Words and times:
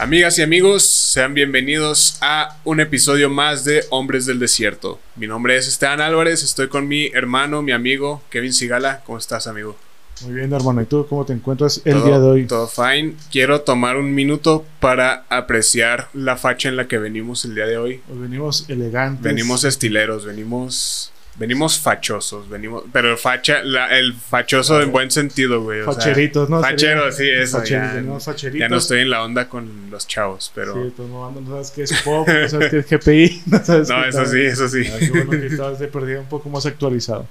Amigas 0.00 0.38
y 0.38 0.42
amigos, 0.42 0.86
sean 0.86 1.34
bienvenidos 1.34 2.16
a 2.22 2.56
un 2.64 2.80
episodio 2.80 3.28
más 3.28 3.64
de 3.64 3.84
Hombres 3.90 4.24
del 4.24 4.38
Desierto. 4.38 4.98
Mi 5.14 5.26
nombre 5.26 5.58
es 5.58 5.68
Esteban 5.68 6.00
Álvarez, 6.00 6.42
estoy 6.42 6.68
con 6.68 6.88
mi 6.88 7.08
hermano, 7.08 7.60
mi 7.60 7.72
amigo 7.72 8.22
Kevin 8.30 8.54
Sigala. 8.54 9.02
¿Cómo 9.04 9.18
estás, 9.18 9.46
amigo? 9.46 9.76
Muy 10.22 10.32
bien, 10.32 10.54
hermano. 10.54 10.80
¿Y 10.80 10.86
tú 10.86 11.06
cómo 11.06 11.26
te 11.26 11.34
encuentras 11.34 11.82
el 11.84 12.02
día 12.02 12.18
de 12.18 12.26
hoy? 12.26 12.46
Todo 12.46 12.66
fine. 12.66 13.14
Quiero 13.30 13.60
tomar 13.60 13.98
un 13.98 14.14
minuto 14.14 14.64
para 14.80 15.26
apreciar 15.28 16.08
la 16.14 16.38
facha 16.38 16.70
en 16.70 16.76
la 16.76 16.88
que 16.88 16.96
venimos 16.96 17.44
el 17.44 17.54
día 17.54 17.66
de 17.66 17.76
hoy. 17.76 18.00
Hoy 18.10 18.20
venimos 18.20 18.70
elegantes. 18.70 19.22
Venimos 19.22 19.64
estileros, 19.64 20.24
venimos 20.24 21.12
Venimos 21.40 21.78
fachosos, 21.78 22.50
venimos, 22.50 22.84
pero 22.92 23.16
facha, 23.16 23.60
el 23.92 24.12
fachoso 24.12 24.82
en 24.82 24.92
buen 24.92 25.10
sentido, 25.10 25.62
güey. 25.62 25.82
Facheritos, 25.84 26.50
¿no? 26.50 26.60
Facheros, 26.60 27.16
sí, 27.16 27.30
eso. 27.30 27.64
ya, 27.64 27.94
ya, 27.94 28.68
no 28.68 28.76
estoy 28.76 29.00
en 29.00 29.08
la 29.08 29.24
onda 29.24 29.48
con 29.48 29.88
los 29.90 30.06
chavos, 30.06 30.52
pero. 30.54 30.74
Sí, 30.74 30.92
pues 30.94 31.08
no, 31.08 31.30
no 31.30 31.48
sabes 31.48 31.70
qué 31.70 31.82
es 31.84 32.02
pop, 32.02 32.28
no 32.28 32.46
sabes 32.46 32.70
qué 32.70 32.78
es 32.80 32.90
GPI, 32.90 33.42
no 33.46 33.64
sabes 33.64 33.88
No, 33.88 34.04
eso 34.04 34.26
sí, 34.26 34.42
eso 34.42 34.68
sí. 34.68 34.82
Qué 34.82 35.10
bueno 35.12 35.30
que 35.30 35.46
estás 35.46 35.78
de 35.78 35.88
perdida 35.88 36.20
un 36.20 36.28
poco 36.28 36.50
más 36.50 36.66
actualizado. 36.66 37.26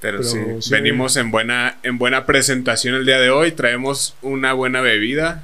Pero, 0.00 0.22
sí, 0.22 0.38
venimos 0.70 1.16
en 1.16 1.32
buena, 1.32 1.78
en 1.82 1.98
buena 1.98 2.26
presentación 2.26 2.94
el 2.94 3.04
día 3.04 3.18
de 3.18 3.30
hoy. 3.30 3.50
Traemos 3.50 4.14
una 4.22 4.52
buena 4.52 4.82
bebida. 4.82 5.42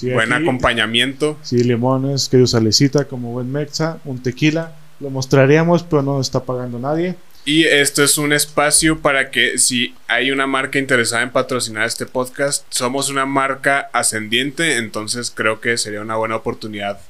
buen 0.00 0.32
acompañamiento. 0.32 1.36
Sí, 1.42 1.64
limones, 1.64 2.28
que 2.28 2.46
salecita 2.46 3.06
como 3.06 3.32
buen 3.32 3.50
mexa, 3.50 3.98
un 4.04 4.22
tequila 4.22 4.76
lo 5.00 5.10
mostraríamos, 5.10 5.82
pero 5.82 6.02
no 6.02 6.20
está 6.20 6.42
pagando 6.44 6.78
nadie. 6.78 7.16
Y 7.44 7.64
esto 7.64 8.04
es 8.04 8.18
un 8.18 8.34
espacio 8.34 8.98
para 9.00 9.30
que 9.30 9.56
si 9.58 9.94
hay 10.06 10.30
una 10.30 10.46
marca 10.46 10.78
interesada 10.78 11.22
en 11.22 11.30
patrocinar 11.30 11.86
este 11.86 12.04
podcast, 12.04 12.66
somos 12.68 13.08
una 13.08 13.24
marca 13.24 13.88
ascendiente, 13.94 14.76
entonces 14.76 15.32
creo 15.34 15.58
que 15.60 15.78
sería 15.78 16.02
una 16.02 16.16
buena 16.16 16.36
oportunidad 16.36 17.00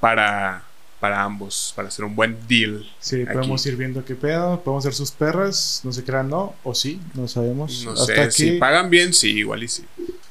para, 0.00 0.64
para 1.00 1.22
ambos, 1.22 1.74
para 1.76 1.88
hacer 1.88 2.06
un 2.06 2.16
buen 2.16 2.38
deal. 2.48 2.86
Sí, 2.98 3.26
podemos 3.26 3.66
ir 3.66 3.76
viendo 3.76 4.02
qué 4.06 4.14
pedo, 4.14 4.58
podemos 4.62 4.84
ser 4.84 4.94
sus 4.94 5.10
perras, 5.10 5.82
no 5.84 5.92
se 5.92 6.02
crean, 6.02 6.30
no, 6.30 6.54
o 6.64 6.74
sí, 6.74 6.98
no 7.12 7.28
sabemos. 7.28 7.84
No 7.84 7.94
sé, 7.94 8.30
si 8.30 8.52
pagan 8.52 8.88
bien, 8.88 9.12
sí, 9.12 9.40
igual 9.40 9.64
y 9.64 9.68
sí. 9.68 9.84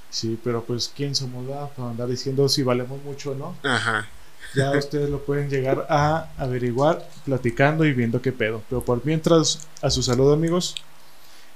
Sí, 0.09 0.39
pero 0.44 0.64
pues, 0.64 0.92
¿quién 0.95 1.14
somos 1.14 1.45
para 1.75 1.89
andar 1.89 2.08
diciendo 2.08 2.49
si 2.49 2.64
valemos 2.64 3.03
mucho 3.03 3.31
o 3.31 3.36
no? 3.36 3.55
Ajá. 3.64 4.08
Ya 4.55 4.71
ustedes 4.71 5.09
lo 5.09 5.19
pueden 5.19 5.49
llegar 5.49 5.87
a 5.89 6.29
averiguar 6.37 7.07
platicando 7.25 7.85
y 7.85 7.93
viendo 7.93 8.21
qué 8.21 8.31
pedo. 8.31 8.61
Pero 8.69 8.83
por 8.83 9.03
mientras, 9.05 9.67
a 9.81 9.89
su 9.89 10.03
saludo, 10.03 10.33
amigos. 10.33 10.75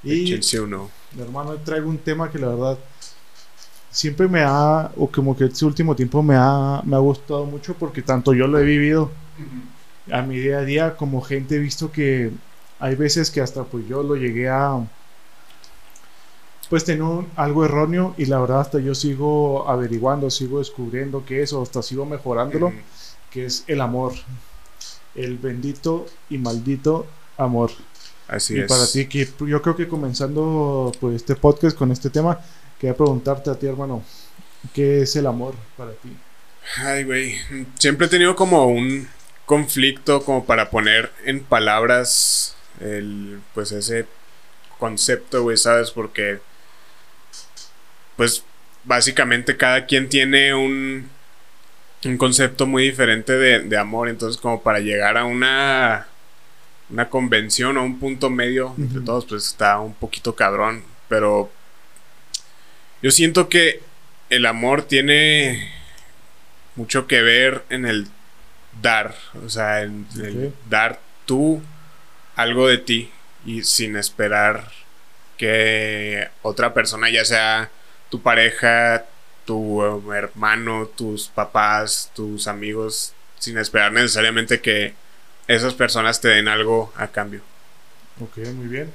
Y 0.04 0.40
uno. 0.58 0.90
mi 1.14 1.22
hermano 1.22 1.54
traigo 1.56 1.90
un 1.90 1.98
tema 1.98 2.32
que 2.32 2.40
la 2.40 2.48
verdad 2.48 2.78
siempre 3.90 4.28
me 4.28 4.42
ha, 4.42 4.92
o 4.96 5.08
como 5.08 5.36
que 5.36 5.46
este 5.46 5.66
último 5.66 5.96
tiempo 5.96 6.22
me 6.22 6.36
ha, 6.36 6.82
me 6.86 6.96
ha 6.96 7.00
gustado 7.00 7.46
mucho 7.46 7.74
porque 7.74 8.02
tanto 8.02 8.34
yo 8.34 8.48
lo 8.48 8.60
he 8.60 8.64
vivido 8.64 9.12
a 10.12 10.22
mi 10.22 10.38
día 10.38 10.60
a 10.60 10.64
día 10.64 10.96
como 10.96 11.22
gente 11.22 11.56
he 11.56 11.60
visto 11.60 11.92
que 11.92 12.32
hay 12.80 12.96
veces 12.96 13.32
que 13.32 13.42
hasta 13.42 13.64
pues 13.64 13.88
yo 13.88 14.04
lo 14.04 14.16
llegué 14.16 14.50
a 14.50 14.88
pues 16.70 16.84
tengo 16.84 17.26
algo 17.36 17.66
erróneo 17.66 18.14
y 18.18 18.26
la 18.26 18.40
verdad 18.40 18.62
hasta 18.62 18.80
yo 18.80 18.94
sigo 18.94 19.70
averiguando, 19.70 20.30
sigo 20.30 20.60
descubriendo 20.60 21.24
qué 21.26 21.42
es 21.42 21.54
o 21.54 21.62
hasta 21.62 21.82
sigo 21.82 22.06
mejorándolo, 22.06 22.74
que 23.32 23.46
es 23.46 23.64
el 23.68 23.82
amor, 23.82 24.14
el 25.16 25.38
bendito 25.38 26.06
y 26.30 26.38
maldito 26.38 27.08
amor. 27.38 27.72
Así 28.28 28.56
y 28.56 28.60
es. 28.60 28.68
para 28.68 28.86
ti, 28.86 29.08
que 29.08 29.28
yo 29.48 29.62
creo 29.62 29.76
que 29.76 29.88
comenzando 29.88 30.92
pues 31.00 31.16
este 31.16 31.36
podcast 31.36 31.78
con 31.78 31.92
este 31.92 32.10
tema, 32.10 32.40
quería 32.78 32.96
preguntarte 32.96 33.50
a 33.50 33.56
ti, 33.56 33.68
hermano, 33.68 34.04
¿qué 34.74 35.02
es 35.04 35.16
el 35.16 35.28
amor 35.28 35.56
para 35.78 35.92
ti? 35.92 36.10
Ay, 36.78 37.06
güey, 37.06 37.36
siempre 37.80 38.08
he 38.08 38.10
tenido 38.10 38.36
como 38.36 38.68
un 38.68 39.08
conflicto 39.46 40.26
como 40.26 40.44
para 40.46 40.70
poner 40.70 41.14
en 41.24 41.42
palabras 41.42 42.56
el 42.82 43.40
pues 43.54 43.72
ese 43.72 44.06
concepto, 44.78 45.44
güey, 45.44 45.56
¿sabes? 45.56 45.92
Porque 45.92 46.40
pues 48.18 48.44
básicamente 48.84 49.56
cada 49.56 49.86
quien 49.86 50.10
tiene 50.10 50.54
un, 50.54 51.10
un 52.04 52.18
concepto 52.18 52.66
muy 52.66 52.84
diferente 52.84 53.34
de, 53.34 53.78
amor, 53.78 54.10
entonces 54.10 54.42
como 54.42 54.62
para 54.62 54.80
llegar 54.80 55.18
a 55.18 55.26
una, 55.26 56.08
una 56.90 57.10
convención 57.10 57.78
o 57.78 57.84
un 57.84 58.00
punto 58.00 58.30
medio 58.30 58.74
entre 58.78 59.02
todos, 59.02 59.26
pues 59.26 59.48
está 59.48 59.80
un 59.80 59.94
poquito 59.94 60.36
cabrón, 60.36 60.84
pero 61.08 61.52
yo 63.02 63.12
siento 63.12 63.48
que 63.48 63.82
el 64.30 64.46
amor 64.46 64.84
tiene 64.84 65.72
mucho 66.76 67.08
que 67.08 67.22
ver 67.22 67.64
en 67.70 67.86
el 67.86 68.08
dar, 68.82 69.16
o 69.46 69.50
sea, 69.50 69.84
en 69.84 70.08
el 70.16 70.54
dar 70.70 71.00
tú 71.26 71.62
algo 72.36 72.68
de 72.68 72.78
ti 72.78 73.12
y 73.46 73.64
sin 73.64 73.96
esperar 73.96 74.72
que 75.38 76.30
otra 76.42 76.74
persona, 76.74 77.10
ya 77.10 77.24
sea 77.26 77.70
tu 78.10 78.22
pareja, 78.22 79.06
tu 79.46 79.82
hermano, 80.14 80.88
tus 80.88 81.28
papás, 81.28 82.12
tus 82.14 82.48
amigos, 82.48 83.14
sin 83.40 83.58
esperar 83.58 83.92
necesariamente 83.92 84.62
que 84.62 84.94
esas 85.48 85.74
personas 85.74 86.20
te 86.20 86.28
den 86.28 86.48
algo 86.48 86.92
a 86.96 87.08
cambio. 87.08 87.42
Ok, 88.22 88.38
muy 88.56 88.68
bien. 88.68 88.92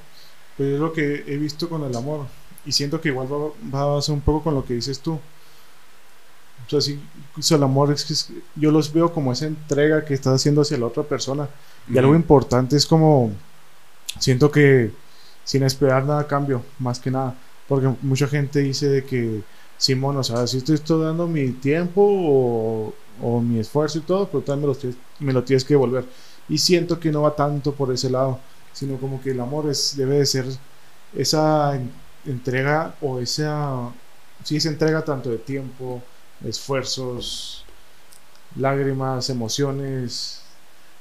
Pues 0.57 0.73
es 0.73 0.79
lo 0.79 0.93
que 0.93 1.23
he 1.27 1.37
visto 1.37 1.67
con 1.69 1.83
el 1.83 1.95
amor. 1.95 2.27
Y 2.65 2.71
siento 2.71 3.01
que 3.01 3.09
igual 3.09 3.27
va, 3.73 3.97
a 3.97 4.01
ser 4.01 4.13
un 4.13 4.21
poco 4.21 4.43
con 4.43 4.53
lo 4.53 4.63
que 4.63 4.75
dices 4.75 4.99
tú. 4.99 5.13
O 5.13 6.69
sea, 6.69 6.79
sí, 6.79 7.01
el 7.49 7.63
amor 7.63 7.91
es 7.91 8.05
que 8.05 8.13
yo 8.55 8.71
los 8.71 8.93
veo 8.93 9.11
como 9.11 9.33
esa 9.33 9.47
entrega 9.47 10.05
que 10.05 10.13
estás 10.13 10.35
haciendo 10.35 10.61
hacia 10.61 10.77
la 10.77 10.85
otra 10.85 11.03
persona. 11.03 11.49
Y 11.89 11.97
algo 11.97 12.15
importante 12.15 12.77
es 12.77 12.85
como, 12.85 13.33
siento 14.19 14.51
que 14.51 14.91
sin 15.43 15.63
esperar 15.63 16.05
nada 16.05 16.21
a 16.21 16.27
cambio, 16.27 16.63
más 16.79 16.99
que 16.99 17.11
nada. 17.11 17.35
Porque 17.67 17.89
mucha 18.01 18.27
gente 18.27 18.59
dice 18.59 18.89
de 18.89 19.05
que, 19.05 19.41
Simón, 19.77 20.17
o 20.17 20.23
sea, 20.23 20.45
si 20.47 20.57
estoy, 20.57 20.77
dando 21.01 21.27
mi 21.27 21.51
tiempo 21.51 22.01
o, 22.03 22.93
o, 23.21 23.41
mi 23.41 23.59
esfuerzo 23.59 23.99
y 23.99 24.01
todo, 24.01 24.27
pero 24.27 24.43
también 24.43 24.69
me 24.69 24.75
lo, 24.75 24.95
me 25.19 25.33
lo 25.33 25.43
tienes 25.43 25.63
que 25.63 25.73
devolver. 25.73 26.05
Y 26.49 26.57
siento 26.57 26.99
que 26.99 27.11
no 27.11 27.21
va 27.21 27.35
tanto 27.35 27.73
por 27.73 27.91
ese 27.91 28.09
lado, 28.09 28.39
sino 28.73 28.97
como 28.97 29.21
que 29.21 29.31
el 29.31 29.39
amor 29.39 29.69
es, 29.69 29.95
debe 29.95 30.19
de 30.19 30.25
ser 30.25 30.45
esa 31.15 31.79
entrega 32.25 32.95
o 33.01 33.19
esa, 33.19 33.91
sí, 34.43 34.57
esa 34.57 34.69
entrega 34.69 35.03
tanto 35.03 35.29
de 35.29 35.37
tiempo, 35.37 36.01
esfuerzos, 36.43 37.65
lágrimas, 38.55 39.29
emociones, 39.29 40.42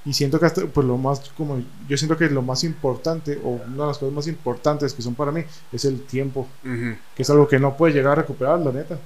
y 0.04 0.12
siento 0.12 0.40
que 0.40 0.46
hasta, 0.46 0.66
pues 0.66 0.86
lo 0.86 0.96
más, 0.96 1.30
como 1.36 1.62
yo 1.88 1.96
siento 1.96 2.16
que 2.16 2.28
lo 2.28 2.42
más 2.42 2.64
importante, 2.64 3.40
o 3.44 3.50
una 3.50 3.82
de 3.82 3.88
las 3.88 3.98
cosas 3.98 4.12
más 4.12 4.26
importantes 4.26 4.94
que 4.94 5.02
son 5.02 5.14
para 5.14 5.30
mí, 5.30 5.44
es 5.72 5.84
el 5.84 6.02
tiempo, 6.02 6.48
que 6.62 7.22
es 7.22 7.30
algo 7.30 7.46
que 7.46 7.58
no 7.58 7.76
puede 7.76 7.94
llegar 7.94 8.12
a 8.12 8.22
recuperar, 8.22 8.58
la 8.58 8.72
neta. 8.72 8.98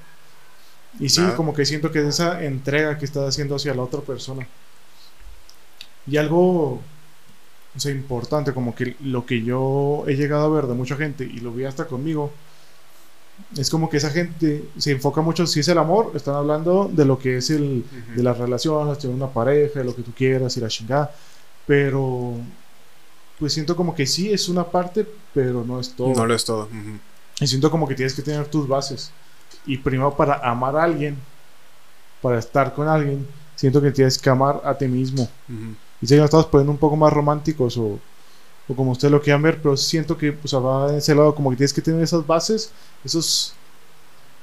Y 0.98 1.10
sí, 1.10 1.22
como 1.36 1.52
que 1.52 1.66
siento 1.66 1.92
que 1.92 2.00
es 2.00 2.06
esa 2.06 2.42
entrega 2.42 2.96
que 2.96 3.04
estás 3.04 3.28
haciendo 3.28 3.56
hacia 3.56 3.74
la 3.74 3.82
otra 3.82 4.00
persona. 4.00 4.46
Y 6.06 6.16
algo, 6.16 6.80
o 7.76 7.78
sea, 7.78 7.92
importante, 7.92 8.54
como 8.54 8.74
que 8.74 8.96
lo 9.02 9.26
que 9.26 9.42
yo 9.42 10.04
he 10.06 10.14
llegado 10.14 10.46
a 10.46 10.48
ver 10.48 10.66
de 10.66 10.74
mucha 10.74 10.96
gente, 10.96 11.24
y 11.24 11.40
lo 11.40 11.52
vi 11.52 11.64
hasta 11.64 11.86
conmigo, 11.86 12.32
es 13.56 13.70
como 13.70 13.88
que 13.88 13.96
esa 13.98 14.10
gente 14.10 14.68
se 14.76 14.92
enfoca 14.92 15.20
mucho, 15.20 15.46
si 15.46 15.60
es 15.60 15.68
el 15.68 15.78
amor, 15.78 16.12
están 16.14 16.34
hablando 16.34 16.90
de 16.92 17.04
lo 17.04 17.18
que 17.18 17.38
es 17.38 17.50
el, 17.50 17.84
de 18.14 18.22
las 18.22 18.36
relaciones, 18.36 19.00
de 19.02 19.08
una 19.08 19.28
pareja, 19.28 19.80
de 19.80 19.84
lo 19.84 19.94
que 19.94 20.02
tú 20.02 20.12
quieras, 20.12 20.56
ir 20.56 20.64
a 20.64 20.68
chingar, 20.68 21.14
pero 21.66 22.34
pues 23.38 23.52
siento 23.52 23.76
como 23.76 23.94
que 23.94 24.06
sí 24.06 24.32
es 24.32 24.48
una 24.48 24.64
parte, 24.64 25.06
pero 25.34 25.64
no 25.64 25.78
es 25.78 25.94
todo. 25.94 26.14
No 26.14 26.26
lo 26.26 26.34
es 26.34 26.44
todo. 26.44 26.68
Y 27.40 27.46
siento 27.46 27.70
como 27.70 27.86
que 27.86 27.94
tienes 27.94 28.14
que 28.14 28.22
tener 28.22 28.46
tus 28.46 28.66
bases. 28.66 29.10
Y 29.66 29.78
primero 29.78 30.16
para 30.16 30.36
amar 30.36 30.76
a 30.76 30.84
alguien, 30.84 31.18
para 32.22 32.38
estar 32.38 32.74
con 32.74 32.88
alguien, 32.88 33.26
siento 33.54 33.80
que 33.82 33.90
tienes 33.90 34.18
que 34.18 34.30
amar 34.30 34.62
a 34.64 34.76
ti 34.76 34.86
mismo. 34.86 35.28
Y 36.00 36.06
sé 36.06 36.14
que 36.14 36.20
nos 36.20 36.26
estamos 36.26 36.46
poniendo 36.46 36.72
un 36.72 36.78
poco 36.78 36.96
más 36.96 37.12
románticos 37.12 37.76
o 37.76 37.98
o 38.68 38.74
como 38.74 38.92
ustedes 38.92 39.12
lo 39.12 39.22
quieran 39.22 39.42
ver, 39.42 39.58
pero 39.62 39.76
siento 39.76 40.16
que 40.18 40.32
pues 40.32 40.54
va 40.54 40.90
en 40.90 40.96
ese 40.96 41.14
lado 41.14 41.34
como 41.34 41.50
que 41.50 41.56
tienes 41.56 41.72
que 41.72 41.82
tener 41.82 42.02
esas 42.02 42.26
bases, 42.26 42.72
esos, 43.04 43.54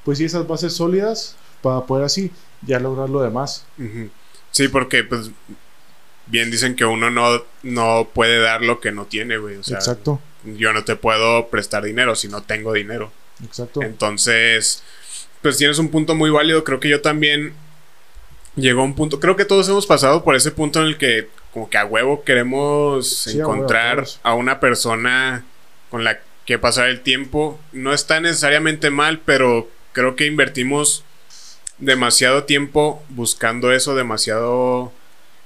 pues 0.03 0.17
sí, 0.17 0.25
esas 0.25 0.47
bases 0.47 0.73
sólidas 0.73 1.35
para 1.61 1.81
poder 1.85 2.05
así 2.05 2.31
ya 2.61 2.79
lograr 2.79 3.09
lo 3.09 3.21
demás. 3.21 3.65
Sí, 4.51 4.67
porque 4.67 5.03
pues 5.03 5.31
bien 6.27 6.51
dicen 6.51 6.75
que 6.75 6.85
uno 6.85 7.09
no, 7.09 7.43
no 7.63 8.09
puede 8.13 8.39
dar 8.39 8.61
lo 8.61 8.79
que 8.79 8.91
no 8.91 9.05
tiene, 9.05 9.37
güey. 9.37 9.57
O 9.57 9.63
sea, 9.63 9.77
Exacto. 9.77 10.19
Yo 10.45 10.73
no 10.73 10.83
te 10.83 10.95
puedo 10.95 11.47
prestar 11.47 11.83
dinero 11.83 12.15
si 12.15 12.27
no 12.27 12.43
tengo 12.43 12.73
dinero. 12.73 13.11
Exacto. 13.43 13.81
Entonces, 13.81 14.83
pues 15.41 15.57
tienes 15.57 15.79
un 15.79 15.89
punto 15.89 16.15
muy 16.15 16.29
válido. 16.29 16.63
Creo 16.63 16.79
que 16.79 16.89
yo 16.89 17.01
también 17.01 17.53
llegó 18.55 18.81
a 18.81 18.85
un 18.85 18.93
punto, 18.93 19.19
creo 19.19 19.35
que 19.35 19.45
todos 19.45 19.67
hemos 19.69 19.87
pasado 19.87 20.23
por 20.23 20.35
ese 20.35 20.51
punto 20.51 20.81
en 20.81 20.87
el 20.87 20.97
que 20.97 21.29
como 21.53 21.69
que 21.69 21.77
a 21.77 21.85
huevo 21.85 22.23
queremos 22.23 23.27
encontrar 23.27 24.05
a, 24.23 24.33
una 24.33 24.59
persona 24.59 25.45
con 25.89 26.03
la 26.03 26.19
que 26.45 26.57
pasar 26.57 26.89
el 26.89 27.01
tiempo. 27.01 27.59
No 27.71 27.93
está 27.93 28.19
necesariamente 28.19 28.89
mal, 28.89 29.19
pero 29.19 29.69
creo 29.91 30.15
que 30.15 30.25
invertimos 30.25 31.03
demasiado 31.77 32.43
tiempo 32.45 33.03
buscando 33.09 33.71
eso, 33.71 33.95
demasiado 33.95 34.91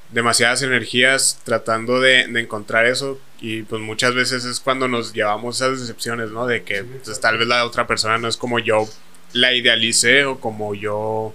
demasiadas 0.09 0.62
energías 0.62 1.42
tratando 1.44 2.00
de, 2.00 2.21
encontrar 2.21 2.86
eso 2.86 3.19
y 3.42 3.63
pues 3.63 3.81
muchas 3.81 4.15
veces 4.15 4.45
es 4.45 4.59
cuando 4.59 4.88
nos 4.88 5.13
llevamos 5.13 5.57
esas 5.57 5.81
decepciones, 5.81 6.31
¿no? 6.31 6.48
De 6.48 6.63
que 6.63 6.83
pues, 6.83 7.19
tal 7.19 7.38
vez 7.38 7.48
la 7.48 7.65
otra 7.65 7.88
persona 7.88 8.18
no 8.18 8.27
es 8.27 8.38
como 8.38 8.59
yo 8.59 8.88
la 9.33 9.54
idealicé 9.54 10.25
o 10.25 10.39
como 10.39 10.74
yo 10.74 11.33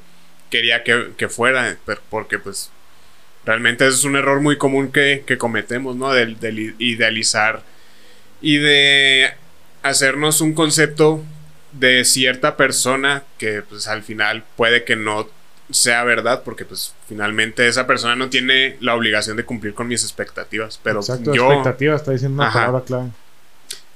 quería 0.50 0.82
que, 0.84 1.28
fuera, 1.28 1.78
porque 2.10 2.38
pues 2.38 2.70
realmente 3.44 3.86
es 3.86 4.04
un 4.04 4.16
error 4.16 4.40
muy 4.40 4.56
común 4.56 4.92
que, 4.92 5.24
cometemos, 5.38 5.96
¿no? 5.96 6.12
De, 6.12 6.26
de 6.26 6.74
idealizar 6.78 7.62
y 8.40 8.56
de 8.56 9.34
hacernos 9.82 10.40
un 10.40 10.52
concepto 10.54 11.22
de 11.72 12.04
cierta 12.04 12.56
persona 12.56 13.24
que 13.38 13.62
pues 13.62 13.88
al 13.88 14.02
final 14.02 14.44
puede 14.56 14.84
que 14.84 14.96
no 14.96 15.28
sea 15.70 16.04
verdad 16.04 16.42
porque 16.44 16.64
pues 16.64 16.94
finalmente 17.08 17.66
esa 17.66 17.86
persona 17.86 18.14
no 18.14 18.28
tiene 18.28 18.76
la 18.80 18.94
obligación 18.94 19.36
de 19.36 19.44
cumplir 19.44 19.72
con 19.72 19.88
mis 19.88 20.02
expectativas 20.02 20.78
pero 20.82 21.00
Exacto, 21.00 21.32
yo 21.32 21.50
expectativas 21.50 22.02
está 22.02 22.12
diciendo 22.12 22.42
una 22.42 22.52
palabra 22.52 22.82
clave 22.84 23.10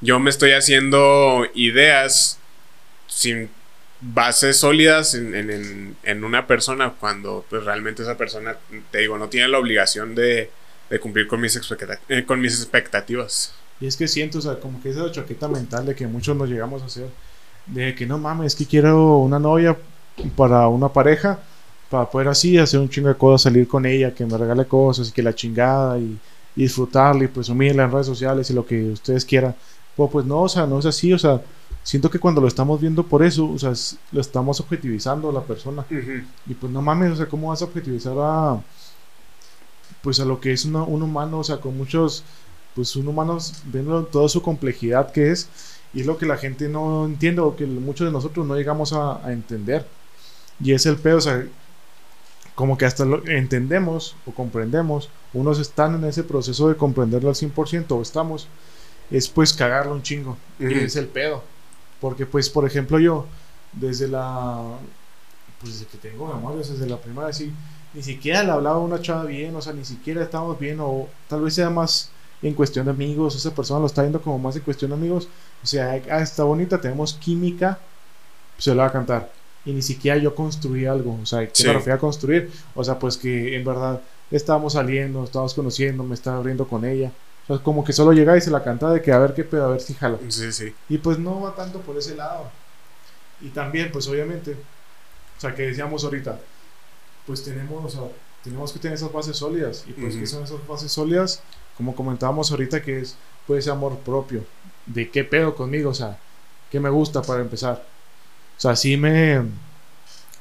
yo 0.00 0.18
me 0.20 0.30
estoy 0.30 0.52
haciendo 0.52 1.46
ideas 1.54 2.38
sin 3.06 3.50
bases 4.14 4.58
sólidas 4.58 5.14
en, 5.14 5.96
en, 6.02 6.24
una 6.24 6.46
persona 6.46 6.94
cuando 6.98 7.44
pues 7.48 7.64
realmente 7.64 8.02
esa 8.02 8.16
persona 8.16 8.56
te 8.90 8.98
digo 8.98 9.18
no 9.18 9.28
tiene 9.28 9.48
la 9.48 9.58
obligación 9.58 10.14
de, 10.14 10.50
de 10.88 11.00
cumplir 11.00 11.26
con 11.26 11.40
mis, 11.40 11.60
eh, 12.08 12.24
con 12.24 12.40
mis 12.40 12.54
expectativas 12.54 13.52
y 13.80 13.86
es 13.86 13.96
que 13.96 14.06
siento 14.06 14.38
o 14.38 14.42
sea 14.42 14.60
como 14.60 14.80
que 14.80 14.90
esa 14.90 15.10
chaqueta 15.10 15.48
mental 15.48 15.86
de 15.86 15.94
que 15.94 16.06
muchos 16.06 16.36
nos 16.36 16.48
llegamos 16.48 16.82
a 16.82 16.86
hacer 16.86 17.08
de 17.66 17.94
que 17.94 18.06
no 18.06 18.18
mames, 18.18 18.52
es 18.52 18.56
que 18.56 18.66
quiero 18.66 19.18
una 19.18 19.38
novia 19.38 19.76
para 20.36 20.68
una 20.68 20.88
pareja, 20.88 21.40
para 21.90 22.08
poder 22.08 22.28
así 22.28 22.58
hacer 22.58 22.80
un 22.80 22.88
chingo 22.88 23.08
de 23.08 23.16
cosas, 23.16 23.42
salir 23.42 23.68
con 23.68 23.84
ella, 23.86 24.14
que 24.14 24.24
me 24.24 24.38
regale 24.38 24.66
cosas 24.66 25.08
y 25.08 25.12
que 25.12 25.22
la 25.22 25.34
chingada 25.34 25.98
y, 25.98 26.18
disfrutarla 26.54 27.24
y 27.24 27.28
presumirla 27.28 27.84
en 27.84 27.92
redes 27.92 28.06
sociales 28.06 28.48
y 28.48 28.54
lo 28.54 28.64
que 28.64 28.82
ustedes 28.84 29.26
quieran. 29.26 29.54
Pues, 29.94 30.10
pues 30.10 30.24
no, 30.24 30.40
o 30.40 30.48
sea, 30.48 30.66
no 30.66 30.78
es 30.78 30.86
así, 30.86 31.12
o 31.12 31.18
sea, 31.18 31.42
siento 31.86 32.10
que 32.10 32.18
cuando 32.18 32.40
lo 32.40 32.48
estamos 32.48 32.80
viendo 32.80 33.04
por 33.04 33.24
eso, 33.24 33.48
o 33.48 33.58
sea, 33.58 33.72
lo 34.10 34.20
estamos 34.20 34.58
objetivizando 34.58 35.30
a 35.30 35.32
la 35.32 35.42
persona. 35.42 35.86
Y 36.46 36.54
pues 36.54 36.72
no 36.72 36.82
mames, 36.82 37.12
o 37.12 37.16
sea, 37.16 37.26
¿cómo 37.26 37.50
vas 37.50 37.62
a 37.62 37.66
objetivizar 37.66 38.16
a 38.18 38.60
pues 40.02 40.20
a 40.20 40.24
lo 40.24 40.40
que 40.40 40.52
es 40.52 40.64
un 40.64 41.02
humano, 41.02 41.40
o 41.40 41.44
sea, 41.44 41.58
con 41.58 41.76
muchos, 41.76 42.24
pues 42.74 42.94
un 42.96 43.08
humano 43.08 43.38
viendo 43.64 44.04
toda 44.04 44.28
su 44.28 44.42
complejidad 44.42 45.10
que 45.12 45.30
es 45.30 45.48
y 45.94 46.00
es 46.00 46.06
lo 46.06 46.18
que 46.18 46.26
la 46.26 46.36
gente 46.36 46.68
no 46.68 47.06
entiende 47.06 47.40
o 47.40 47.56
que 47.56 47.66
muchos 47.66 48.06
de 48.06 48.12
nosotros 48.12 48.46
no 48.46 48.56
llegamos 48.56 48.92
a, 48.92 49.20
entender. 49.32 49.86
Y 50.60 50.72
es 50.72 50.86
el 50.86 50.96
pedo, 50.96 51.18
o 51.18 51.20
sea, 51.20 51.46
como 52.56 52.76
que 52.76 52.84
hasta 52.84 53.04
lo 53.04 53.26
entendemos 53.26 54.16
o 54.26 54.32
comprendemos, 54.32 55.08
unos 55.32 55.60
están 55.60 55.94
en 55.94 56.04
ese 56.04 56.24
proceso 56.24 56.68
de 56.68 56.76
comprenderlo 56.76 57.28
al 57.28 57.36
100% 57.36 57.86
o 57.90 58.02
estamos, 58.02 58.48
es 59.10 59.28
pues 59.28 59.52
cagarlo 59.52 59.92
un 59.92 60.02
chingo. 60.02 60.36
Y 60.58 60.72
es 60.72 60.96
el 60.96 61.06
pedo. 61.06 61.42
Porque 62.00 62.26
pues, 62.26 62.48
por 62.50 62.66
ejemplo, 62.66 62.98
yo, 62.98 63.26
desde 63.72 64.08
la... 64.08 64.62
Pues 65.60 65.72
desde 65.72 65.86
que 65.86 65.96
tengo 65.96 66.26
memoria, 66.32 66.58
desde 66.58 66.86
la 66.86 66.98
primera, 66.98 67.32
sí, 67.32 67.50
ni 67.94 68.02
siquiera 68.02 68.42
le 68.42 68.50
hablaba 68.50 68.76
a 68.76 68.80
una 68.80 69.00
chava 69.00 69.24
bien, 69.24 69.56
o 69.56 69.62
sea, 69.62 69.72
ni 69.72 69.84
siquiera 69.84 70.22
estábamos 70.22 70.58
bien, 70.58 70.78
o 70.80 71.08
tal 71.28 71.40
vez 71.40 71.54
sea 71.54 71.70
más 71.70 72.10
en 72.42 72.52
cuestión 72.52 72.84
de 72.84 72.90
amigos, 72.90 73.34
esa 73.34 73.54
persona 73.54 73.80
lo 73.80 73.86
está 73.86 74.02
viendo 74.02 74.20
como 74.20 74.38
más 74.38 74.54
en 74.56 74.62
cuestión 74.62 74.90
de 74.90 74.96
amigos, 74.96 75.28
o 75.62 75.66
sea, 75.66 75.92
ah, 76.10 76.20
está 76.20 76.44
bonita, 76.44 76.78
tenemos 76.78 77.14
química, 77.14 77.78
se 78.58 78.74
lo 78.74 78.82
va 78.82 78.88
a 78.88 78.92
cantar. 78.92 79.32
Y 79.64 79.72
ni 79.72 79.82
siquiera 79.82 80.18
yo 80.18 80.34
construí 80.34 80.84
algo, 80.84 81.18
o 81.22 81.26
sea, 81.26 81.48
¿qué 81.48 81.66
me 81.66 81.72
refiero 81.72 81.96
a 81.96 81.98
construir? 81.98 82.52
O 82.74 82.84
sea, 82.84 82.98
pues 82.98 83.16
que 83.16 83.56
en 83.56 83.64
verdad 83.64 84.00
estábamos 84.30 84.74
saliendo, 84.74 85.24
estábamos 85.24 85.54
conociendo, 85.54 86.04
me 86.04 86.14
estaba 86.14 86.36
abriendo 86.36 86.68
con 86.68 86.84
ella. 86.84 87.10
Sea, 87.46 87.58
como 87.58 87.84
que 87.84 87.92
solo 87.92 88.12
llega 88.12 88.36
y 88.36 88.40
se 88.40 88.50
la 88.50 88.62
canta 88.62 88.90
de 88.90 89.00
que 89.00 89.12
a 89.12 89.18
ver 89.18 89.34
qué 89.34 89.44
pedo, 89.44 89.66
a 89.66 89.68
ver 89.68 89.80
si 89.80 89.94
jala. 89.94 90.18
Sí, 90.28 90.52
sí. 90.52 90.74
Y 90.88 90.98
pues 90.98 91.18
no 91.18 91.40
va 91.40 91.54
tanto 91.54 91.80
por 91.80 91.96
ese 91.96 92.16
lado. 92.16 92.50
Y 93.40 93.48
también, 93.50 93.92
pues 93.92 94.08
obviamente, 94.08 94.52
o 94.52 95.40
sea, 95.40 95.54
que 95.54 95.62
decíamos 95.62 96.04
ahorita, 96.04 96.38
pues 97.26 97.44
tenemos, 97.44 97.84
o 97.84 97.88
sea, 97.88 98.08
tenemos 98.42 98.72
que 98.72 98.78
tener 98.78 98.96
esas 98.96 99.12
bases 99.12 99.36
sólidas. 99.36 99.84
Y 99.86 99.92
pues, 99.92 100.16
¿qué 100.16 100.26
son 100.26 100.44
esas 100.44 100.66
bases 100.66 100.90
sólidas? 100.90 101.42
Como 101.76 101.94
comentábamos 101.94 102.50
ahorita, 102.50 102.82
que 102.82 103.00
es, 103.00 103.16
pues, 103.46 103.68
amor 103.68 103.98
propio 103.98 104.44
de 104.86 105.10
qué 105.10 105.24
pedo 105.24 105.54
conmigo, 105.54 105.90
o 105.90 105.94
sea, 105.94 106.18
qué 106.70 106.80
me 106.80 106.88
gusta 106.88 107.22
para 107.22 107.42
empezar. 107.42 107.84
O 108.56 108.60
sea, 108.60 108.74
si 108.74 108.96
me, 108.96 109.42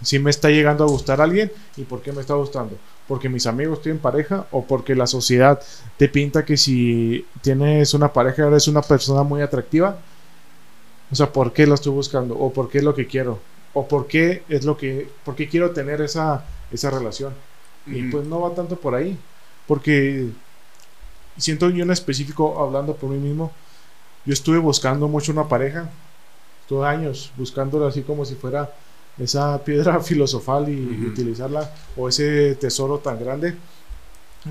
si 0.02 0.20
me 0.20 0.30
está 0.30 0.50
llegando 0.50 0.84
a 0.84 0.88
gustar 0.88 1.20
alguien 1.20 1.52
y 1.76 1.84
por 1.84 2.02
qué 2.02 2.12
me 2.12 2.22
está 2.22 2.36
gustando. 2.36 2.78
Porque 3.08 3.30
mis 3.30 3.46
amigos 3.46 3.82
tienen 3.82 4.02
pareja 4.02 4.48
o 4.52 4.66
porque 4.66 4.96
la 4.96 5.06
sociedad 5.06 5.62
te 5.98 6.10
pinta 6.10 6.44
que 6.44 6.58
si 6.58 7.26
tienes 7.42 7.94
una 7.94 8.12
pareja 8.12 8.48
eres 8.48 8.68
una 8.68 8.82
persona 8.82 9.24
muy 9.24 9.42
atractiva. 9.42 10.00
O 11.12 11.16
sea, 11.16 11.32
¿por 11.32 11.54
qué 11.54 11.68
lo 11.68 11.76
estoy 11.76 11.92
buscando? 11.92 12.36
¿O 12.38 12.52
por 12.52 12.70
qué 12.70 12.80
es 12.80 12.84
lo 12.84 12.96
que 12.96 13.06
quiero? 13.06 13.40
¿O 13.74 13.88
por 13.88 14.08
qué 14.08 14.44
es 14.50 14.66
lo 14.66 14.76
que, 14.76 15.08
por 15.24 15.36
qué 15.36 15.48
quiero 15.48 15.72
tener 15.72 16.02
esa, 16.02 16.46
esa 16.72 16.90
relación? 16.90 17.34
Y 17.86 18.04
pues 18.04 18.26
no 18.26 18.42
va 18.42 18.56
tanto 18.56 18.76
por 18.76 18.96
ahí. 18.96 19.18
Porque 19.68 20.30
siento 21.38 21.70
yo 21.70 21.84
en 21.84 21.92
específico, 21.92 22.64
hablando 22.64 22.96
por 22.96 23.10
mí 23.10 23.18
mismo, 23.18 23.52
yo 24.26 24.34
estuve 24.34 24.58
buscando 24.58 25.08
mucho 25.08 25.32
una 25.32 25.48
pareja, 25.48 25.90
todo 26.68 26.86
años, 26.86 27.32
buscándola 27.38 27.88
así 27.88 28.02
como 28.02 28.26
si 28.26 28.36
fuera 28.36 28.74
esa 29.18 29.64
piedra 29.64 30.00
filosofal 30.02 30.70
y, 30.70 31.08
utilizarla, 31.08 31.72
o 31.96 32.10
ese 32.10 32.56
tesoro 32.56 33.00
tan 33.00 33.20
grande. 33.20 33.56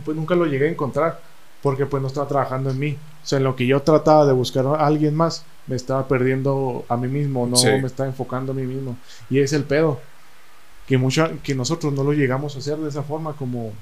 Pues 0.05 0.17
nunca 0.17 0.35
lo 0.35 0.47
llegué 0.47 0.67
a 0.67 0.71
encontrar, 0.71 1.21
porque 1.63 1.87
pues 1.87 2.03
no 2.03 2.09
estaba 2.09 2.27
trabajando 2.27 2.71
en 2.71 2.79
mí. 2.79 2.99
O 3.23 3.27
sea, 3.27 3.39
en 3.39 3.45
lo 3.45 3.55
que 3.55 3.67
yo 3.67 3.81
trataba 3.83 4.27
de 4.27 4.33
buscar 4.33 4.67
a 4.67 4.87
alguien 4.87 5.15
más, 5.15 5.45
me 5.67 5.77
estaba 5.77 6.07
perdiendo 6.09 6.85
a 6.89 6.97
mí 6.97 7.09
mismo, 7.09 7.47
no 7.47 7.57
me 7.63 7.87
estaba 7.87 8.09
enfocando 8.09 8.53
a 8.53 8.55
mí 8.55 8.65
mismo. 8.65 8.97
Y 9.31 9.39
es 9.39 9.53
el 9.53 9.65
pedo. 9.65 10.01
Que, 10.87 10.99
mucha, 10.99 11.31
que 11.43 11.55
nosotros 11.55 11.95
no 11.95 12.05
lo 12.05 12.13
llegamos 12.13 12.57
a 12.57 12.59
hacer 12.59 12.77
de 12.77 12.91
esa 12.91 13.03
forma 13.03 13.33
como, 13.35 13.73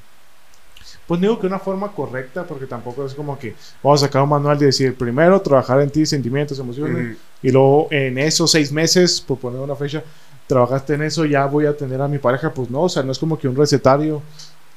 pues 1.07 1.21
digo 1.21 1.39
que 1.39 1.47
una 1.47 1.59
forma 1.59 1.91
correcta, 1.93 2.45
porque 2.45 2.67
tampoco 2.67 3.05
es 3.05 3.15
como 3.15 3.39
que 3.39 3.55
vamos 3.83 4.03
a 4.03 4.07
sacar 4.07 4.23
un 4.23 4.29
manual 4.29 4.59
de 4.59 4.67
decir, 4.67 4.95
primero 4.95 5.41
trabajar 5.41 5.81
en 5.81 5.91
ti, 5.91 6.07
sentimientos, 6.07 6.59
emociones, 6.59 7.17
y 7.43 7.51
luego 7.51 7.89
en 7.91 8.19
esos 8.19 8.51
seis 8.53 8.71
meses, 8.71 9.21
por 9.21 9.39
poner 9.39 9.61
una 9.61 9.75
fecha, 9.75 10.05
trabajaste 10.53 10.95
en 10.95 11.03
eso, 11.03 11.25
ya 11.25 11.47
voy 11.47 11.67
a 11.67 11.77
tener 11.77 12.01
a 12.01 12.09
mi 12.09 12.19
pareja, 12.19 12.53
pues 12.53 12.71
no, 12.71 12.83
o 12.83 12.89
sea, 12.89 13.03
no 13.03 13.13
es 13.13 13.19
como 13.19 13.39
que 13.39 13.49
un 13.49 13.57
recetario 13.57 14.23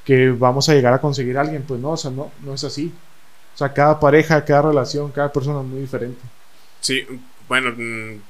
que 0.04 0.30
vamos 0.30 0.68
a 0.68 0.74
llegar 0.74 0.94
a 0.94 1.00
conseguir 1.00 1.36
a 1.36 1.42
alguien, 1.42 1.62
pues 1.62 1.80
no, 1.80 1.90
o 1.90 1.96
sea, 1.96 2.10
no, 2.10 2.30
no 2.42 2.54
es 2.54 2.64
así. 2.64 2.92
O 3.54 3.58
sea, 3.58 3.72
cada 3.72 3.98
pareja, 3.98 4.44
cada 4.44 4.62
relación, 4.62 5.10
cada 5.10 5.32
persona 5.32 5.60
es 5.60 5.66
muy 5.66 5.80
diferente. 5.80 6.20
Sí, 6.80 7.06
bueno, 7.48 7.72
mm, 7.76 8.20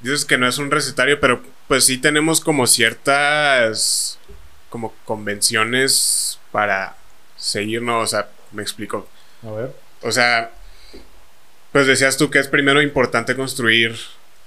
dices 0.00 0.24
que 0.24 0.38
no 0.38 0.46
es 0.46 0.58
un 0.58 0.70
recetario, 0.70 1.18
pero 1.20 1.40
pues 1.68 1.84
sí 1.84 1.98
tenemos 1.98 2.40
como 2.40 2.66
ciertas 2.66 4.18
como 4.68 4.92
convenciones 5.04 6.38
para 6.52 6.96
seguirnos, 7.36 8.04
o 8.04 8.06
sea, 8.06 8.28
me 8.52 8.62
explico. 8.62 9.08
A 9.42 9.50
ver. 9.52 9.74
O 10.02 10.12
sea, 10.12 10.50
pues 11.72 11.86
decías 11.86 12.16
tú 12.16 12.30
que 12.30 12.38
es 12.38 12.48
primero 12.48 12.82
importante 12.82 13.36
construir 13.36 13.96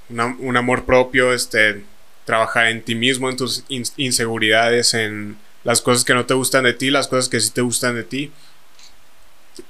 un 0.10 0.58
amor 0.58 0.86
propio, 0.86 1.34
este, 1.34 1.84
trabajar 2.30 2.68
en 2.68 2.84
ti 2.84 2.94
mismo, 2.94 3.28
en 3.28 3.38
tus 3.38 3.64
inseguridades, 3.98 4.94
en 4.94 5.36
las 5.64 5.82
cosas 5.82 6.06
que 6.06 6.14
no 6.14 6.28
te 6.28 6.36
gustan 6.36 6.64
de 6.64 6.74
ti, 6.74 6.92
las 6.92 7.08
cosas 7.08 7.28
que 7.28 7.40
sí 7.40 7.50
te 7.50 7.62
gustan 7.62 7.96
de 7.96 8.04
ti. 8.04 8.32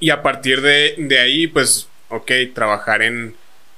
Y 0.02 0.10
a 0.10 0.22
partir 0.22 0.60
de, 0.60 0.94
de 0.98 1.20
ahí, 1.20 1.48
pues, 1.48 1.88
ok, 2.10 2.30
trabajar 2.54 3.02
en, 3.02 3.34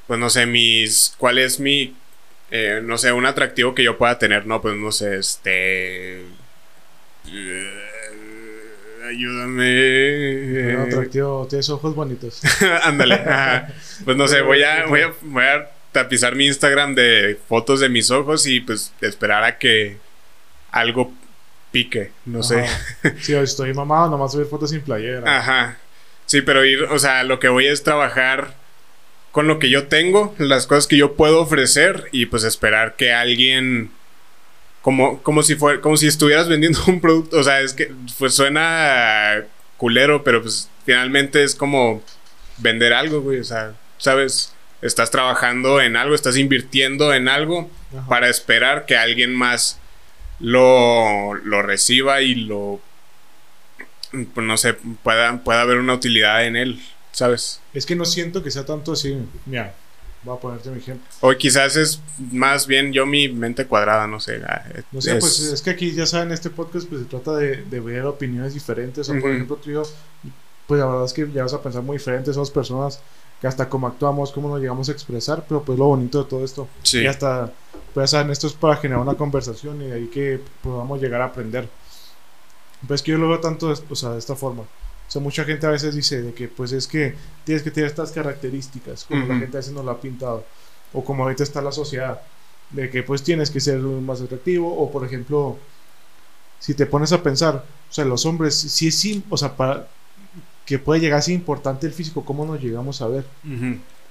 pues 0.07 0.19
no 0.19 0.31
sé, 0.31 0.47
mis, 0.47 1.13
cuál 1.19 1.37
es 1.37 1.59
mi, 1.59 1.93
eh, 2.49 2.81
no 2.83 2.97
sé, 2.97 3.11
un 3.11 3.27
atractivo 3.27 3.75
que 3.75 3.83
yo 3.83 3.99
pueda 3.99 4.17
tener, 4.17 4.47
no, 4.47 4.59
pues 4.63 4.75
no 4.75 4.91
sé, 4.91 5.17
este 5.19 6.23
ayúdame. 9.07 10.75
atractivo, 10.87 11.45
tienes 11.47 11.69
ojos 11.69 11.93
bonitos. 11.93 12.41
Ándale. 12.83 13.21
pues 14.05 14.17
no 14.17 14.27
sé, 14.27 14.41
voy 14.41 14.63
a, 14.63 14.87
voy, 14.87 15.01
a, 15.01 15.13
voy 15.21 15.43
a 15.43 15.69
tapizar 15.91 16.35
mi 16.35 16.47
Instagram 16.47 16.95
de 16.95 17.39
fotos 17.47 17.79
de 17.79 17.89
mis 17.89 18.11
ojos 18.11 18.47
y 18.47 18.59
pues 18.61 18.93
esperar 19.01 19.43
a 19.43 19.57
que 19.57 19.97
algo 20.71 21.13
pique, 21.71 22.11
no 22.25 22.43
sé. 22.43 22.65
sí, 23.19 23.33
estoy 23.33 23.73
mamado, 23.73 24.09
nomás 24.09 24.31
subir 24.31 24.47
fotos 24.47 24.69
sin 24.69 24.81
playera. 24.81 25.37
Ajá. 25.37 25.77
Sí, 26.25 26.41
pero 26.41 26.65
ir, 26.65 26.83
o 26.83 26.99
sea, 26.99 27.23
lo 27.23 27.39
que 27.39 27.49
voy 27.49 27.67
es 27.67 27.83
trabajar 27.83 28.55
con 29.31 29.47
lo 29.47 29.59
que 29.59 29.69
yo 29.69 29.87
tengo, 29.87 30.35
las 30.37 30.67
cosas 30.67 30.87
que 30.87 30.97
yo 30.97 31.13
puedo 31.13 31.41
ofrecer 31.41 32.07
y 32.11 32.25
pues 32.25 32.43
esperar 32.43 32.95
que 32.95 33.13
alguien 33.13 33.91
como, 34.81 35.21
como 35.21 35.43
si 35.43 35.55
fuera, 35.55 35.79
como 35.79 35.95
si 35.97 36.07
estuvieras 36.07 36.47
vendiendo 36.49 36.79
un 36.87 37.01
producto. 37.01 37.37
O 37.37 37.43
sea, 37.43 37.61
es 37.61 37.73
que 37.73 37.93
pues 38.17 38.33
suena 38.33 39.43
culero, 39.77 40.23
pero 40.23 40.41
pues 40.41 40.69
finalmente 40.85 41.43
es 41.43 41.55
como 41.55 42.03
vender 42.57 42.93
algo, 42.93 43.21
güey. 43.21 43.39
O 43.39 43.43
sea, 43.43 43.73
sabes, 43.97 44.53
estás 44.81 45.11
trabajando 45.11 45.79
en 45.81 45.95
algo, 45.95 46.15
estás 46.15 46.37
invirtiendo 46.37 47.13
en 47.13 47.27
algo 47.27 47.69
para 48.09 48.29
esperar 48.29 48.85
que 48.85 48.97
alguien 48.97 49.33
más 49.35 49.79
lo, 50.39 51.33
lo 51.35 51.61
reciba 51.61 52.21
y 52.21 52.35
lo, 52.35 52.79
pues 54.33 54.45
no 54.47 54.57
sé, 54.57 54.73
pueda, 55.03 55.37
pueda 55.43 55.61
haber 55.61 55.77
una 55.77 55.93
utilidad 55.93 56.45
en 56.45 56.55
él, 56.55 56.81
¿sabes? 57.11 57.61
Es 57.73 57.85
que 57.85 57.95
no 57.95 58.05
siento 58.05 58.43
que 58.43 58.51
sea 58.51 58.65
tanto 58.65 58.93
así. 58.93 59.15
Mira, 59.45 59.73
voy 60.23 60.35
a 60.35 60.39
ponerte 60.39 60.69
mi 60.69 60.79
ejemplo. 60.79 61.07
O 61.21 61.31
quizás 61.35 61.75
es 61.75 62.01
más 62.31 62.67
bien 62.67 62.91
yo 62.91 63.05
mi 63.05 63.29
mente 63.29 63.65
cuadrada, 63.67 64.07
no 64.07 64.19
sé. 64.19 64.41
ah, 64.47 64.63
No 64.91 65.01
sé, 65.01 65.13
es- 65.13 65.19
pues 65.19 65.39
es 65.41 65.61
que 65.61 65.69
aquí 65.69 65.91
ya 65.93 66.05
saben, 66.05 66.31
este 66.31 66.49
podcast 66.49 66.87
pues 66.89 67.01
se 67.01 67.07
trata 67.07 67.35
de, 67.35 67.57
de 67.63 67.79
ver 67.79 68.03
opiniones 68.05 68.53
diferentes. 68.53 69.07
O 69.09 69.13
por 69.19 69.31
ejemplo, 69.31 69.55
tú 69.57 69.69
y 69.69 69.73
yo, 69.73 69.83
pues 70.67 70.79
la 70.79 70.87
verdad 70.87 71.05
es 71.05 71.13
que 71.13 71.29
ya 71.31 71.43
vas 71.43 71.53
a 71.53 71.61
pensar 71.61 71.81
muy 71.83 71.97
diferente. 71.97 72.33
Somos 72.33 72.51
personas 72.51 72.99
que 73.41 73.47
hasta 73.47 73.67
cómo 73.67 73.87
actuamos, 73.87 74.31
cómo 74.31 74.49
nos 74.49 74.59
llegamos 74.59 74.87
a 74.87 74.91
expresar, 74.91 75.43
pero 75.49 75.63
pues 75.63 75.77
lo 75.77 75.85
bonito 75.85 76.23
de 76.23 76.29
todo 76.29 76.45
esto. 76.45 76.67
Sí. 76.83 76.99
Y 76.99 77.07
hasta, 77.07 77.51
pues 77.91 78.11
saben, 78.11 78.29
esto 78.29 78.45
es 78.45 78.53
para 78.53 78.75
generar 78.77 79.01
una 79.01 79.15
conversación 79.15 79.81
y 79.81 79.87
de 79.87 79.93
ahí 79.93 80.07
que 80.07 80.39
podamos 80.61 81.01
llegar 81.01 81.21
a 81.21 81.25
aprender. 81.25 81.67
Pues 82.87 83.01
que 83.01 83.11
yo 83.11 83.17
lo 83.17 83.27
veo 83.27 83.39
tanto, 83.39 83.73
o 83.89 83.95
sea, 83.95 84.11
de 84.11 84.19
esta 84.19 84.35
forma. 84.35 84.61
O 84.61 85.11
sea, 85.11 85.21
mucha 85.21 85.43
gente 85.43 85.65
a 85.65 85.71
veces 85.71 85.95
dice 85.95 86.21
de 86.21 86.33
que 86.33 86.47
pues 86.47 86.71
es 86.71 86.87
que 86.87 87.15
tienes 87.43 87.63
que 87.63 87.71
tener 87.71 87.89
estas 87.89 88.11
características, 88.11 89.05
como 89.05 89.25
la 89.25 89.33
Ujú. 89.33 89.39
gente 89.39 89.57
a 89.57 89.59
veces 89.59 89.73
nos 89.73 89.85
lo 89.85 89.91
ha 89.91 89.99
pintado, 89.99 90.45
o 90.93 91.03
como 91.03 91.23
ahorita 91.23 91.43
está 91.43 91.61
la 91.61 91.71
sociedad, 91.71 92.21
de 92.69 92.89
que 92.91 93.01
pues 93.01 93.23
tienes 93.23 93.49
que 93.49 93.59
ser 93.59 93.79
más 93.79 94.21
atractivo, 94.21 94.71
o 94.71 94.91
por 94.91 95.03
ejemplo, 95.03 95.57
si 96.59 96.75
te 96.75 96.85
pones 96.85 97.11
a 97.11 97.23
pensar, 97.23 97.65
o 97.89 97.93
sea, 97.93 98.05
los 98.05 98.25
hombres, 98.25 98.55
sí 98.55 98.87
es, 98.87 99.23
o 99.29 99.35
sea, 99.35 99.57
para 99.57 99.87
que 100.71 100.79
puede 100.79 101.01
llegar 101.01 101.19
a 101.19 101.21
ser 101.21 101.33
importante 101.33 101.85
el 101.85 101.91
físico, 101.91 102.23
cómo 102.23 102.45
nos 102.45 102.61
llegamos 102.61 103.01
a 103.01 103.07
ver 103.09 103.25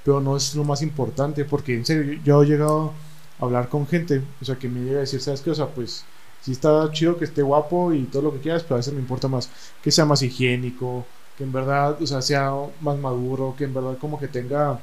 pero 0.04 0.20
no 0.20 0.36
es 0.36 0.54
lo 0.54 0.62
más 0.62 0.82
importante 0.82 1.46
porque 1.46 1.74
en 1.74 1.86
serio 1.86 2.20
yo, 2.22 2.42
he 2.42 2.46
llegado 2.46 2.92
a 3.38 3.44
hablar 3.46 3.70
con 3.70 3.86
gente 3.86 4.22
o 4.42 4.44
sea 4.44 4.56
que 4.56 4.68
me 4.68 4.80
llega 4.80 4.98
a 4.98 5.00
decir 5.00 5.22
sabes 5.22 5.40
qué 5.40 5.50
o 5.50 5.54
sea 5.54 5.68
pues 5.68 6.04
sí 6.42 6.52
está 6.52 6.90
chido 6.92 7.16
que 7.16 7.24
esté 7.24 7.40
guapo 7.40 7.94
y 7.94 8.02
todo 8.04 8.24
lo 8.24 8.32
que 8.34 8.40
quieras 8.40 8.62
pero 8.62 8.74
a 8.74 8.76
veces 8.76 8.92
me 8.92 9.00
importa 9.00 9.26
más 9.26 9.48
que 9.82 9.90
sea 9.90 10.04
más 10.04 10.20
higiénico 10.20 11.06
que 11.38 11.44
en 11.44 11.52
verdad 11.52 11.96
o 12.02 12.06
sea 12.06 12.20
sea 12.20 12.52
más 12.82 12.98
maduro 12.98 13.54
que 13.56 13.64
en 13.64 13.72
verdad 13.72 13.96
como 13.98 14.18
que 14.18 14.28
tenga 14.28 14.78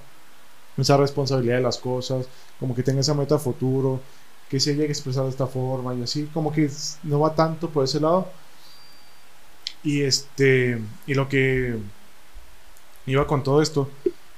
esa 0.77 0.97
responsabilidad 0.97 1.57
de 1.57 1.63
las 1.63 1.77
cosas 1.77 2.25
como 2.59 2.73
que 2.73 2.81
tenga 2.81 3.01
esa 3.01 3.13
meta 3.13 3.37
futuro 3.37 3.99
que 4.49 4.59
se 4.59 4.71
llegue 4.71 4.87
a 4.87 4.95
expresar 4.97 5.25
de 5.25 5.29
esta 5.29 5.45
forma 5.45 5.93
y 5.93 6.01
así 6.01 6.27
como 6.33 6.51
que 6.51 6.71
no 7.03 7.19
va 7.19 7.35
tanto 7.35 7.69
por 7.69 7.83
ese 7.83 7.99
lado 7.99 8.27
y 9.87 10.03
este 10.03 10.81
y 11.05 11.13
lo 11.13 11.27
que 11.29 11.79
iba 13.05 13.25
con 13.27 13.43
todo 13.43 13.61
esto 13.61 13.97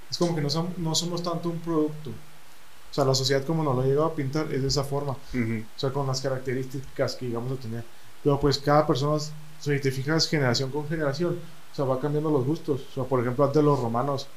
es 0.09 0.17
como 0.17 0.35
que 0.35 0.41
no, 0.41 0.49
som- 0.49 0.75
no 0.77 0.95
somos 0.95 1.21
tanto 1.23 1.49
un 1.49 1.61
producto. 1.61 2.11
O 2.11 2.93
sea, 2.93 3.05
la 3.05 3.15
sociedad 3.15 3.45
como 3.45 3.63
nos 3.63 3.75
lo 3.75 3.81
ha 3.83 3.85
llegado 3.85 4.07
a 4.07 4.15
pintar 4.15 4.53
es 4.53 4.61
de 4.63 4.67
esa 4.69 4.83
forma. 4.85 5.13
O 5.13 5.23
sea, 5.75 5.91
con 5.93 6.07
las 6.07 6.21
características 6.21 7.15
que 7.15 7.27
llegamos 7.27 7.53
a 7.53 7.59
tener. 7.59 7.89
Pero 8.21 8.39
pues 8.39 8.59
cada 8.59 8.87
persona, 8.87 9.13
o 9.15 9.19
sea, 9.19 9.75
si 9.75 9.81
te 9.81 9.91
fijas 9.91 10.27
generación 10.29 10.71
con 10.71 10.87
generación, 10.87 11.41
o 11.71 11.75
sea, 11.75 11.85
va 11.85 11.99
cambiando 11.99 12.31
los 12.31 12.45
gustos. 12.45 12.89
O 12.89 12.93
sea, 12.93 13.05
por 13.05 13.21
ejemplo, 13.21 13.45
antes 13.45 13.63
los 13.63 13.79
romanos 13.79 14.31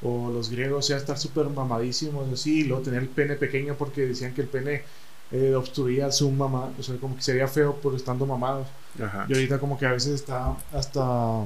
o 0.00 0.30
los 0.30 0.50
griegos, 0.50 0.86
o 0.86 0.88
sea, 0.88 0.96
estar 0.98 1.18
súper 1.18 1.48
mamadísimos 1.50 2.30
así, 2.32 2.62
y 2.62 2.64
luego 2.64 2.82
tener 2.84 3.02
el 3.02 3.10
pene 3.10 3.36
pequeño 3.36 3.76
porque 3.78 4.02
decían 4.06 4.34
que 4.34 4.42
el 4.42 4.50
pene 4.50 4.86
eh, 5.34 5.52
obstruía 5.56 6.12
su 6.12 6.30
mamá, 6.30 6.70
o 6.78 6.82
sea, 6.82 6.96
como 6.98 7.16
que 7.16 7.22
sería 7.22 7.48
feo 7.48 7.74
por 7.74 7.92
estando 7.96 8.24
mamados. 8.24 8.68
Ajá. 9.02 9.26
Y 9.28 9.34
ahorita 9.34 9.58
como 9.58 9.76
que 9.76 9.84
a 9.84 9.90
veces 9.90 10.14
está 10.14 10.56
hasta 10.72 11.44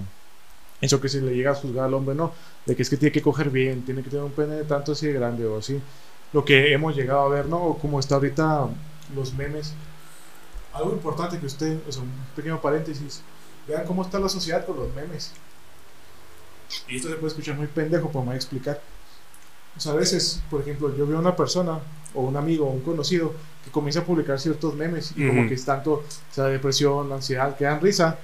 eso 0.82 1.00
que 1.00 1.08
se 1.08 1.22
le 1.22 1.34
llega 1.34 1.52
a 1.52 1.54
juzgar 1.54 1.86
al 1.86 1.94
hombre, 1.94 2.14
¿no? 2.14 2.32
De 2.66 2.76
que 2.76 2.82
es 2.82 2.90
que 2.90 2.98
tiene 2.98 3.12
que 3.12 3.22
coger 3.22 3.48
bien, 3.48 3.86
tiene 3.86 4.02
que 4.02 4.10
tener 4.10 4.24
un 4.26 4.32
pene 4.32 4.56
de 4.56 4.64
tanto 4.64 4.92
así 4.92 5.06
de 5.06 5.14
grande 5.14 5.46
o 5.46 5.58
así. 5.58 5.80
Lo 6.34 6.44
que 6.44 6.70
hemos 6.74 6.94
llegado 6.94 7.20
a 7.20 7.28
ver, 7.30 7.46
¿no? 7.46 7.64
O 7.64 7.78
como 7.78 7.98
está 7.98 8.16
ahorita 8.16 8.68
los 9.14 9.32
memes. 9.32 9.72
Algo 10.74 10.92
importante 10.92 11.38
que 11.38 11.46
usted, 11.46 11.78
o 11.88 11.90
sea, 11.90 12.02
un 12.02 12.12
pequeño 12.36 12.60
paréntesis. 12.60 13.22
Vean 13.66 13.86
cómo 13.86 14.02
está 14.02 14.20
la 14.20 14.28
sociedad 14.28 14.66
con 14.66 14.76
los 14.76 14.94
memes. 14.94 15.32
Y 16.88 16.96
esto 16.96 17.08
se 17.08 17.14
puede 17.14 17.28
escuchar 17.28 17.56
muy 17.56 17.68
pendejo, 17.68 18.08
pero 18.08 18.20
me 18.20 18.26
voy 18.26 18.34
a 18.34 18.36
explicar. 18.36 18.82
O 19.76 19.80
sea, 19.80 19.92
a 19.92 19.96
veces, 19.96 20.42
por 20.50 20.60
ejemplo, 20.60 20.94
yo 20.96 21.06
veo 21.06 21.18
a 21.18 21.20
una 21.20 21.36
persona, 21.36 21.78
o 22.14 22.22
un 22.22 22.36
amigo, 22.36 22.66
o 22.66 22.70
un 22.70 22.80
conocido, 22.80 23.32
que 23.64 23.70
comienza 23.70 24.00
a 24.00 24.04
publicar 24.04 24.40
ciertos 24.40 24.74
memes 24.74 25.12
y 25.16 25.26
como 25.26 25.40
Ujú. 25.40 25.48
que 25.48 25.54
es 25.54 25.64
tanto, 25.64 25.92
o 25.92 26.04
sea, 26.32 26.44
depresión, 26.44 27.12
ansiedad, 27.12 27.56
que 27.56 27.64
dan 27.64 27.80
risa, 27.80 28.18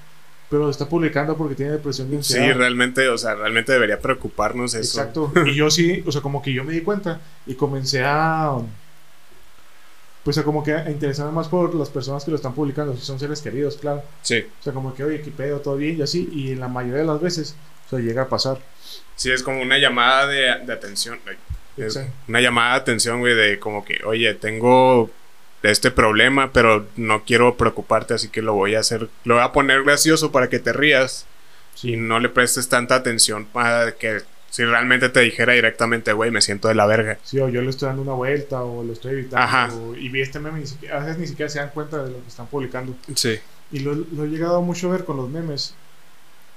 pero 0.50 0.64
lo 0.64 0.70
está 0.70 0.88
publicando 0.88 1.36
porque 1.36 1.54
tiene 1.54 1.72
depresión 1.72 2.12
y 2.12 2.16
ansiedad. 2.16 2.46
Sí, 2.46 2.52
realmente, 2.52 3.08
o 3.08 3.18
sea, 3.18 3.34
realmente 3.34 3.72
debería 3.72 3.98
preocuparnos 4.00 4.74
eso. 4.74 5.00
Exacto. 5.00 5.32
Y 5.46 5.54
yo 5.54 5.70
sí, 5.70 6.02
o 6.06 6.12
sea, 6.12 6.20
como 6.20 6.42
que 6.42 6.52
yo 6.52 6.64
me 6.64 6.72
di 6.72 6.80
cuenta 6.80 7.20
y 7.46 7.54
comencé 7.54 8.02
a. 8.04 8.56
Pues 10.22 10.38
a 10.38 10.42
como 10.42 10.64
que 10.64 10.72
a 10.72 10.90
interesarme 10.90 11.32
más 11.32 11.48
por 11.48 11.74
las 11.74 11.90
personas 11.90 12.24
que 12.24 12.30
lo 12.30 12.36
están 12.36 12.54
publicando, 12.54 12.96
si 12.96 13.02
son 13.02 13.18
seres 13.18 13.42
queridos, 13.42 13.76
claro. 13.76 14.02
Sí. 14.22 14.38
O 14.58 14.62
sea, 14.62 14.72
como 14.72 14.94
que, 14.94 15.04
oye, 15.04 15.20
qué 15.20 15.30
pedo, 15.30 15.58
todo 15.60 15.76
bien 15.76 15.98
y 15.98 16.02
así. 16.02 16.30
Y 16.32 16.52
en 16.52 16.60
la 16.60 16.68
mayoría 16.68 17.00
de 17.00 17.06
las 17.06 17.20
veces, 17.20 17.54
o 17.86 17.90
sea, 17.90 17.98
llega 17.98 18.22
a 18.22 18.28
pasar. 18.28 18.58
Sí, 19.16 19.30
es 19.30 19.42
como 19.42 19.62
una 19.62 19.78
llamada 19.78 20.26
de, 20.26 20.64
de 20.66 20.72
atención. 20.72 21.18
es 21.76 21.98
una 22.28 22.40
llamada 22.40 22.74
de 22.74 22.80
atención, 22.80 23.20
güey, 23.20 23.34
de 23.34 23.58
como 23.58 23.84
que, 23.84 24.00
oye, 24.04 24.34
tengo 24.34 25.10
este 25.62 25.90
problema, 25.90 26.52
pero 26.52 26.86
no 26.96 27.24
quiero 27.24 27.56
preocuparte, 27.56 28.14
así 28.14 28.28
que 28.28 28.42
lo 28.42 28.52
voy 28.54 28.74
a 28.74 28.80
hacer, 28.80 29.08
lo 29.24 29.34
voy 29.36 29.44
a 29.44 29.52
poner 29.52 29.82
gracioso 29.82 30.30
para 30.30 30.48
que 30.48 30.58
te 30.58 30.72
rías 30.72 31.26
y 31.82 31.96
no 31.96 32.20
le 32.20 32.28
prestes 32.28 32.68
tanta 32.68 32.94
atención 32.96 33.46
para 33.46 33.92
que 33.92 34.20
si 34.50 34.64
realmente 34.64 35.08
te 35.08 35.20
dijera 35.20 35.54
directamente, 35.54 36.12
güey, 36.12 36.30
me 36.30 36.40
siento 36.42 36.68
de 36.68 36.74
la 36.76 36.86
verga. 36.86 37.18
Sí, 37.24 37.40
o 37.40 37.48
yo 37.48 37.60
le 37.62 37.70
estoy 37.70 37.86
dando 37.88 38.02
una 38.02 38.12
vuelta 38.12 38.62
o 38.62 38.84
lo 38.84 38.92
estoy 38.92 39.12
evitando. 39.14 39.38
Ajá. 39.38 39.72
o- 39.74 39.96
y 39.96 40.08
vi 40.10 40.20
este 40.20 40.38
meme, 40.38 40.60
ni 40.60 40.66
siquiera, 40.66 40.96
a 40.96 41.00
veces 41.00 41.18
ni 41.18 41.26
siquiera 41.26 41.48
se 41.48 41.58
dan 41.58 41.70
cuenta 41.70 42.02
de 42.04 42.10
lo 42.12 42.20
que 42.22 42.28
están 42.28 42.46
publicando. 42.46 42.94
Sí. 43.16 43.38
Y 43.72 43.80
lo, 43.80 43.94
lo 43.94 44.24
he 44.24 44.28
llegado 44.28 44.60
mucho 44.62 44.88
a 44.88 44.92
ver 44.92 45.04
con 45.04 45.16
los 45.16 45.28
memes. 45.28 45.74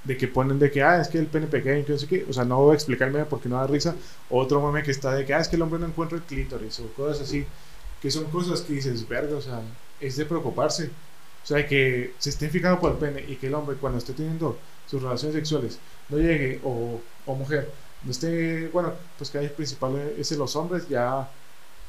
De 0.04 0.16
que 0.16 0.28
ponen 0.28 0.58
de 0.58 0.70
que, 0.70 0.82
ah, 0.82 1.00
es 1.00 1.08
que 1.08 1.18
el 1.18 1.26
pene 1.26 1.46
pequeño, 1.46 1.84
que 1.84 1.92
no 1.92 1.98
sé 1.98 2.06
qué. 2.06 2.26
O 2.28 2.32
sea, 2.32 2.44
no 2.44 2.58
voy 2.58 2.72
a 2.72 2.74
explicar 2.74 3.08
el 3.08 3.14
meme 3.14 3.26
porque 3.26 3.48
no 3.48 3.56
da 3.56 3.66
risa. 3.66 3.94
Otro 4.30 4.64
meme 4.66 4.82
que 4.82 4.90
está 4.90 5.14
de 5.14 5.24
que, 5.24 5.34
ah, 5.34 5.40
es 5.40 5.48
que 5.48 5.56
el 5.56 5.62
hombre 5.62 5.78
no 5.80 5.86
encuentra 5.86 6.16
el 6.18 6.24
clítoris. 6.24 6.80
O 6.80 6.88
cosas 6.94 7.22
así. 7.22 7.46
Que 8.00 8.10
son 8.10 8.24
cosas 8.26 8.60
que 8.62 8.74
dices, 8.74 9.06
verga, 9.08 9.36
o 9.36 9.40
sea, 9.40 9.60
es 10.00 10.16
de 10.16 10.24
preocuparse. 10.24 10.90
O 11.44 11.46
sea, 11.46 11.66
que 11.66 12.14
se 12.18 12.30
estén 12.30 12.50
fijando 12.50 12.80
por 12.80 12.92
el 12.92 12.98
pene 12.98 13.24
y 13.26 13.36
que 13.36 13.46
el 13.48 13.54
hombre, 13.54 13.76
cuando 13.76 13.98
esté 13.98 14.12
teniendo 14.12 14.58
sus 14.86 15.02
relaciones 15.02 15.34
sexuales, 15.34 15.78
no 16.08 16.18
llegue, 16.18 16.60
o, 16.64 17.00
o 17.26 17.34
mujer, 17.34 17.70
no 18.04 18.10
esté, 18.10 18.68
bueno, 18.68 18.92
pues 19.16 19.30
que 19.30 19.38
hay 19.38 19.48
principal 19.48 19.96
es 20.18 20.30
los 20.32 20.56
hombres, 20.56 20.88
ya, 20.88 21.28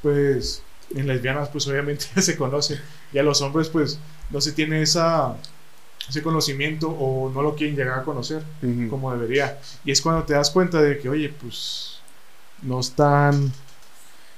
pues, 0.01 0.62
en 0.96 1.08
lesbianas, 1.08 1.50
pues 1.50 1.68
obviamente 1.68 2.06
ya 2.16 2.22
se 2.22 2.38
conoce. 2.38 2.80
Y 3.13 3.18
a 3.20 3.24
los 3.24 3.42
hombres, 3.42 3.70
pues, 3.70 4.00
no 4.30 4.42
se 4.42 4.51
tiene 4.54 4.82
esa 4.82 5.36
ese 6.10 6.24
conocimiento 6.24 6.89
o 6.89 7.30
no 7.32 7.42
lo 7.42 7.56
quieren 7.56 7.75
llegar 7.75 8.00
a 8.00 8.04
conocer 8.04 8.42
como 8.89 9.12
debería. 9.13 9.60
Y 9.86 9.92
es 9.92 10.01
cuando 10.01 10.24
te 10.24 10.34
das 10.34 10.50
cuenta 10.50 10.82
de 10.82 10.98
que, 10.98 11.08
oye, 11.10 11.30
pues 11.30 12.00
no 12.63 12.80
están... 12.80 13.51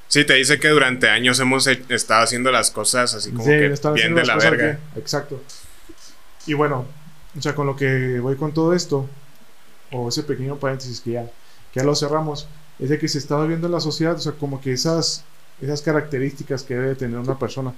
Sí, 0.07 0.25
te 0.25 0.33
dice 0.33 0.59
que 0.59 0.67
durante 0.67 1.09
años 1.09 1.39
hemos 1.39 1.65
he- 1.67 1.81
estado 1.89 2.23
haciendo 2.23 2.51
las 2.51 2.69
cosas 2.69 3.13
así 3.13 3.31
como 3.31 3.43
sí, 3.45 3.51
que 3.51 3.59
bien 3.59 3.73
haciendo 3.73 4.15
de 4.19 4.25
las 4.25 4.27
la 4.27 4.33
cosas 4.35 4.51
verga. 4.51 4.79
Exacto. 4.97 5.41
Y 6.45 6.53
bueno, 6.53 6.85
o 7.37 7.41
sea, 7.41 7.55
con 7.55 7.65
lo 7.65 7.75
que 7.77 8.19
voy 8.19 8.35
con 8.35 8.53
todo 8.53 8.73
esto, 8.73 9.07
o 9.91 10.09
ese 10.09 10.23
pequeño 10.23 10.57
paréntesis 10.57 10.99
que 10.99 11.11
ya, 11.11 11.23
que 11.71 11.79
ya 11.79 11.83
lo 11.83 11.95
cerramos, 11.95 12.47
es 12.79 12.89
de 12.89 12.99
que 12.99 13.07
se 13.07 13.19
está 13.19 13.41
viendo 13.45 13.67
en 13.67 13.73
la 13.73 13.79
sociedad, 13.79 14.15
o 14.15 14.19
sea, 14.19 14.33
como 14.33 14.59
que 14.59 14.73
esas, 14.73 15.23
esas 15.61 15.81
características 15.81 16.63
que 16.63 16.75
debe 16.75 16.95
tener 16.95 17.17
una 17.19 17.37
persona. 17.37 17.73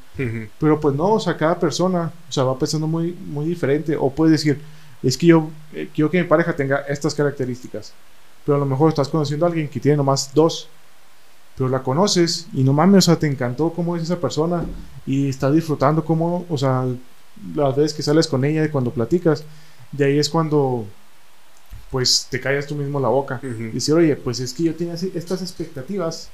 Pero 0.60 0.80
pues 0.80 0.96
no, 0.96 1.14
o 1.14 1.20
sea, 1.20 1.36
cada 1.38 1.60
persona, 1.60 2.12
o 2.30 2.32
sea, 2.32 2.44
va 2.46 2.58
pensando 2.58 2.88
muy, 2.88 3.12
muy 3.12 3.46
diferente. 3.46 3.96
O 4.00 4.10
puedes 4.10 4.32
decir, 4.32 4.60
es 5.02 5.18
que 5.18 5.28
yo 5.28 5.50
eh, 5.74 5.90
quiero 5.94 6.10
que 6.10 6.22
mi 6.22 6.28
pareja 6.28 6.56
tenga 6.56 6.78
estas 6.88 7.14
características. 7.14 7.94
Pero 8.46 8.56
a 8.56 8.60
lo 8.60 8.66
mejor 8.66 8.90
estás 8.90 9.10
conociendo 9.10 9.46
a 9.46 9.50
alguien 9.50 9.68
que 9.68 9.80
tiene 9.80 9.98
nomás 9.98 10.34
dos. 10.34 10.68
Pero 11.58 11.70
la 11.70 11.84
conoces 11.84 12.48
y 12.54 12.64
no 12.64 12.74
mames, 12.74 13.06
o 13.08 13.12
sea, 13.12 13.20
te 13.20 13.28
encantó 13.28 13.72
cómo 13.72 13.96
es 13.96 14.04
esa 14.04 14.20
persona. 14.20 14.66
Y 15.06 15.30
estás 15.30 15.54
disfrutando 15.54 16.04
cómo, 16.04 16.46
o 16.50 16.58
sea, 16.58 16.86
las 17.56 17.76
veces 17.76 17.94
que 17.94 18.02
sales 18.04 18.28
con 18.28 18.44
ella 18.46 18.64
y 18.66 18.70
cuando 18.70 18.92
platicas. 18.92 19.44
De 19.92 20.06
ahí 20.06 20.18
es 20.20 20.30
cuando, 20.30 20.86
pues, 21.92 22.28
te 22.30 22.40
callas 22.40 22.66
tú 22.66 22.76
mismo 22.76 23.00
la 23.00 23.10
boca. 23.10 23.40
Ujú. 23.44 23.64
Y 23.64 23.72
decir, 23.72 23.94
oye, 23.94 24.16
pues 24.16 24.40
es 24.40 24.54
que 24.54 24.64
yo 24.64 24.76
tenía 24.76 24.94
así- 24.96 25.12
estas 25.14 25.42
expectativas, 25.42 26.30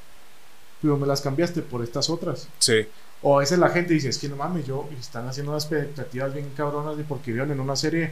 pero 0.81 0.97
me 0.97 1.07
las 1.07 1.21
cambiaste 1.21 1.61
por 1.61 1.83
estas 1.83 2.09
otras. 2.09 2.47
Sí. 2.59 2.87
O 3.21 3.37
a 3.37 3.41
veces 3.41 3.59
la 3.59 3.69
gente 3.69 3.93
dice, 3.93 4.09
es 4.09 4.17
que 4.17 4.29
no 4.29 4.37
mames, 4.37 4.65
yo 4.65 4.89
están 4.97 5.27
haciendo 5.27 5.51
unas 5.51 5.65
expectativas 5.65 6.33
bien 6.33 6.51
cabronas 6.55 6.97
de 6.97 7.03
porque 7.03 7.31
vieron 7.31 7.51
en 7.51 7.59
una 7.59 7.75
serie 7.75 8.11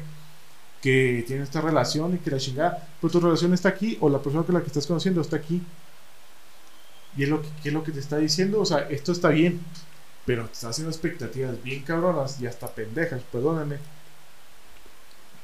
que 0.81 1.23
tiene 1.25 1.43
esta 1.43 1.61
relación 1.61 2.15
y 2.15 2.17
que 2.17 2.29
la 2.29 2.37
chingada, 2.37 2.87
pero 3.01 3.11
tu 3.11 3.19
relación 3.19 3.53
está 3.53 3.69
aquí 3.69 3.97
o 4.01 4.09
la 4.09 4.19
persona 4.19 4.43
con 4.43 4.55
la 4.55 4.61
que 4.61 4.67
estás 4.67 4.85
conociendo 4.85 5.21
está 5.21 5.37
aquí. 5.37 5.61
Y 7.15 7.23
es 7.23 7.29
lo 7.29 7.41
que, 7.41 7.47
¿qué 7.63 7.69
es 7.69 7.73
lo 7.73 7.83
que 7.83 7.91
te 7.91 7.99
está 7.99 8.17
diciendo, 8.17 8.59
o 8.59 8.65
sea, 8.65 8.87
esto 8.89 9.11
está 9.11 9.29
bien, 9.29 9.59
pero 10.25 10.45
te 10.45 10.53
está 10.53 10.69
haciendo 10.69 10.91
expectativas 10.91 11.61
bien 11.63 11.83
cabronas 11.83 12.39
y 12.41 12.47
hasta 12.47 12.67
pendejas, 12.67 13.21
perdónenme. 13.31 13.77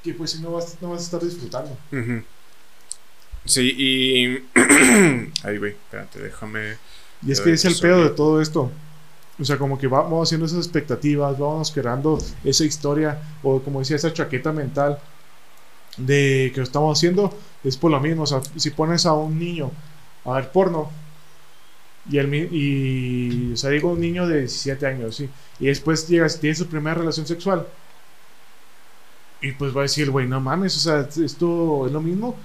Que 0.04 0.14
pues 0.14 0.32
si 0.32 0.42
no 0.42 0.52
vas, 0.52 0.78
no 0.82 0.92
vas 0.92 1.02
a 1.02 1.04
estar 1.06 1.22
disfrutando. 1.22 1.76
Sí, 3.46 3.74
y... 3.78 4.46
Ay, 5.44 5.58
güey, 5.58 5.72
espérate, 5.72 6.20
déjame... 6.20 6.78
Y 7.26 7.32
es 7.32 7.42
que 7.42 7.54
es 7.54 7.66
el 7.66 7.76
pedo 7.80 8.04
de 8.04 8.10
todo 8.10 8.42
esto. 8.42 8.72
O 9.40 9.46
sea, 9.46 9.58
como 9.58 9.78
que 9.78 9.88
vamos 9.88 10.28
haciendo 10.28 10.46
esas 10.46 10.60
expectativas, 10.60 11.38
vamos 11.40 11.72
creando 11.72 12.20
esa 12.44 12.66
historia, 12.66 13.20
o 13.42 13.60
como 13.62 13.80
decía, 13.80 13.96
esa 13.96 14.14
chaqueta 14.14 14.52
mental 14.52 15.00
de 15.98 16.52
que 16.54 16.60
lo 16.60 16.64
estamos 16.64 16.98
haciendo, 16.98 17.34
es 17.64 17.78
por 17.78 17.92
lo 17.92 18.00
mismo. 18.00 18.24
O 18.24 18.28
sea, 18.28 18.42
si 18.56 18.70
pones 18.70 19.06
a 19.06 19.14
un 19.14 19.40
niño 19.40 19.72
a 20.26 20.34
ver 20.34 20.52
porno, 20.52 20.92
y, 22.10 22.18
el, 22.18 22.34
y 22.34 23.54
o 23.54 23.58
sea, 23.58 23.70
digo 23.70 23.92
un 23.92 24.02
niño 24.02 24.28
de 24.28 24.40
17 24.40 24.86
años, 24.86 25.16
sí, 25.16 25.30
y 25.60 25.68
después 25.68 26.08
llega, 26.08 26.28
tiene 26.28 26.56
su 26.56 26.68
primera 26.68 26.96
relación 26.96 27.26
sexual, 27.26 27.66
y 29.44 29.52
pues 29.52 29.76
va 29.76 29.82
a 29.82 29.84
decir, 29.84 30.10
güey, 30.10 30.26
no 30.28 30.40
mames, 30.40 30.76
o 30.78 30.80
sea, 30.80 31.08
esto 31.24 31.86
es 31.86 31.92
lo 31.92 32.02
mismo. 32.02 32.36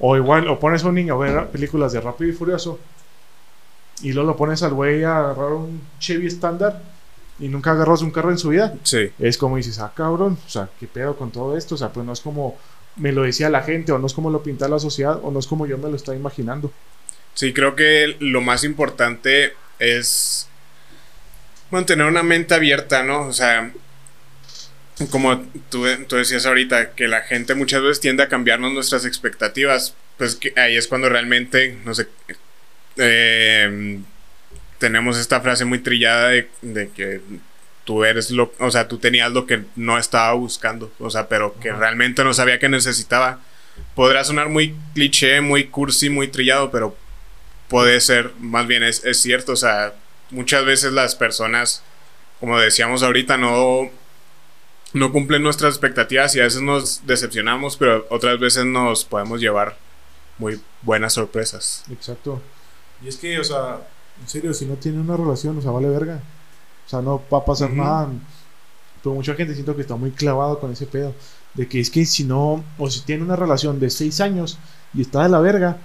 O 0.00 0.16
igual, 0.16 0.48
o 0.48 0.58
pones 0.58 0.82
a 0.82 0.88
un 0.88 0.94
niño 0.94 1.14
a 1.14 1.18
ver 1.18 1.50
películas 1.50 1.92
de 1.92 2.00
Rápido 2.00 2.30
y 2.30 2.34
Furioso, 2.34 2.78
y 4.00 4.12
luego 4.12 4.30
lo 4.30 4.36
pones 4.36 4.62
al 4.62 4.74
güey 4.74 5.04
a 5.04 5.18
agarrar 5.18 5.52
un 5.52 5.82
Chevy 5.98 6.26
estándar 6.26 6.82
y 7.38 7.48
nunca 7.48 7.72
agarras 7.72 8.02
un 8.02 8.10
carro 8.10 8.30
en 8.30 8.38
su 8.38 8.48
vida. 8.48 8.74
Sí. 8.82 9.10
Es 9.18 9.36
como 9.36 9.56
dices, 9.56 9.78
ah, 9.78 9.92
cabrón, 9.94 10.38
o 10.46 10.48
sea, 10.48 10.68
¿qué 10.80 10.86
pedo 10.86 11.16
con 11.16 11.30
todo 11.30 11.56
esto? 11.56 11.74
O 11.74 11.78
sea, 11.78 11.92
pues 11.92 12.06
no 12.06 12.12
es 12.12 12.20
como 12.20 12.56
me 12.96 13.12
lo 13.12 13.22
decía 13.22 13.48
la 13.48 13.62
gente, 13.62 13.92
o 13.92 13.98
no 13.98 14.06
es 14.06 14.12
como 14.12 14.30
lo 14.30 14.42
pinta 14.42 14.68
la 14.68 14.78
sociedad, 14.78 15.18
o 15.22 15.30
no 15.30 15.38
es 15.38 15.46
como 15.46 15.66
yo 15.66 15.78
me 15.78 15.88
lo 15.88 15.96
estaba 15.96 16.16
imaginando. 16.16 16.72
Sí, 17.34 17.52
creo 17.52 17.74
que 17.74 18.16
lo 18.20 18.40
más 18.40 18.64
importante 18.64 19.54
es 19.78 20.48
mantener 21.70 22.06
una 22.06 22.22
mente 22.22 22.54
abierta, 22.54 23.02
¿no? 23.02 23.22
O 23.22 23.32
sea, 23.32 23.72
como 25.10 25.40
tú, 25.70 25.86
tú, 26.06 26.16
decías 26.16 26.44
ahorita, 26.44 26.90
que 26.90 27.08
la 27.08 27.22
gente 27.22 27.54
muchas 27.54 27.82
veces 27.82 28.00
tiende 28.00 28.22
a 28.22 28.28
cambiarnos 28.28 28.72
nuestras 28.72 29.06
expectativas, 29.06 29.94
pues 30.18 30.36
que 30.36 30.52
ahí 30.56 30.76
es 30.76 30.86
cuando 30.86 31.08
realmente, 31.08 31.78
no 31.84 31.94
sé, 31.94 32.08
eh, 32.96 34.00
tenemos 34.78 35.16
esta 35.16 35.40
frase 35.40 35.64
muy 35.64 35.78
trillada 35.78 36.30
de, 36.30 36.90
que 36.94 37.20
tú 37.84 38.04
eres 38.04 38.30
lo, 38.32 38.52
o 38.58 38.70
sea, 38.70 38.88
tú 38.88 38.98
tenías 38.98 39.30
lo 39.30 39.46
que 39.46 39.62
no 39.76 39.96
estaba 39.96 40.32
buscando, 40.32 40.92
o 40.98 41.08
sea, 41.08 41.28
pero 41.28 41.54
que 41.60 41.72
realmente 41.72 42.24
no 42.24 42.34
sabía 42.34 42.58
que 42.58 42.68
necesitaba. 42.68 43.40
Podrá 43.94 44.24
sonar 44.24 44.48
muy 44.48 44.74
cliché, 44.94 45.40
muy 45.40 45.68
cursi, 45.68 46.10
muy 46.10 46.28
trillado, 46.28 46.70
pero 46.70 46.96
puede 47.68 48.00
ser, 48.00 48.32
más 48.40 48.66
bien 48.66 48.82
es, 48.82 49.04
es 49.04 49.20
cierto, 49.20 49.52
o 49.52 49.56
sea, 49.56 49.94
muchas 50.30 50.64
veces 50.64 50.92
las 50.92 51.14
personas, 51.14 51.82
como 52.40 52.58
decíamos 52.58 53.04
ahorita, 53.04 53.36
no, 53.36 53.88
no 54.92 55.12
cumplen 55.12 55.44
nuestras 55.44 55.74
expectativas 55.74 56.34
y 56.34 56.40
a 56.40 56.44
veces 56.44 56.60
nos 56.60 57.06
decepcionamos, 57.06 57.76
pero 57.76 58.04
otras 58.10 58.40
veces 58.40 58.64
nos 58.64 59.04
podemos 59.04 59.40
llevar 59.40 59.78
muy 60.38 60.60
buenas 60.82 61.12
sorpresas. 61.12 61.84
Exacto. 61.90 62.42
Y 63.04 63.08
es 63.08 63.16
que, 63.16 63.38
o 63.38 63.44
sea, 63.44 63.80
en 64.20 64.28
serio, 64.28 64.54
si 64.54 64.66
no 64.66 64.74
tiene 64.74 65.00
una 65.00 65.16
relación, 65.16 65.58
o 65.58 65.62
sea, 65.62 65.70
vale 65.70 65.88
verga. 65.88 66.20
O 66.86 66.88
sea, 66.88 67.00
no 67.00 67.22
va 67.32 67.38
a 67.38 67.44
pasar 67.44 67.72
nada. 67.72 68.08
Pero 69.02 69.14
mucha 69.14 69.34
gente 69.34 69.54
siento 69.54 69.74
que 69.74 69.82
está 69.82 69.96
muy 69.96 70.10
clavado 70.10 70.58
con 70.60 70.72
ese 70.72 70.86
pedo. 70.86 71.14
De 71.54 71.68
que 71.68 71.80
es 71.80 71.90
que 71.90 72.04
si 72.06 72.24
no, 72.24 72.64
o 72.78 72.90
si 72.90 73.00
tiene 73.00 73.24
una 73.24 73.36
relación 73.36 73.78
de 73.80 73.90
seis 73.90 74.20
años 74.20 74.58
y 74.94 75.02
está 75.02 75.22
de 75.22 75.28
la 75.28 75.40
verga, 75.40 75.78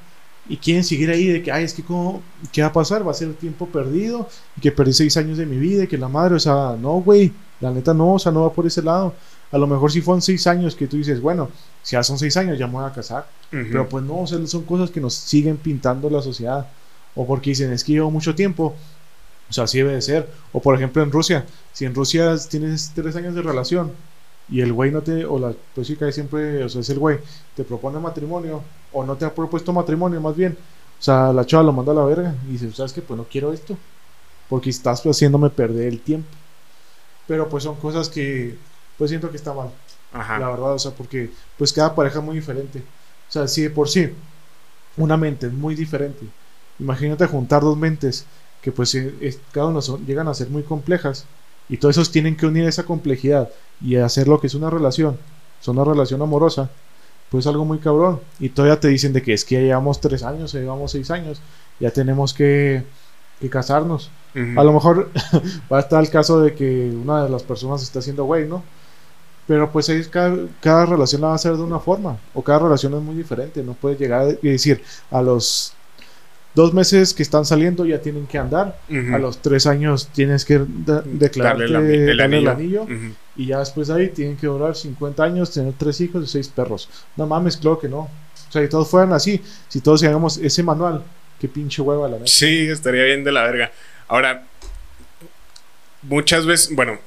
y 0.49 0.57
quieren 0.57 0.83
seguir 0.83 1.09
ahí 1.09 1.27
de 1.27 1.43
que, 1.43 1.51
ay, 1.51 1.63
es 1.65 1.73
que, 1.73 1.83
¿cómo, 1.83 2.21
¿qué 2.51 2.61
va 2.61 2.67
a 2.67 2.73
pasar? 2.73 3.05
Va 3.05 3.11
a 3.11 3.13
ser 3.13 3.33
tiempo 3.33 3.67
perdido 3.67 4.29
y 4.55 4.61
que 4.61 4.71
perdí 4.71 4.93
seis 4.93 5.17
años 5.17 5.37
de 5.37 5.45
mi 5.45 5.57
vida 5.57 5.83
y 5.83 5.87
que 5.87 5.97
la 5.97 6.07
madre, 6.07 6.35
o 6.35 6.39
sea, 6.39 6.77
no, 6.79 6.93
güey, 7.01 7.33
la 7.59 7.71
neta 7.71 7.93
no, 7.93 8.13
o 8.13 8.19
sea, 8.19 8.31
no 8.31 8.43
va 8.43 8.53
por 8.53 8.65
ese 8.65 8.81
lado. 8.81 9.13
A 9.51 9.57
lo 9.57 9.67
mejor 9.67 9.91
si 9.91 10.01
fueron 10.01 10.21
seis 10.21 10.47
años 10.47 10.75
que 10.75 10.87
tú 10.87 10.97
dices, 10.97 11.21
bueno, 11.21 11.49
si 11.81 11.93
ya 11.93 12.03
son 12.03 12.17
seis 12.17 12.35
años 12.37 12.57
ya 12.57 12.67
me 12.67 12.73
voy 12.73 12.85
a 12.85 12.93
casar. 12.93 13.27
Pero 13.49 13.87
pues 13.87 14.03
no, 14.03 14.21
o 14.21 14.27
sea, 14.27 14.45
son 14.47 14.63
cosas 14.63 14.89
que 14.89 15.01
nos 15.01 15.13
siguen 15.13 15.57
pintando 15.57 16.09
la 16.09 16.21
sociedad. 16.21 16.67
O 17.17 17.25
porque 17.27 17.49
dicen, 17.49 17.73
es 17.73 17.83
que 17.83 17.93
llevo 17.93 18.11
mucho 18.11 18.33
tiempo. 18.35 18.75
O 19.49 19.53
sea, 19.53 19.65
así 19.65 19.79
debe 19.79 19.93
de 19.93 20.01
ser. 20.01 20.29
O 20.53 20.61
por 20.61 20.75
ejemplo 20.75 21.03
en 21.03 21.11
Rusia, 21.11 21.45
si 21.73 21.83
en 21.85 21.93
Rusia 21.93 22.35
tienes 22.49 22.91
tres 22.95 23.15
años 23.15 23.35
de 23.35 23.41
relación 23.41 23.91
y 24.49 24.61
el 24.61 24.73
güey 24.73 24.91
no 24.91 25.01
te, 25.01 25.25
o 25.25 25.39
la 25.39 25.53
pues 25.75 25.87
chica 25.87 26.09
siempre, 26.11 26.63
o 26.63 26.69
sea, 26.69 26.81
es 26.81 26.89
el 26.89 26.99
güey, 26.99 27.19
te 27.55 27.63
propone 27.63 27.99
matrimonio, 27.99 28.61
o 28.93 29.03
no 29.03 29.15
te 29.15 29.25
ha 29.25 29.33
propuesto 29.33 29.73
matrimonio 29.73 30.21
más 30.21 30.35
bien, 30.35 30.57
o 30.99 31.03
sea, 31.03 31.33
la 31.33 31.45
chava 31.45 31.63
lo 31.63 31.73
manda 31.73 31.91
a 31.91 31.95
la 31.95 32.05
verga 32.05 32.33
y 32.47 32.53
dice, 32.53 32.71
¿sabes 32.71 32.93
qué? 32.93 33.01
Pues 33.01 33.17
no 33.17 33.25
quiero 33.25 33.53
esto, 33.53 33.77
porque 34.49 34.69
estás 34.69 35.03
haciéndome 35.03 35.49
perder 35.49 35.87
el 35.87 35.99
tiempo. 35.99 36.29
Pero 37.27 37.49
pues 37.49 37.63
son 37.63 37.75
cosas 37.75 38.09
que, 38.09 38.57
pues 38.97 39.09
siento 39.09 39.29
que 39.29 39.37
está 39.37 39.53
mal, 39.53 39.69
Ajá. 40.13 40.39
la 40.39 40.49
verdad, 40.49 40.73
o 40.73 40.79
sea, 40.79 40.91
porque 40.91 41.29
pues 41.57 41.73
cada 41.73 41.93
pareja 41.93 42.19
es 42.19 42.25
muy 42.25 42.35
diferente. 42.35 42.79
O 43.29 43.31
sea, 43.31 43.47
si 43.47 43.63
de 43.63 43.69
por 43.69 43.89
sí 43.89 44.09
una 44.95 45.17
mente 45.17 45.47
es 45.47 45.53
muy 45.53 45.75
diferente, 45.75 46.25
imagínate 46.79 47.25
juntar 47.27 47.61
dos 47.61 47.77
mentes 47.77 48.25
que 48.61 48.71
pues 48.71 48.97
cada 49.51 49.67
uno 49.67 49.81
son, 49.81 50.05
llegan 50.05 50.27
a 50.27 50.33
ser 50.33 50.49
muy 50.49 50.63
complejas 50.63 51.25
y 51.69 51.77
todos 51.77 51.95
esos 51.95 52.11
tienen 52.11 52.35
que 52.35 52.45
unir 52.45 52.65
esa 52.65 52.83
complejidad 52.83 53.49
y 53.81 53.95
hacer 53.97 54.27
lo 54.27 54.39
que 54.39 54.47
es 54.47 54.55
una 54.55 54.69
relación, 54.69 55.17
es 55.61 55.67
una 55.67 55.83
relación 55.83 56.21
amorosa, 56.21 56.69
pues 57.29 57.45
algo 57.47 57.65
muy 57.65 57.79
cabrón. 57.79 58.21
Y 58.39 58.49
todavía 58.49 58.79
te 58.79 58.87
dicen 58.87 59.13
de 59.13 59.21
que 59.21 59.33
es 59.33 59.43
que 59.43 59.55
ya 59.55 59.61
llevamos 59.61 59.99
tres 59.99 60.23
años, 60.23 60.53
ya 60.53 60.59
llevamos 60.59 60.91
seis 60.91 61.11
años, 61.11 61.41
ya 61.79 61.91
tenemos 61.91 62.33
que, 62.33 62.83
que 63.39 63.49
casarnos. 63.49 64.09
A 64.55 64.63
lo 64.63 64.71
mejor 64.71 65.09
va 65.71 65.77
a 65.77 65.81
estar 65.81 66.03
el 66.03 66.11
caso 66.11 66.41
de 66.41 66.53
que 66.53 66.91
una 66.91 67.23
de 67.23 67.29
las 67.29 67.43
personas 67.43 67.81
está 67.81 67.99
haciendo 67.99 68.25
güey, 68.25 68.47
¿no? 68.47 68.63
Pero 69.47 69.71
pues 69.71 69.89
cada, 70.09 70.35
cada, 70.61 70.85
relación 70.85 71.21
la 71.21 71.27
va 71.27 71.33
a 71.33 71.37
hacer 71.37 71.55
de 71.55 71.63
una 71.63 71.79
forma, 71.79 72.17
o 72.33 72.43
cada 72.43 72.59
relación 72.59 72.93
es 72.93 73.01
muy 73.01 73.15
diferente, 73.15 73.63
no 73.63 73.73
puedes 73.73 73.97
llegar 73.97 74.37
y 74.41 74.49
decir 74.49 74.83
a 75.09 75.21
los 75.21 75.73
dos 76.57 76.73
meses 76.73 77.13
que 77.13 77.21
están 77.21 77.45
saliendo 77.45 77.85
ya 77.85 78.01
tienen 78.01 78.25
que 78.25 78.39
andar. 78.39 78.79
A 78.89 79.19
los 79.19 79.41
tres 79.43 79.67
años 79.67 80.09
tienes 80.11 80.43
que 80.43 80.59
declararte 81.05 81.71
darle 81.71 82.11
el, 82.11 82.47
anillo. 82.49 82.87
Y 83.35 83.45
ya 83.45 83.59
después 83.59 83.87
de 83.87 83.93
ahí 83.93 84.09
tienen 84.09 84.35
que 84.37 84.47
durar 84.47 84.75
50 84.75 85.23
años, 85.23 85.53
tener 85.53 85.73
tres 85.77 86.01
hijos 86.01 86.23
y 86.23 86.27
seis 86.27 86.47
perros. 86.47 86.89
No 87.15 87.27
mames, 87.27 87.57
claro 87.57 87.77
que 87.77 87.87
no. 87.87 87.99
O 87.99 88.51
sea, 88.51 88.63
si 88.63 88.69
todos 88.69 88.89
fueran 88.89 89.13
así, 89.13 89.39
si 89.67 89.81
todos 89.81 90.03
hagamos 90.03 90.37
ese 90.37 90.63
manual, 90.63 91.03
qué 91.39 91.47
pinche 91.47 91.83
hueva 91.83 92.07
la 92.07 92.17
neta. 92.17 92.27
Sí, 92.27 92.67
estaría 92.67 93.03
bien 93.03 93.23
de 93.23 93.31
la 93.31 93.43
verga. 93.43 93.71
Ahora, 94.07 94.47
muchas 96.01 96.47
veces, 96.47 96.75
bueno, 96.75 96.97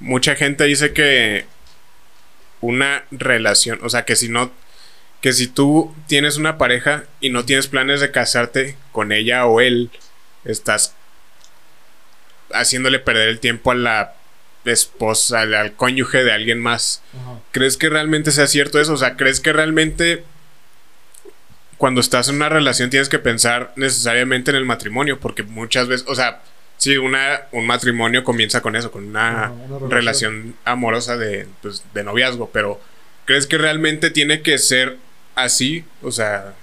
mucha 0.00 0.34
gente 0.34 0.64
dice 0.64 0.92
que 0.92 1.44
una 2.60 3.04
relación, 3.12 3.78
o 3.82 3.88
sea, 3.88 4.04
que 4.04 4.16
si 4.16 4.28
no 4.28 4.50
que 5.20 5.32
si 5.32 5.46
tú 5.46 5.94
tienes 6.06 6.36
una 6.36 6.58
pareja 6.58 7.04
y 7.20 7.30
no 7.30 7.44
tienes 7.44 7.66
planes 7.66 8.00
de 8.00 8.10
casarte 8.10 8.76
con 8.92 9.12
ella 9.12 9.46
o 9.46 9.60
él, 9.60 9.90
estás 10.44 10.94
haciéndole 12.52 12.98
perder 12.98 13.28
el 13.28 13.40
tiempo 13.40 13.70
a 13.70 13.74
la 13.74 14.14
esposa, 14.64 15.40
al, 15.40 15.72
cónyuge 15.74 16.24
de 16.24 16.32
alguien 16.32 16.60
más. 16.60 17.02
¿Crees 17.52 17.76
que 17.76 17.88
realmente 17.88 18.30
sea 18.30 18.46
cierto 18.46 18.80
eso? 18.80 18.94
O 18.94 18.96
sea, 18.96 19.16
¿crees 19.16 19.40
que 19.40 19.52
realmente 19.52 20.24
cuando 21.76 22.00
estás 22.00 22.28
en 22.28 22.36
una 22.36 22.48
relación 22.48 22.90
tienes 22.90 23.08
que 23.08 23.18
pensar 23.18 23.72
necesariamente 23.76 24.50
en 24.50 24.56
el 24.56 24.64
matrimonio? 24.64 25.20
Porque 25.20 25.42
muchas 25.42 25.88
veces, 25.88 26.06
o 26.08 26.14
sea, 26.14 26.42
sí, 26.76 26.96
una, 26.96 27.42
un 27.52 27.66
matrimonio 27.66 28.24
comienza 28.24 28.62
con 28.62 28.76
eso, 28.76 28.90
con 28.90 29.06
una, 29.06 29.52
relación. 29.88 30.56
amorosa 30.64 31.16
de, 31.16 31.46
pues, 31.62 31.84
de 31.94 32.04
noviazgo, 32.04 32.50
pero 32.50 32.80
¿crees 33.26 33.46
que 33.46 33.58
realmente 33.58 34.10
tiene 34.10 34.42
que 34.42 34.58
ser 34.58 34.96
así, 35.42 35.84
o 36.02 36.10
sea... 36.10 36.54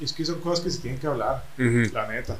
Es 0.00 0.12
que 0.12 0.24
son 0.24 0.40
cosas 0.40 0.64
que 0.64 0.70
se 0.70 0.80
tienen 0.80 1.00
que 1.00 1.06
hablar, 1.06 1.44
la 1.56 2.06
neta. 2.08 2.36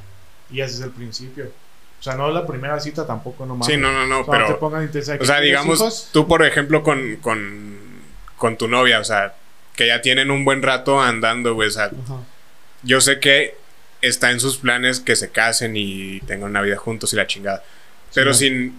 Y 0.51 0.61
ese 0.61 0.75
es 0.75 0.81
el 0.81 0.91
principio. 0.91 1.51
O 1.99 2.03
sea, 2.03 2.15
no 2.15 2.29
la 2.29 2.45
primera 2.45 2.79
cita 2.79 3.05
tampoco, 3.07 3.45
no 3.45 3.55
mames. 3.55 3.67
Sí, 3.73 3.81
no, 3.81 3.91
no, 3.91 4.05
no, 4.05 4.25
pero... 4.25 4.59
o 4.59 5.25
sea, 5.25 5.39
digamos, 5.39 6.09
tú, 6.11 6.27
por 6.27 6.45
ejemplo, 6.45 6.83
con, 6.83 7.17
con, 7.17 7.77
con, 8.37 8.57
tu 8.57 8.67
novia, 8.67 8.99
o 8.99 9.03
sea, 9.03 9.35
que 9.75 9.87
ya 9.87 10.01
tienen 10.01 10.29
un 10.29 10.45
buen 10.45 10.61
rato 10.61 11.01
andando, 11.01 11.53
güey, 11.55 11.69
o 11.69 11.71
sea... 11.71 11.91
Yo 12.83 13.01
sé 13.01 13.19
que 13.19 13.55
está 14.01 14.31
en 14.31 14.39
sus 14.39 14.57
planes 14.57 14.99
que 14.99 15.15
se 15.15 15.31
casen 15.31 15.75
y 15.75 16.19
tengan 16.21 16.51
una 16.51 16.61
vida 16.61 16.77
juntos 16.77 17.13
y 17.13 17.15
la 17.15 17.27
chingada. 17.27 17.63
Pero 18.13 18.33
si, 18.33 18.73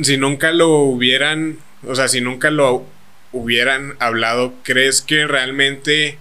si 0.00 0.16
nunca 0.16 0.50
lo 0.52 0.68
hubieran, 0.78 1.58
o 1.86 1.94
sea, 1.94 2.08
si 2.08 2.20
nunca 2.20 2.50
lo 2.50 2.84
hubieran 3.32 3.96
hablado, 4.00 4.54
¿crees 4.62 5.02
que 5.02 5.26
realmente 5.26 6.18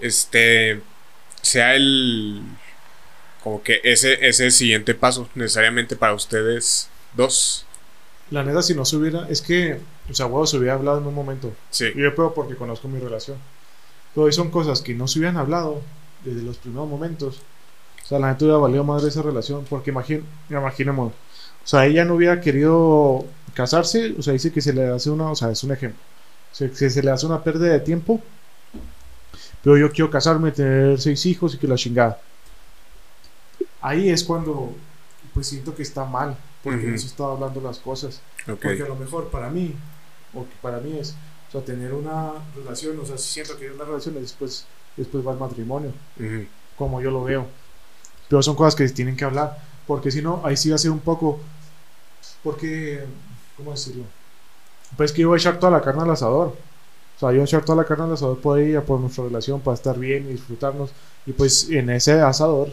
este 0.00 0.80
sea 1.42 1.74
el 1.74 2.42
como 3.42 3.62
que 3.62 3.80
ese 3.84 4.28
ese 4.28 4.50
siguiente 4.50 4.94
paso 4.94 5.28
necesariamente 5.34 5.96
para 5.96 6.14
ustedes 6.14 6.88
dos? 7.14 7.66
La 8.30 8.44
neta 8.44 8.62
si 8.62 8.74
no 8.74 8.84
se 8.84 8.96
hubiera, 8.96 9.28
es 9.28 9.42
que 9.42 9.80
o 10.10 10.14
sea, 10.14 10.26
huevo 10.26 10.46
se 10.46 10.56
hubiera 10.56 10.74
hablado 10.74 10.98
en 10.98 11.06
un 11.06 11.14
momento. 11.14 11.52
Sí. 11.70 11.92
yo 11.94 12.14
puedo 12.14 12.34
porque 12.34 12.56
conozco 12.56 12.88
mi 12.88 12.98
relación. 12.98 13.38
Pero 14.14 14.30
son 14.32 14.50
cosas 14.50 14.82
que 14.82 14.94
no 14.94 15.06
se 15.06 15.20
hubieran 15.20 15.36
hablado 15.36 15.82
desde 16.24 16.42
los 16.42 16.56
primeros 16.56 16.88
momentos. 16.88 17.40
O 18.02 18.06
sea, 18.06 18.18
la 18.18 18.28
neta 18.28 18.44
hubiera 18.44 18.58
valido 18.58 18.82
madre 18.82 19.08
esa 19.08 19.22
relación 19.22 19.64
porque 19.68 19.90
imagín, 19.90 20.24
imaginemos, 20.48 21.12
sea, 21.66 21.86
ella 21.86 22.04
no 22.04 22.14
hubiera 22.14 22.40
querido 22.40 23.24
casarse, 23.54 24.14
o 24.18 24.22
sea, 24.22 24.32
dice 24.32 24.52
que 24.52 24.60
se 24.60 24.72
le 24.72 24.88
hace 24.88 25.10
una, 25.10 25.30
o 25.30 25.36
sea, 25.36 25.50
es 25.50 25.62
un 25.64 25.72
ejemplo, 25.72 26.00
se, 26.52 26.74
se 26.90 27.02
le 27.02 27.10
hace 27.10 27.26
una 27.26 27.42
pérdida 27.42 27.72
de 27.72 27.80
tiempo, 27.80 28.20
pero 29.62 29.76
yo 29.76 29.90
quiero 29.90 30.10
casarme, 30.10 30.52
tener 30.52 31.00
seis 31.00 31.26
hijos 31.26 31.54
y 31.54 31.58
que 31.58 31.68
la 31.68 31.74
chingada. 31.76 32.18
Ahí 33.82 34.08
es 34.10 34.24
cuando 34.24 34.74
pues 35.34 35.46
siento 35.46 35.74
que 35.74 35.82
está 35.82 36.04
mal, 36.04 36.36
porque 36.62 36.80
Ujú. 36.80 36.90
no 36.90 36.98
se 36.98 37.06
está 37.06 37.24
hablando 37.24 37.60
las 37.60 37.78
cosas. 37.78 38.20
Ok. 38.48 38.58
Porque 38.62 38.82
a 38.82 38.88
lo 38.88 38.96
mejor 38.96 39.28
para 39.30 39.48
mí, 39.50 39.74
o 40.34 40.44
que 40.44 40.54
para 40.60 40.78
mí 40.78 40.98
es, 40.98 41.14
o 41.48 41.52
sea, 41.52 41.60
tener 41.62 41.92
una 41.92 42.32
relación, 42.56 42.98
o 42.98 43.04
sea, 43.06 43.18
si 43.18 43.28
siento 43.32 43.56
que 43.56 43.66
es 43.66 43.72
una 43.74 43.84
relación 43.84 44.14
después, 44.14 44.66
después 44.96 45.26
va 45.26 45.32
el 45.32 45.38
matrimonio, 45.38 45.92
Ujú. 46.18 46.46
como 46.76 47.00
yo 47.00 47.10
lo 47.10 47.24
veo. 47.24 47.46
Pero 48.28 48.42
son 48.42 48.54
cosas 48.54 48.74
que 48.74 48.88
tienen 48.88 49.16
que 49.16 49.24
hablar, 49.24 49.58
porque 49.90 50.12
si 50.12 50.22
no, 50.22 50.40
ahí 50.44 50.56
sí 50.56 50.68
va 50.70 50.76
a 50.76 50.78
ser 50.78 50.92
un 50.92 51.00
poco, 51.00 51.40
porque, 52.44 53.04
¿cómo 53.56 53.72
decirlo? 53.72 54.04
Pues 54.96 55.10
que 55.10 55.22
yo 55.22 55.28
voy 55.30 55.34
a 55.38 55.40
echar 55.40 55.58
toda 55.58 55.72
la 55.72 55.82
carne 55.82 56.02
al 56.02 56.10
asador. 56.12 56.54
O 57.16 57.18
sea, 57.18 57.30
yo 57.30 57.38
voy 57.38 57.40
a 57.40 57.44
echar 57.44 57.64
toda 57.64 57.82
la 57.82 57.84
carne 57.84 58.04
al 58.04 58.12
asador 58.12 58.38
por 58.38 58.60
ella, 58.60 58.82
por 58.82 59.00
nuestra 59.00 59.24
relación, 59.24 59.60
para 59.60 59.74
estar 59.74 59.98
bien 59.98 60.26
y 60.28 60.34
disfrutarnos. 60.34 60.90
Y 61.26 61.32
pues 61.32 61.68
en 61.70 61.90
ese 61.90 62.20
asador, 62.20 62.72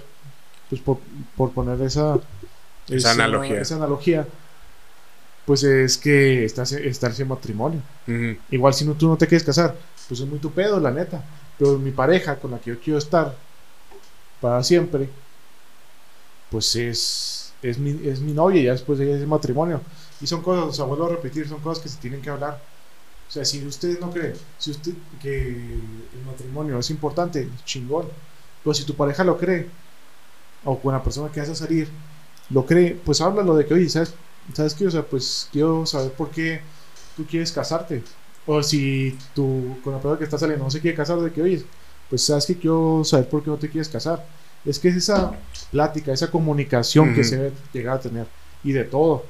pues 0.69 0.79
por, 0.79 0.99
por 1.35 1.49
poner 1.53 1.81
esa, 1.81 2.19
Esa 2.87 3.09
analogía. 3.13 3.61
esa 3.61 3.77
analogía, 3.77 4.27
pues 5.47 5.63
es 5.63 5.97
que 5.97 6.45
estás, 6.45 6.71
estás 6.73 7.19
en 7.19 7.29
matrimonio. 7.29 7.81
Ujú. 8.07 8.37
Igual 8.51 8.75
si 8.75 8.85
no, 8.85 8.93
tú 8.93 9.07
no 9.07 9.17
te 9.17 9.25
quieres 9.25 9.43
casar, 9.43 9.75
pues 10.07 10.19
es 10.19 10.27
muy 10.27 10.37
tu 10.37 10.51
pedo, 10.51 10.79
la 10.79 10.91
neta. 10.91 11.23
Pero 11.57 11.79
mi 11.79 11.89
pareja 11.89 12.35
con 12.35 12.51
la 12.51 12.59
que 12.59 12.69
yo 12.69 12.79
quiero 12.79 12.99
estar 12.99 13.33
para 14.39 14.61
siempre, 14.63 15.09
pues 16.51 16.75
es, 16.75 17.53
es, 17.61 17.77
mi, 17.77 18.07
es 18.07 18.19
mi 18.19 18.33
novia 18.33 18.61
ya 18.61 18.71
después 18.71 18.99
de 18.99 19.05
ella 19.05 19.15
es 19.15 19.21
el 19.21 19.27
matrimonio. 19.27 19.81
Y 20.21 20.27
son 20.27 20.41
cosas, 20.41 20.65
o 20.65 20.73
sea, 20.73 20.85
vuelvo 20.85 21.05
a 21.05 21.09
repetir, 21.09 21.47
son 21.47 21.59
cosas 21.61 21.83
que 21.83 21.89
se 21.89 21.97
tienen 21.97 22.21
que 22.21 22.29
hablar. 22.29 22.61
O 23.27 23.31
sea, 23.31 23.43
si 23.45 23.65
usted 23.65 23.99
no 23.99 24.09
cree 24.11 24.33
si 24.57 24.71
usted, 24.71 24.93
que 25.21 25.49
el 25.49 26.25
matrimonio 26.25 26.79
es 26.79 26.89
importante, 26.89 27.49
chingón. 27.65 28.07
Pero 28.63 28.73
si 28.73 28.83
tu 28.85 28.95
pareja 28.95 29.23
lo 29.23 29.37
cree, 29.37 29.67
o 30.63 30.79
con 30.79 30.93
la 30.93 31.03
persona 31.03 31.31
que 31.31 31.39
vas 31.39 31.49
a 31.49 31.55
salir, 31.55 31.87
lo 32.49 32.65
cree, 32.65 32.99
pues 33.05 33.21
háblalo 33.21 33.55
de 33.55 33.65
que, 33.65 33.73
oye, 33.73 33.89
¿sabes, 33.89 34.13
¿sabes 34.53 34.73
qué? 34.73 34.87
O 34.87 34.91
sea, 34.91 35.03
pues 35.03 35.49
quiero 35.51 35.85
saber 35.85 36.11
por 36.13 36.29
qué 36.31 36.61
tú 37.15 37.25
quieres 37.25 37.51
casarte. 37.51 38.03
O 38.45 38.63
si 38.63 39.17
tú 39.35 39.77
con 39.83 39.93
la 39.93 39.99
persona 39.99 40.17
que 40.17 40.23
está 40.23 40.37
saliendo 40.37 40.65
no 40.65 40.71
se 40.71 40.81
quiere 40.81 40.95
casar, 40.95 41.19
de 41.19 41.31
que, 41.31 41.41
oye, 41.41 41.65
pues 42.09 42.23
sabes 42.23 42.45
que 42.45 42.57
quiero 42.57 43.03
saber 43.03 43.29
por 43.29 43.43
qué 43.43 43.49
no 43.49 43.57
te 43.57 43.69
quieres 43.69 43.89
casar. 43.89 44.25
Es 44.67 44.79
que 44.79 44.89
es 44.89 44.95
esa 44.97 45.31
plática, 45.71 46.11
esa 46.11 46.29
comunicación 46.29 47.15
que 47.15 47.23
se 47.23 47.37
debe 47.37 47.51
llegar 47.73 47.97
a 47.97 47.99
tener. 48.01 48.25
Y 48.63 48.73
de 48.73 48.83
todo. 48.83 49.23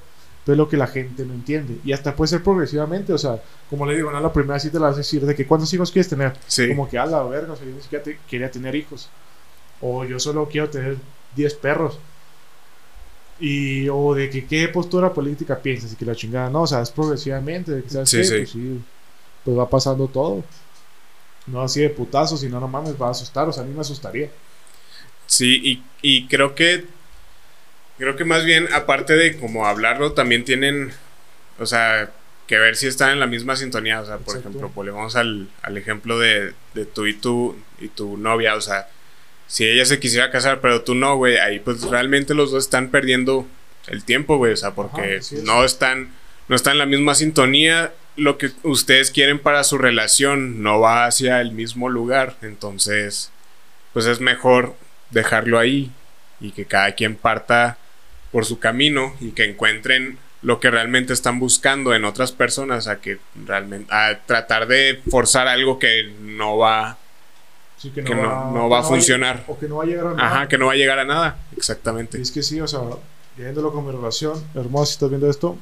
Pero 0.43 0.53
es 0.53 0.57
lo 0.57 0.69
que 0.69 0.77
la 0.77 0.87
gente 0.87 1.25
no 1.25 1.33
entiende. 1.33 1.77
Y 1.85 1.91
hasta 1.93 2.15
puede 2.15 2.29
ser 2.29 2.41
progresivamente. 2.43 3.13
O 3.13 3.17
sea, 3.17 3.41
como 3.69 3.85
le 3.85 3.95
digo, 3.95 4.11
no 4.11 4.19
la 4.19 4.33
primera 4.33 4.59
sí 4.59 4.69
te 4.69 4.79
la 4.79 4.87
vas 4.87 4.95
a 4.95 4.99
decir 4.99 5.25
de 5.25 5.35
que 5.35 5.45
cuántos 5.45 5.71
hijos 5.73 5.91
quieres 5.91 6.09
tener. 6.09 6.33
Sí. 6.47 6.67
Como 6.69 6.89
que 6.89 6.97
a 6.97 7.05
la 7.05 7.21
verga, 7.23 7.53
o 7.53 7.55
sea, 7.55 7.65
yo 7.67 7.73
ni 7.73 7.81
siquiera 7.81 8.03
te- 8.03 8.17
quería 8.29 8.49
tener 8.49 8.73
hijos. 8.75 9.09
O 9.81 10.05
yo 10.05 10.19
solo 10.19 10.47
quiero 10.49 10.69
tener 10.69 10.97
10 11.35 11.53
perros. 11.55 11.99
Y, 13.39 13.87
o 13.89 14.15
de 14.15 14.29
que 14.31 14.45
qué 14.47 14.67
postura 14.69 15.13
política 15.13 15.59
piensas 15.59 15.93
y 15.93 15.95
que 15.95 16.05
la 16.05 16.15
chingada, 16.15 16.49
no, 16.49 16.63
o 16.63 16.67
sea, 16.67 16.81
es 16.81 16.89
progresivamente, 16.89 17.71
de 17.71 17.83
que 17.83 17.89
sabes 17.89 18.09
Sí, 18.09 18.17
qué? 18.17 18.23
sí. 18.23 18.35
pues 18.37 18.49
sí, 18.49 18.81
pues 19.45 19.57
va 19.57 19.69
pasando 19.69 20.07
todo. 20.07 20.43
No 21.45 21.61
así 21.61 21.81
de 21.81 21.89
putazo, 21.89 22.35
si 22.35 22.49
no, 22.49 22.59
no 22.59 22.67
mames, 22.67 22.99
va 22.99 23.07
a 23.07 23.11
asustar, 23.11 23.47
o 23.47 23.53
sea, 23.53 23.63
a 23.63 23.65
mí 23.65 23.73
me 23.73 23.81
asustaría. 23.81 24.29
Sí, 25.37 25.61
y, 25.63 25.83
y 26.01 26.27
creo 26.27 26.55
que. 26.55 26.85
Creo 27.99 28.15
que 28.15 28.25
más 28.25 28.43
bien, 28.43 28.67
aparte 28.73 29.15
de 29.15 29.37
como 29.37 29.67
hablarlo, 29.67 30.13
también 30.13 30.43
tienen. 30.43 30.91
O 31.59 31.67
sea, 31.67 32.09
que 32.47 32.57
ver 32.57 32.75
si 32.75 32.87
están 32.87 33.11
en 33.11 33.19
la 33.19 33.27
misma 33.27 33.55
sintonía. 33.55 34.01
O 34.01 34.05
sea, 34.05 34.17
por 34.17 34.35
Exacto. 34.35 34.49
ejemplo, 34.49 34.71
volvemos 34.73 35.15
al, 35.15 35.47
al 35.61 35.77
ejemplo 35.77 36.17
de, 36.17 36.53
de 36.73 36.85
tú 36.85 37.05
y 37.05 37.13
tú 37.13 37.55
y 37.79 37.89
tu 37.89 38.17
novia. 38.17 38.55
O 38.55 38.61
sea, 38.61 38.87
si 39.45 39.63
ella 39.63 39.85
se 39.85 39.99
quisiera 39.99 40.31
casar, 40.31 40.59
pero 40.59 40.81
tú 40.81 40.95
no, 40.95 41.17
güey, 41.17 41.37
ahí 41.37 41.59
pues 41.59 41.83
realmente 41.83 42.33
los 42.33 42.49
dos 42.51 42.63
están 42.63 42.89
perdiendo 42.89 43.45
el 43.85 44.03
tiempo, 44.03 44.37
güey. 44.37 44.53
O 44.53 44.57
sea, 44.57 44.71
porque 44.73 45.19
Ajá, 45.21 45.35
no 45.43 45.63
están. 45.63 46.09
No 46.47 46.55
están 46.55 46.73
en 46.73 46.79
la 46.79 46.85
misma 46.87 47.13
sintonía. 47.13 47.93
Lo 48.15 48.39
que 48.39 48.49
ustedes 48.63 49.11
quieren 49.11 49.37
para 49.37 49.63
su 49.63 49.77
relación 49.77 50.63
no 50.63 50.79
va 50.79 51.05
hacia 51.05 51.41
el 51.41 51.51
mismo 51.51 51.89
lugar. 51.89 52.37
Entonces, 52.41 53.29
pues 53.93 54.07
es 54.07 54.19
mejor 54.19 54.75
dejarlo 55.11 55.59
ahí 55.59 55.91
y 56.39 56.51
que 56.51 56.65
cada 56.65 56.91
quien 56.93 57.15
parta 57.15 57.77
por 58.31 58.45
su 58.45 58.59
camino 58.59 59.13
y 59.19 59.31
que 59.31 59.45
encuentren 59.45 60.17
lo 60.41 60.59
que 60.59 60.69
realmente 60.69 61.13
están 61.13 61.39
buscando 61.39 61.95
en 61.95 62.05
otras 62.05 62.31
personas 62.31 62.87
a 62.87 62.99
que 63.01 63.17
realmente 63.45 63.91
a 63.93 64.19
tratar 64.25 64.67
de 64.67 65.01
forzar 65.09 65.47
algo 65.47 65.79
que 65.79 66.13
no 66.21 66.57
va 66.57 66.97
Sí, 67.79 67.91
que 67.91 68.03
Que 68.03 68.15
no- 68.15 68.51
no 68.51 68.69
va 68.69 68.79
a 68.79 68.83
funcionar. 68.83 69.43
o 69.47 69.57
que 69.59 69.67
no 69.67 69.75
va 69.77 69.83
a 69.83 69.85
llegar 69.85 70.07
a 70.07 70.13
nada. 70.15 70.27
ajá 70.27 70.47
que 70.47 70.57
no 70.57 70.65
va 70.65 70.71
a 70.73 70.75
llegar 70.75 70.97
a 70.97 71.05
nada 71.05 71.37
Y 71.55 71.59
exactamente 71.59 72.19
es 72.19 72.31
que 72.31 72.41
sí, 72.41 72.59
o 72.59 72.67
sea, 72.67 72.79
viéndolo 73.37 73.71
con 73.71 73.85
mi 73.85 73.91
relación, 73.91 74.43
hermosa, 74.55 74.85
si 74.87 74.91
estás 74.93 75.09
viendo 75.09 75.29
esto, 75.29 75.57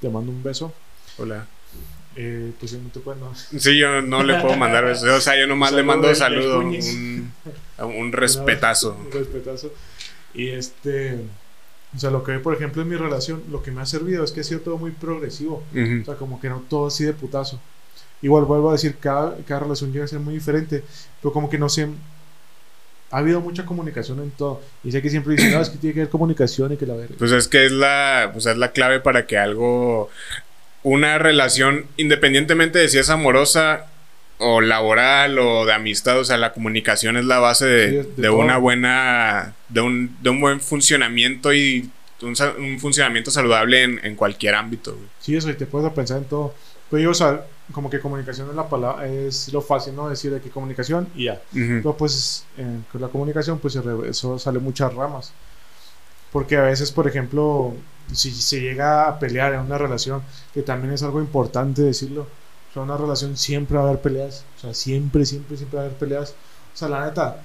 te 0.00 0.08
mando 0.10 0.30
un 0.32 0.42
beso. 0.42 0.72
hola 1.18 1.46
Eh, 2.14 2.52
pues 2.60 2.72
no 2.74 2.88
te 2.90 3.00
puedo, 3.00 3.18
no. 3.18 3.34
sí 3.34 3.78
yo 3.78 4.00
no 4.02 4.22
le 4.22 4.38
puedo 4.40 4.56
mandar 4.56 4.84
besos 4.86 5.08
o 5.10 5.20
sea 5.20 5.38
yo 5.38 5.46
nomás 5.46 5.72
le 5.72 5.82
mando 5.82 6.06
del- 6.08 6.16
saludo 6.16 6.58
del 6.58 6.62
Cuñiz. 6.62 6.88
un, 6.94 7.32
un 7.84 8.12
respetazo 8.12 8.96
Un 8.98 9.12
respetazo. 9.12 9.72
Y 10.34 10.48
este, 10.48 11.16
o 11.94 11.98
sea, 11.98 12.10
lo 12.10 12.22
que 12.24 12.32
ve, 12.32 12.38
por 12.40 12.54
ejemplo, 12.54 12.82
en 12.82 12.88
mi 12.88 12.96
relación, 12.96 13.42
lo 13.50 13.62
que 13.62 13.70
me 13.70 13.80
ha 13.82 13.86
servido 13.86 14.24
es 14.24 14.32
que 14.32 14.40
ha 14.40 14.44
sido 14.44 14.60
todo 14.60 14.76
muy 14.76 14.90
progresivo. 14.90 15.62
O 15.74 15.78
Ujú. 15.78 16.04
sea, 16.04 16.14
como 16.16 16.40
que 16.40 16.48
no 16.48 16.62
todo 16.68 16.88
así 16.88 17.04
de 17.04 17.12
putazo. 17.12 17.60
Igual 18.22 18.44
vuelvo 18.44 18.70
a 18.70 18.72
decir, 18.72 18.96
cada, 18.98 19.36
cada 19.46 19.60
relación 19.60 19.92
llega 19.92 20.04
a 20.04 20.08
ser 20.08 20.20
muy 20.20 20.34
diferente, 20.34 20.82
pero 21.20 21.32
como 21.32 21.48
que 21.50 21.58
no 21.58 21.68
sé. 21.68 21.88
Ha 23.10 23.18
habido 23.18 23.40
mucha 23.40 23.64
comunicación 23.64 24.18
en 24.20 24.30
todo. 24.32 24.60
Y 24.82 24.90
sé 24.90 25.00
que 25.00 25.10
siempre 25.10 25.34
dicen, 25.36 25.52
no, 25.52 25.60
es 25.60 25.70
que 25.70 25.78
tiene 25.78 25.94
que 25.94 26.00
haber 26.00 26.10
comunicación 26.10 26.72
y 26.72 26.76
que 26.76 26.86
la 26.86 26.94
verga. 26.94 27.14
Pues 27.18 27.30
es 27.30 27.46
que 27.46 27.66
es 27.66 27.72
la, 27.72 28.30
pues 28.32 28.46
es 28.46 28.56
la 28.56 28.72
clave 28.72 28.98
para 29.00 29.26
que 29.26 29.38
algo, 29.38 30.10
una 30.82 31.16
relación, 31.18 31.86
independientemente 31.96 32.80
de 32.80 32.88
si 32.88 32.98
es 32.98 33.08
amorosa 33.08 33.86
o 34.38 34.60
laboral 34.60 35.38
o 35.38 35.64
de 35.64 35.72
amistad, 35.72 36.18
o 36.18 36.24
sea, 36.24 36.36
la 36.36 36.52
comunicación 36.52 37.16
es 37.16 37.24
la 37.24 37.38
base 37.38 37.66
de, 37.66 38.02
Sí, 38.04 38.08
de 38.16 38.28
una 38.30 38.58
buena, 38.58 39.54
de 39.68 39.80
un, 39.80 40.16
de 40.22 40.30
un 40.30 40.40
buen 40.40 40.60
funcionamiento 40.60 41.52
y 41.54 41.90
un, 42.22 42.34
un 42.58 42.78
funcionamiento 42.78 43.30
saludable 43.30 43.82
en, 43.82 44.00
en 44.04 44.14
cualquier 44.14 44.54
ámbito. 44.54 44.92
güey. 44.92 45.06
Sí, 45.20 45.36
eso, 45.36 45.50
y 45.50 45.54
te 45.54 45.66
puedes 45.66 45.90
pensar 45.92 46.18
en 46.18 46.24
todo. 46.24 46.54
Pero 46.90 47.02
yo, 47.02 47.10
o 47.10 47.14
sea, 47.14 47.44
como 47.72 47.90
que 47.90 47.98
comunicación 47.98 48.48
es 48.48 48.54
la 48.54 48.68
palabra, 48.68 49.06
es 49.08 49.52
lo 49.52 49.60
fácil, 49.60 49.96
¿no? 49.96 50.08
Decir 50.08 50.30
de 50.32 50.40
que 50.40 50.50
comunicación 50.50 51.08
y 51.16 51.24
ya. 51.24 51.40
Pero 51.52 51.96
pues 51.96 52.46
eh, 52.58 52.78
con 52.92 53.00
la 53.00 53.08
comunicación 53.08 53.58
pues 53.58 53.76
eso 54.08 54.38
sale 54.38 54.58
muchas 54.60 54.94
ramas. 54.94 55.32
Porque 56.32 56.56
a 56.56 56.62
veces, 56.62 56.92
por 56.92 57.08
ejemplo, 57.08 57.74
si 58.12 58.30
se 58.30 58.60
llega 58.60 59.08
a 59.08 59.18
pelear 59.18 59.54
en 59.54 59.60
una 59.60 59.78
relación, 59.78 60.22
que 60.52 60.62
también 60.62 60.92
es 60.94 61.02
algo 61.02 61.20
importante 61.20 61.82
decirlo, 61.82 62.26
sea, 62.76 62.82
una 62.84 62.96
relación 62.96 63.36
siempre 63.36 63.76
va 63.76 63.84
a 63.84 63.88
haber 63.88 64.00
peleas, 64.00 64.44
o 64.58 64.60
sea, 64.60 64.74
siempre, 64.74 65.24
siempre, 65.24 65.56
siempre 65.56 65.76
va 65.78 65.82
a 65.82 65.86
haber 65.86 65.98
peleas. 65.98 66.34
O 66.74 66.76
sea, 66.78 66.88
la 66.88 67.06
neta, 67.06 67.42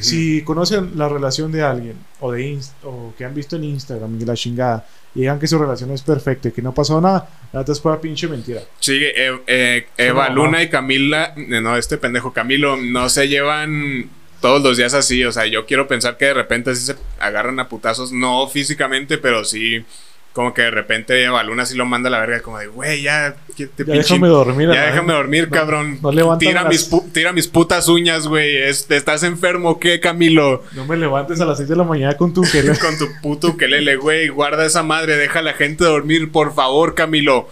si 0.00 0.42
conocen 0.42 0.92
la 0.96 1.08
relación 1.08 1.52
de 1.52 1.62
alguien 1.62 1.96
o 2.20 2.32
de 2.32 2.42
Inst- 2.42 2.74
o 2.84 3.14
que 3.16 3.24
han 3.24 3.34
visto 3.34 3.56
en 3.56 3.64
Instagram 3.64 4.20
y 4.20 4.24
la 4.24 4.34
chingada 4.34 4.84
y 5.14 5.20
digan 5.20 5.38
que 5.38 5.46
su 5.46 5.58
relación 5.58 5.90
es 5.92 6.02
perfecta 6.02 6.48
y 6.48 6.52
que 6.52 6.62
no 6.62 6.74
pasó 6.74 7.00
nada, 7.00 7.28
la 7.52 7.60
neta 7.60 7.72
es 7.72 7.80
pura 7.80 8.00
pinche 8.00 8.26
mentira. 8.28 8.60
Sí, 8.80 8.98
eh, 9.02 9.38
eh, 9.46 9.86
Eva 9.96 10.28
Luna 10.30 10.62
y 10.62 10.68
Camila, 10.68 11.32
eh, 11.36 11.60
no, 11.60 11.76
este 11.76 11.96
pendejo 11.96 12.32
Camilo, 12.32 12.76
no 12.76 13.08
se 13.08 13.28
llevan 13.28 14.10
todos 14.40 14.62
los 14.62 14.76
días 14.76 14.94
así. 14.94 15.24
O 15.24 15.30
sea, 15.30 15.46
yo 15.46 15.64
quiero 15.64 15.86
pensar 15.86 16.16
que 16.16 16.24
de 16.26 16.34
repente 16.34 16.74
sí 16.74 16.86
se 16.86 16.96
agarran 17.20 17.60
a 17.60 17.68
putazos, 17.68 18.10
no 18.10 18.48
físicamente, 18.48 19.16
pero 19.16 19.44
sí, 19.44 19.84
como 20.32 20.54
que 20.54 20.62
de 20.62 20.70
repente 20.70 21.22
Eva 21.24 21.42
Luna 21.42 21.66
sí 21.66 21.76
lo 21.76 21.84
manda 21.84 22.08
a 22.08 22.10
la 22.12 22.20
verga, 22.20 22.40
como 22.40 22.58
de, 22.58 22.66
güey, 22.68 23.02
ya, 23.02 23.34
te 23.56 23.64
Ya 23.64 23.68
pinche- 23.76 23.92
déjame 23.98 24.28
dormir. 24.28 24.68
ya 24.72 24.86
déjame 24.86 25.12
dormir, 25.12 25.44
no- 25.50 25.56
cabrón. 25.56 25.98
no 26.02 26.38
tira, 26.38 26.62
las- 26.62 26.68
mis 26.70 27.12
tira 27.12 27.32
mis 27.32 27.48
putas 27.48 27.88
uñas, 27.88 28.26
güey. 28.26 28.56
Es- 28.56 28.90
¿Estás 28.90 29.22
enfermo 29.24 29.70
o 29.70 29.78
qué, 29.78 30.00
Camilo? 30.00 30.62
No 30.72 30.86
me 30.86 30.96
levantes 30.96 31.40
a 31.40 31.44
las 31.44 31.58
6 31.58 31.68
de 31.68 31.76
la 31.76 31.84
mañana 31.84 32.16
con 32.16 32.32
tu 32.32 32.40
ukelele. 32.42 32.78
Con 32.80 32.98
tu 32.98 33.06
puto 33.20 33.48
ukelele, 33.48 33.96
güey. 33.96 34.28
Guarda 34.28 34.64
esa 34.64 34.82
madre, 34.82 35.16
deja 35.16 35.40
a 35.40 35.42
la 35.42 35.52
gente 35.52 35.84
dormir, 35.84 36.32
por 36.32 36.54
favor, 36.54 36.94
Camilo. 36.94 37.48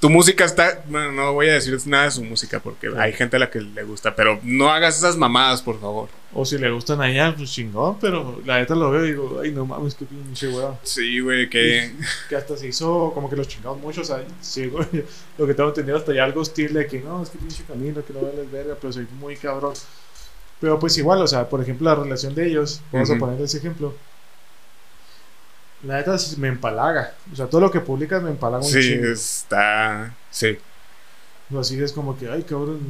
Tu 0.00 0.10
música 0.10 0.44
está. 0.44 0.82
Bueno, 0.88 1.12
no 1.12 1.32
voy 1.32 1.48
a 1.48 1.54
decir 1.54 1.78
nada 1.86 2.04
de 2.04 2.10
su 2.10 2.22
música 2.22 2.60
porque 2.60 2.90
hay 2.98 3.12
gente 3.14 3.36
a 3.36 3.38
la 3.38 3.50
que 3.50 3.60
le 3.60 3.82
gusta, 3.82 4.14
pero 4.14 4.38
no 4.42 4.70
hagas 4.70 4.98
esas 4.98 5.16
mamadas, 5.16 5.62
por 5.62 5.80
favor. 5.80 6.08
O 6.34 6.44
si 6.44 6.58
le 6.58 6.70
gustan 6.70 7.00
a 7.00 7.10
ella, 7.10 7.34
pues 7.34 7.50
chingón, 7.50 7.98
pero 7.98 8.40
la 8.44 8.58
neta 8.58 8.74
lo 8.74 8.90
veo 8.90 9.06
y 9.06 9.12
digo, 9.12 9.40
ay, 9.42 9.52
no 9.52 9.64
mames, 9.64 9.94
qué 9.94 10.04
pinche 10.04 10.48
hueva. 10.48 10.78
Sí, 10.82 11.20
güey, 11.20 11.48
que. 11.48 11.92
Que 12.28 12.36
hasta 12.36 12.56
se 12.58 12.68
hizo 12.68 13.10
como 13.14 13.30
que 13.30 13.36
los 13.36 13.48
chingados 13.48 13.78
mucho, 13.78 14.02
o 14.02 14.04
sea, 14.04 14.22
sí, 14.42 14.66
güey, 14.66 14.86
lo 15.38 15.46
que 15.46 15.54
tengo 15.54 15.70
entendido 15.70 15.96
hasta 15.96 16.12
ya 16.12 16.24
algo 16.24 16.42
hostil 16.42 16.74
de 16.74 16.86
que 16.86 17.00
no, 17.00 17.22
es 17.22 17.30
que 17.30 17.38
pinche 17.38 17.64
camino, 17.64 18.04
que 18.04 18.12
no 18.12 18.20
vales 18.20 18.50
verga, 18.50 18.76
pero 18.78 18.92
soy 18.92 19.06
muy 19.18 19.36
cabrón. 19.36 19.72
Pero 20.60 20.78
pues 20.78 20.96
igual, 20.98 21.22
o 21.22 21.26
sea, 21.26 21.48
por 21.48 21.62
ejemplo, 21.62 21.88
la 21.88 21.94
relación 21.94 22.34
de 22.34 22.48
ellos, 22.48 22.82
vamos 22.92 23.10
a 23.10 23.16
poner 23.16 23.40
ese 23.40 23.58
ejemplo. 23.58 23.94
La 25.84 25.96
neta 25.98 26.18
sí 26.18 26.36
me 26.40 26.48
empalaga, 26.48 27.12
o 27.32 27.36
sea, 27.36 27.46
todo 27.46 27.60
lo 27.60 27.70
que 27.70 27.80
publicas 27.80 28.22
me 28.22 28.30
empalaga 28.30 28.64
un 28.64 28.70
Sí, 28.70 28.80
chingo. 28.80 29.06
está. 29.06 30.14
Sí. 30.30 30.56
O 31.54 31.60
Así 31.60 31.80
es 31.80 31.92
como 31.92 32.18
que, 32.18 32.28
ay, 32.28 32.42
cabrón, 32.42 32.80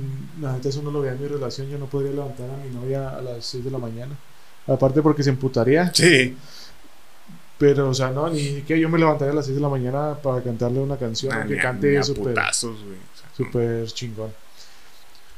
la 0.41 0.53
neta 0.53 0.69
eso 0.69 0.81
no 0.83 0.91
lo 0.91 1.01
veía 1.01 1.13
en 1.13 1.21
mi 1.21 1.29
relación, 1.29 1.69
yo 1.69 1.79
no 1.79 1.87
podría 1.87 2.13
levantar 2.13 2.49
a 2.49 2.57
mi 2.57 2.71
novia 2.75 3.11
a 3.11 3.21
las 3.21 3.45
6 3.45 3.65
de 3.65 3.71
la 3.71 3.79
mañana. 3.79 4.17
Aparte 4.67 5.03
porque 5.03 5.23
se 5.23 5.31
emputaría. 5.31 5.93
Sí. 5.95 6.37
Pero, 7.59 7.89
o 7.91 7.95
sea, 7.95 8.11
no, 8.11 8.29
ni 8.31 8.63
que 8.63 8.79
yo 8.79 8.89
me 8.89 8.99
levantaría 8.99 9.33
a 9.33 9.37
las 9.37 9.47
6 9.47 9.57
de 9.57 9.63
la 9.63 9.69
mañana 9.69 10.15
para 10.23 10.43
cantarle 10.43 10.79
una 10.81 10.97
canción 10.97 11.33
Nah, 11.37 11.47
que 11.47 11.57
cante 11.59 12.03
súper 12.03 12.35
súper 13.37 13.87
chingón. 13.87 14.33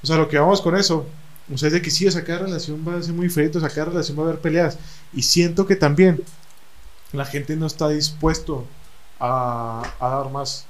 O 0.03 0.07
sea, 0.07 0.17
lo 0.17 0.29
que 0.29 0.39
vamos 0.39 0.61
con 0.61 0.77
eso, 0.77 1.07
o 1.53 1.59
sea, 1.59 1.69
es 1.69 1.73
de 1.73 1.83
que 1.83 1.91
sí, 1.91 2.07
o 2.07 2.11
sea, 2.11 2.25
cada 2.25 2.41
relación 2.41 2.85
va 2.87 2.97
a 2.97 3.03
ser 3.03 3.15
muy 3.15 3.27
diferente, 3.27 3.59
o 3.59 3.61
sea, 3.61 3.71
cada 3.71 3.87
relación 3.87 4.17
va 4.19 4.23
a 4.23 4.27
haber 4.29 4.41
peleas. 4.41 4.79
Y 5.13 5.23
siento 5.23 5.67
que 5.67 5.77
también 5.77 6.23
la 7.13 7.25
gente 7.25 7.57
no 7.57 7.67
está 7.67 7.89
dispuesto 7.89 8.65
a, 9.21 9.83
a 10.01 10.09
dar 10.09 10.31
más. 10.31 10.67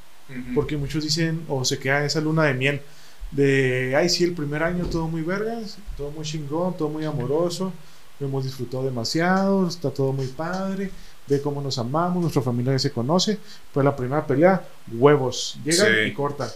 Porque 0.55 0.77
muchos 0.77 1.03
dicen, 1.05 1.42
o 1.48 1.64
se 1.64 1.79
queda 1.79 2.05
esa 2.05 2.20
luna 2.20 2.44
de 2.44 2.53
miel, 2.55 2.83
de, 3.31 3.94
ay, 3.96 4.11
sí, 4.11 4.24
el 4.24 4.35
primer 4.35 4.62
año 4.62 4.85
todo 4.85 5.09
muy 5.09 5.22
vergas, 5.22 5.79
todo 5.96 6.11
muy 6.11 6.24
chingón, 6.24 6.77
todo 6.77 6.90
muy 6.90 7.07
amoroso, 7.07 7.72
lo 8.20 8.27
hemos 8.27 8.44
disfrutado 8.44 8.85
demasiado, 8.85 9.66
está 9.66 9.90
todo 9.90 10.12
muy 10.12 10.27
padre, 10.27 10.90
ve 11.27 11.40
cómo 11.40 11.62
nos 11.62 11.79
amamos, 11.79 12.20
nuestra 12.20 12.42
familia 12.42 12.72
ya 12.72 12.79
se 12.79 12.92
conoce, 12.92 13.38
pues 13.72 13.85
la 13.85 13.96
primera 13.96 14.27
pelea, 14.27 14.62
huevos, 14.92 15.59
llegan 15.64 15.87
Sí. 15.87 16.11
y 16.11 16.12
cortan. 16.12 16.51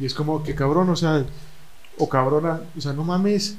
Y 0.00 0.06
es 0.06 0.14
como 0.14 0.42
que 0.42 0.54
cabrón, 0.54 0.88
o 0.88 0.96
sea, 0.96 1.24
o 1.98 2.08
cabrona, 2.08 2.62
o 2.76 2.80
sea, 2.80 2.94
no 2.94 3.04
mames, 3.04 3.56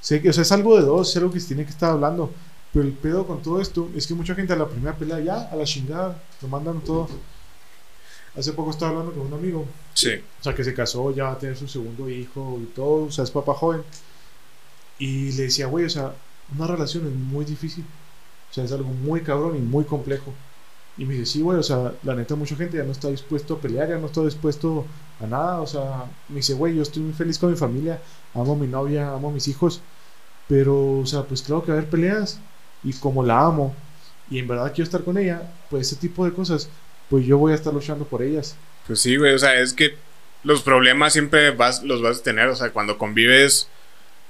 sé 0.00 0.22
que, 0.22 0.30
o 0.30 0.32
sea, 0.32 0.42
es 0.42 0.52
algo 0.52 0.76
de 0.76 0.82
dos, 0.82 1.10
es 1.10 1.16
algo 1.16 1.32
que 1.32 1.40
se 1.40 1.48
tiene 1.48 1.64
que 1.64 1.70
estar 1.70 1.90
hablando. 1.90 2.32
Pero 2.72 2.84
el 2.86 2.92
pedo 2.92 3.26
con 3.26 3.42
todo 3.42 3.60
esto 3.60 3.88
es 3.94 4.06
que 4.06 4.14
mucha 4.14 4.34
gente 4.34 4.52
a 4.52 4.56
la 4.56 4.68
primera 4.68 4.94
pelea 4.96 5.20
ya, 5.20 5.48
a 5.50 5.56
la 5.56 5.64
chingada, 5.64 6.22
lo 6.42 6.48
mandan 6.48 6.80
todo. 6.80 7.08
Hace 8.36 8.52
poco 8.52 8.70
estaba 8.70 8.90
hablando 8.90 9.12
con 9.12 9.26
un 9.26 9.32
amigo, 9.32 9.64
Sí. 9.94 10.10
o 10.40 10.42
sea, 10.44 10.54
que 10.54 10.62
se 10.62 10.74
casó, 10.74 11.10
ya 11.10 11.24
va 11.24 11.32
a 11.32 11.38
tener 11.38 11.56
su 11.56 11.66
segundo 11.68 12.10
hijo 12.10 12.58
y 12.62 12.66
todo, 12.66 13.06
o 13.06 13.10
sea, 13.10 13.24
es 13.24 13.30
papá 13.30 13.54
joven. 13.54 13.82
Y 14.98 15.32
le 15.32 15.44
decía, 15.44 15.66
güey, 15.66 15.86
o 15.86 15.90
sea, 15.90 16.14
una 16.56 16.66
relación 16.66 17.06
es 17.06 17.14
muy 17.14 17.44
difícil. 17.44 17.84
O 18.50 18.54
sea, 18.54 18.64
es 18.64 18.72
algo 18.72 18.88
muy 18.90 19.22
cabrón 19.22 19.56
y 19.56 19.60
muy 19.60 19.84
complejo. 19.84 20.32
Y 20.98 21.04
me 21.04 21.14
dice, 21.14 21.26
sí, 21.26 21.42
güey, 21.42 21.58
o 21.58 21.62
sea, 21.62 21.92
la 22.02 22.14
neta, 22.14 22.34
mucha 22.36 22.56
gente 22.56 22.76
ya 22.78 22.84
no 22.84 22.92
está 22.92 23.08
dispuesto 23.08 23.54
a 23.54 23.58
pelear, 23.60 23.88
ya 23.88 23.98
no 23.98 24.06
está 24.06 24.22
dispuesto 24.22 24.86
a 25.20 25.26
nada. 25.26 25.60
O 25.60 25.66
sea, 25.66 26.04
me 26.28 26.36
dice, 26.36 26.54
güey, 26.54 26.74
yo 26.76 26.82
estoy 26.82 27.02
muy 27.02 27.12
feliz 27.14 27.38
con 27.38 27.50
mi 27.50 27.56
familia, 27.56 28.00
amo 28.34 28.52
a 28.52 28.56
mi 28.56 28.66
novia, 28.66 29.12
amo 29.12 29.28
a 29.28 29.32
mis 29.32 29.48
hijos. 29.48 29.80
Pero, 30.48 30.98
o 31.00 31.06
sea, 31.06 31.22
pues 31.24 31.42
claro 31.42 31.62
que 31.64 31.72
va 31.72 31.76
a 31.76 31.80
haber 31.80 31.90
peleas. 31.90 32.38
Y 32.86 32.94
como 32.94 33.22
la 33.22 33.40
amo 33.40 33.74
y 34.30 34.38
en 34.38 34.48
verdad 34.48 34.72
quiero 34.74 34.84
estar 34.84 35.04
con 35.04 35.18
ella, 35.18 35.42
pues 35.68 35.88
ese 35.88 35.96
tipo 35.96 36.24
de 36.24 36.32
cosas, 36.32 36.70
pues 37.10 37.26
yo 37.26 37.36
voy 37.36 37.52
a 37.52 37.56
estar 37.56 37.74
luchando 37.74 38.04
por 38.04 38.22
ellas. 38.22 38.56
Pues 38.86 39.00
sí, 39.00 39.16
güey, 39.16 39.34
o 39.34 39.38
sea, 39.38 39.60
es 39.60 39.72
que 39.72 39.96
los 40.42 40.62
problemas 40.62 41.12
siempre 41.12 41.50
vas, 41.50 41.82
los 41.82 42.00
vas 42.00 42.20
a 42.20 42.22
tener, 42.22 42.48
o 42.48 42.56
sea, 42.56 42.70
cuando 42.70 42.98
convives 42.98 43.68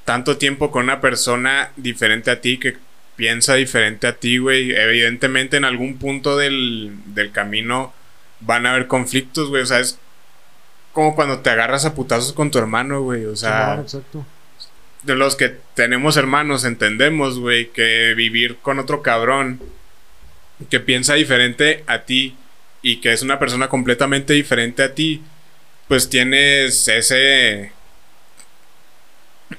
tanto 0.04 0.38
tiempo 0.38 0.70
con 0.70 0.84
una 0.84 1.00
persona 1.00 1.70
diferente 1.76 2.30
a 2.30 2.40
ti, 2.40 2.58
que 2.58 2.76
piensa 3.16 3.54
diferente 3.54 4.06
a 4.06 4.16
ti, 4.16 4.38
güey, 4.38 4.74
evidentemente 4.74 5.56
en 5.56 5.64
algún 5.64 5.98
punto 5.98 6.36
del, 6.36 6.94
del 7.06 7.32
camino 7.32 7.92
van 8.40 8.66
a 8.66 8.72
haber 8.72 8.86
conflictos, 8.86 9.48
güey, 9.48 9.62
o 9.62 9.66
sea, 9.66 9.80
es 9.80 9.98
como 10.92 11.14
cuando 11.14 11.40
te 11.40 11.50
agarras 11.50 11.84
a 11.84 11.94
putazos 11.94 12.32
con 12.32 12.50
tu 12.50 12.58
hermano, 12.58 13.02
güey, 13.02 13.24
o 13.26 13.36
sea, 13.36 13.70
Simón, 13.70 13.80
exacto. 13.80 14.26
De 15.06 15.14
los 15.14 15.36
que 15.36 15.56
tenemos 15.74 16.16
hermanos 16.16 16.64
entendemos, 16.64 17.38
güey, 17.38 17.70
que 17.70 18.12
vivir 18.16 18.56
con 18.58 18.78
otro 18.78 19.02
cabrón 19.02 19.60
que 20.70 20.80
piensa 20.80 21.14
diferente 21.14 21.84
a 21.86 22.02
ti 22.02 22.36
y 22.82 23.00
que 23.00 23.12
es 23.12 23.22
una 23.22 23.38
persona 23.38 23.68
completamente 23.68 24.32
diferente 24.32 24.82
a 24.82 24.94
ti, 24.94 25.22
pues 25.88 26.08
tienes 26.08 26.88
ese 26.88 27.72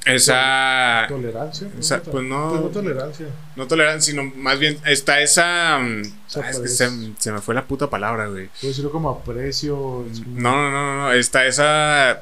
esa 0.05 1.05
Tolerancia. 1.07 1.67
pues 1.71 1.89
no- 2.23 2.49
Pues 2.49 2.61
no 2.61 2.67
tolerancia. 2.69 3.27
no 3.55 3.67
tolerancia, 3.67 4.11
sino 4.11 4.23
más 4.35 4.59
bien 4.59 4.77
está 4.85 5.21
esa 5.21 5.79
mm, 5.79 6.01
ah, 6.35 6.49
es 6.49 6.59
que 6.59 6.67
se, 6.67 6.89
se 7.17 7.31
me 7.31 7.39
fue 7.39 7.55
la 7.55 7.63
puta 7.65 7.89
palabra, 7.89 8.27
güey. 8.27 8.47
Puedo 8.59 8.67
decirlo 8.67 8.91
como 8.91 9.09
aprecio. 9.09 10.05
No, 10.27 10.51
no, 10.51 10.71
no, 10.71 10.97
no, 10.97 11.11
está 11.13 11.45
esa. 11.45 12.21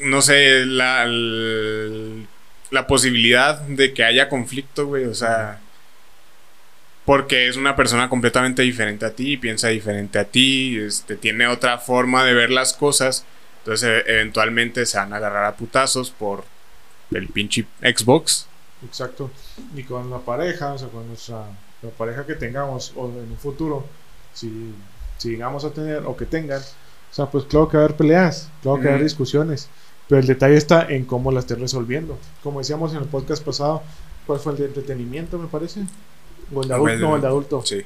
No 0.00 0.22
sé, 0.22 0.64
la, 0.66 1.06
la 2.70 2.86
posibilidad 2.86 3.60
de 3.60 3.94
que 3.94 4.04
haya 4.04 4.28
conflicto, 4.28 4.86
güey, 4.86 5.04
o 5.04 5.14
sea. 5.14 5.60
Porque 7.04 7.48
es 7.48 7.56
una 7.56 7.76
persona 7.76 8.08
completamente 8.08 8.62
diferente 8.62 9.04
a 9.04 9.10
ti, 9.14 9.36
piensa 9.36 9.68
diferente 9.68 10.18
a 10.18 10.24
ti, 10.24 10.78
este, 10.78 11.16
tiene 11.16 11.46
otra 11.46 11.78
forma 11.78 12.24
de 12.24 12.32
ver 12.32 12.50
las 12.50 12.72
cosas. 12.72 13.26
Entonces, 13.58 14.04
e- 14.06 14.12
eventualmente 14.12 14.86
se 14.86 14.96
van 14.96 15.12
a 15.12 15.16
agarrar 15.16 15.44
a 15.44 15.56
putazos 15.56 16.10
por 16.10 16.44
el 17.12 17.28
pinche 17.28 17.66
Xbox. 17.82 18.46
Exacto. 18.86 19.30
Y 19.76 19.82
con 19.84 20.10
la 20.10 20.18
pareja, 20.18 20.72
o 20.72 20.78
sea, 20.78 20.88
con 20.88 21.06
nuestra 21.08 21.44
la 21.82 21.90
pareja 21.90 22.24
que 22.26 22.34
tengamos 22.34 22.92
o 22.96 23.08
en 23.10 23.30
un 23.30 23.38
futuro, 23.38 23.86
si, 24.32 24.74
si 25.18 25.30
llegamos 25.30 25.64
a 25.64 25.70
tener 25.70 26.02
o 26.06 26.16
que 26.16 26.24
tengan, 26.24 26.60
o 26.60 27.14
sea, 27.14 27.26
pues 27.26 27.44
claro 27.44 27.68
que 27.68 27.76
va 27.76 27.82
a 27.82 27.86
haber 27.86 27.96
peleas, 27.96 28.48
claro 28.62 28.78
que 28.78 28.84
va 28.86 28.92
a 28.92 28.94
haber 28.94 29.04
discusiones, 29.04 29.68
pero 30.08 30.20
el 30.20 30.26
detalle 30.26 30.56
está 30.56 30.86
en 30.90 31.04
cómo 31.04 31.32
la 31.32 31.40
estés 31.40 31.58
resolviendo. 31.58 32.18
Como 32.42 32.58
decíamos 32.60 32.92
en 32.92 32.98
el 32.98 33.04
podcast 33.08 33.42
pasado, 33.44 33.82
¿cuál 34.26 34.38
fue 34.38 34.52
el 34.52 34.58
de 34.58 34.64
entretenimiento, 34.66 35.38
me 35.38 35.46
parece? 35.48 35.84
O 36.54 36.62
el 36.62 36.68
de 36.68 36.74
adulto, 36.74 36.98
no, 36.98 37.16
el 37.16 37.20
de 37.22 37.26
adulto. 37.26 37.62
Sí. 37.64 37.82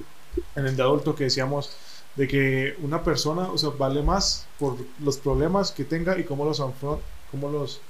en 0.57 0.67
el 0.67 0.77
de 0.77 0.83
adulto 0.83 1.15
que 1.15 1.25
decíamos 1.25 1.71
de 2.17 2.27
que 2.29 2.75
una 2.83 3.03
persona, 3.03 3.49
o 3.51 3.57
sea, 3.59 3.71
vale 3.71 4.03
más 4.03 4.47
por 4.59 4.77
los 5.03 5.17
problemas 5.19 5.71
que 5.71 5.85
tenga 5.85 6.19
y 6.19 6.25
cómo 6.25 6.45
los, 6.45 6.61
afron- 6.61 6.99
cómo 7.31 7.49
los 7.51 7.81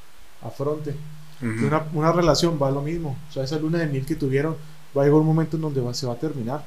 afronte. 0.42 0.94
Ujú. 1.40 1.66
Una, 1.66 1.86
una 1.94 2.12
relación 2.12 2.58
va 2.60 2.70
lo 2.70 2.82
mismo. 2.82 3.16
O 3.28 3.32
sea, 3.32 3.44
esa 3.44 3.58
luna 3.58 3.78
de 3.78 3.86
miel 3.86 4.04
que 4.04 4.14
tuvieron 4.16 4.56
va 4.96 5.02
a 5.02 5.04
llegar 5.06 5.20
un 5.20 5.26
momento 5.26 5.56
en 5.56 5.62
donde 5.62 5.80
va- 5.80 5.94
se 5.94 6.06
va 6.06 6.12
a 6.14 6.18
terminar. 6.18 6.64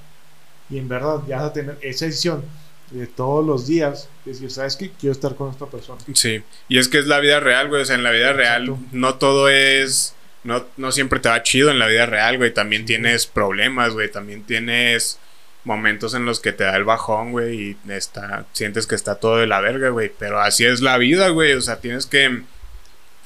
Y 0.70 0.78
en 0.80 0.88
verdad 0.88 1.22
ya 1.28 1.38
vas 1.38 1.46
a 1.46 1.54
tener 1.54 1.78
esa 1.82 2.06
decisión 2.06 2.44
de 2.92 3.08
todos 3.08 3.46
los 3.46 3.68
días. 3.68 4.10
Decir, 4.26 4.52
¿sabes 4.52 4.76
qué? 4.76 4.92
Quiero 5.00 5.14
estar 5.14 5.36
con 5.36 5.50
esta 5.50 5.66
persona. 5.66 6.02
Sí, 6.14 6.44
y 6.70 6.78
es 6.78 6.88
que 6.88 7.00
es 7.00 7.08
la 7.08 7.20
vida 7.20 7.40
real, 7.40 7.70
güey. 7.70 7.82
O 7.82 7.86
sea, 7.86 7.96
en 7.96 8.04
la 8.04 8.12
vida 8.12 8.34
real 8.34 8.76
no 8.92 9.16
todo 9.16 9.50
es. 9.50 10.16
No, 10.44 10.66
no 10.78 10.92
siempre 10.92 11.20
te 11.20 11.30
va 11.30 11.44
chido 11.44 11.70
en 11.70 11.80
la 11.80 11.88
vida 11.88 12.06
real, 12.06 12.38
güey. 12.38 12.54
También 12.54 12.86
tienes 12.86 13.28
problemas, 13.28 13.94
güey. 13.94 14.12
También 14.12 14.44
tienes 14.44 15.20
momentos 15.64 16.14
en 16.16 16.26
los 16.26 16.40
que 16.40 16.52
te 16.52 16.64
da 16.64 16.76
el 16.76 16.84
bajón, 16.84 17.32
güey. 17.32 17.60
Y 17.62 17.78
está, 17.90 18.46
sientes 18.54 18.88
que 18.88 18.96
está 18.96 19.16
todo 19.16 19.38
de 19.38 19.48
la 19.48 19.62
verga, 19.62 19.90
güey. 19.90 20.12
Pero 20.18 20.40
así 20.40 20.66
es 20.66 20.82
la 20.82 20.98
vida, 20.98 21.30
güey. 21.30 21.54
O 21.54 21.62
sea, 21.62 21.80
tienes 21.80 22.06
que. 22.06 22.44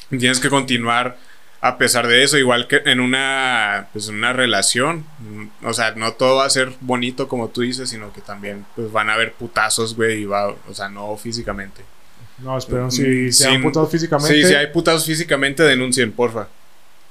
Tienes 0.09 0.39
que 0.39 0.49
continuar 0.49 1.17
a 1.65 1.79
pesar 1.79 2.07
de 2.07 2.23
eso. 2.23 2.37
Igual 2.37 2.67
que 2.67 2.81
en 2.85 2.99
una. 2.99 3.87
Pues 3.91 4.07
una 4.07 4.33
relación. 4.33 5.03
O 5.63 5.73
sea, 5.73 5.91
no 5.95 6.13
todo 6.13 6.37
va 6.37 6.45
a 6.45 6.49
ser 6.49 6.73
bonito 6.81 7.27
como 7.27 7.49
tú 7.49 7.61
dices, 7.61 7.89
sino 7.89 8.13
que 8.13 8.21
también 8.21 8.65
pues 8.75 8.91
van 8.91 9.09
a 9.09 9.13
haber 9.13 9.33
putazos, 9.33 9.95
güey. 9.95 10.21
Y 10.21 10.25
va. 10.25 10.49
O 10.49 10.73
sea, 10.73 10.89
no 10.89 11.17
físicamente. 11.17 11.81
No, 12.37 12.57
espero 12.57 12.87
Mm, 12.87 12.91
si 12.91 13.31
se 13.31 13.47
han 13.47 13.61
putado 13.63 13.87
físicamente. 13.87 14.35
Sí, 14.35 14.47
si 14.47 14.53
hay 14.53 14.67
putazos 14.67 15.05
físicamente, 15.05 15.63
denuncien, 15.63 16.11
porfa. 16.11 16.47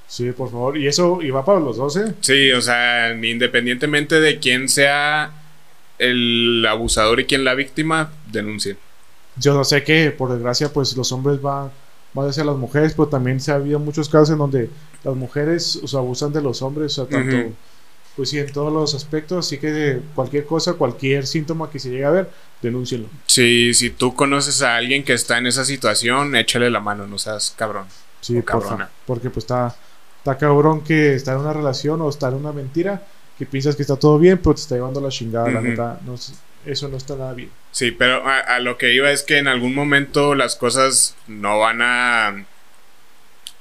Sí, 0.07 0.31
por 0.31 0.49
favor. 0.49 0.77
Y 0.77 0.87
eso, 0.87 1.21
y 1.21 1.31
va 1.31 1.43
para 1.43 1.59
los 1.59 1.77
12. 1.77 2.13
Sí, 2.21 2.51
o 2.51 2.61
sea, 2.61 3.11
independientemente 3.11 4.21
de 4.21 4.39
quién 4.39 4.69
sea 4.69 5.33
el 5.97 6.65
abusador 6.69 7.19
y 7.19 7.25
quién 7.25 7.43
la 7.43 7.55
víctima, 7.55 8.11
denuncien. 8.31 8.77
Yo 9.37 9.53
no 9.53 9.65
sé 9.65 9.83
que, 9.83 10.11
por 10.11 10.31
desgracia, 10.31 10.71
pues 10.71 10.95
los 10.95 11.11
hombres 11.11 11.41
van 11.41 11.71
más 12.15 12.29
hacia 12.29 12.43
las 12.45 12.55
mujeres, 12.55 12.93
pero 12.93 13.07
también 13.07 13.39
se 13.39 13.51
ha 13.51 13.55
habido 13.55 13.77
muchos 13.79 14.09
casos 14.09 14.31
en 14.31 14.37
donde 14.39 14.69
las 15.03 15.15
mujeres 15.15 15.75
o 15.83 15.87
sea, 15.87 15.99
abusan 15.99 16.33
de 16.33 16.41
los 16.41 16.61
hombres, 16.61 16.97
o 16.97 17.05
sea, 17.05 17.09
tanto, 17.19 17.53
pues 18.15 18.29
sí, 18.29 18.39
en 18.39 18.51
todos 18.51 18.71
los 18.73 18.95
aspectos. 18.95 19.45
Así 19.45 19.57
que 19.59 20.01
cualquier 20.15 20.45
cosa, 20.45 20.73
cualquier 20.73 21.27
síntoma 21.27 21.69
que 21.69 21.79
se 21.79 21.89
llegue 21.89 22.05
a 22.05 22.11
ver, 22.11 22.31
denúncienlo. 22.61 23.09
Si, 23.27 23.73
si 23.73 23.89
tú 23.91 24.15
conoces 24.15 24.61
a 24.61 24.77
alguien 24.77 25.03
que 25.03 25.13
está 25.13 25.37
en 25.37 25.47
esa 25.47 25.65
situación, 25.65 26.35
échale 26.35 26.69
la 26.71 26.79
mano, 26.79 27.05
no 27.07 27.17
seas 27.19 27.53
cabrón. 27.57 27.87
Sí, 28.21 28.41
O 28.45 28.45
cabrona. 28.45 28.89
porque 29.05 29.29
pues 29.29 29.43
está, 29.43 29.75
está 30.17 30.37
cabrón 30.37 30.83
que 30.83 31.13
está 31.15 31.33
en 31.33 31.39
una 31.39 31.53
relación 31.53 32.01
o 32.01 32.09
está 32.09 32.29
en 32.29 32.35
una 32.35 32.51
mentira, 32.53 33.05
que 33.37 33.45
piensas 33.45 33.75
que 33.75 33.83
está 33.83 33.97
todo 33.97 34.17
bien, 34.17 34.37
pero 34.39 34.55
te 34.55 34.61
está 34.61 34.75
llevando 34.75 35.01
la 35.01 35.09
chingada, 35.09 35.51
la 35.51 35.61
neta. 35.61 35.99
No, 36.05 36.17
sé, 36.17 36.33
eso 36.65 36.87
no 36.87 36.97
está 36.97 37.15
nada 37.15 37.33
bien. 37.33 37.49
Sí, 37.71 37.91
pero 37.91 38.27
a, 38.27 38.39
a 38.39 38.59
lo 38.59 38.77
que 38.77 38.93
iba 38.93 39.11
es 39.11 39.23
que 39.23 39.37
en 39.37 39.47
algún 39.47 39.75
momento 39.75 40.35
las 40.35 40.55
cosas 40.55 41.15
no 41.27 41.59
van 41.59 41.81
a 41.81 42.45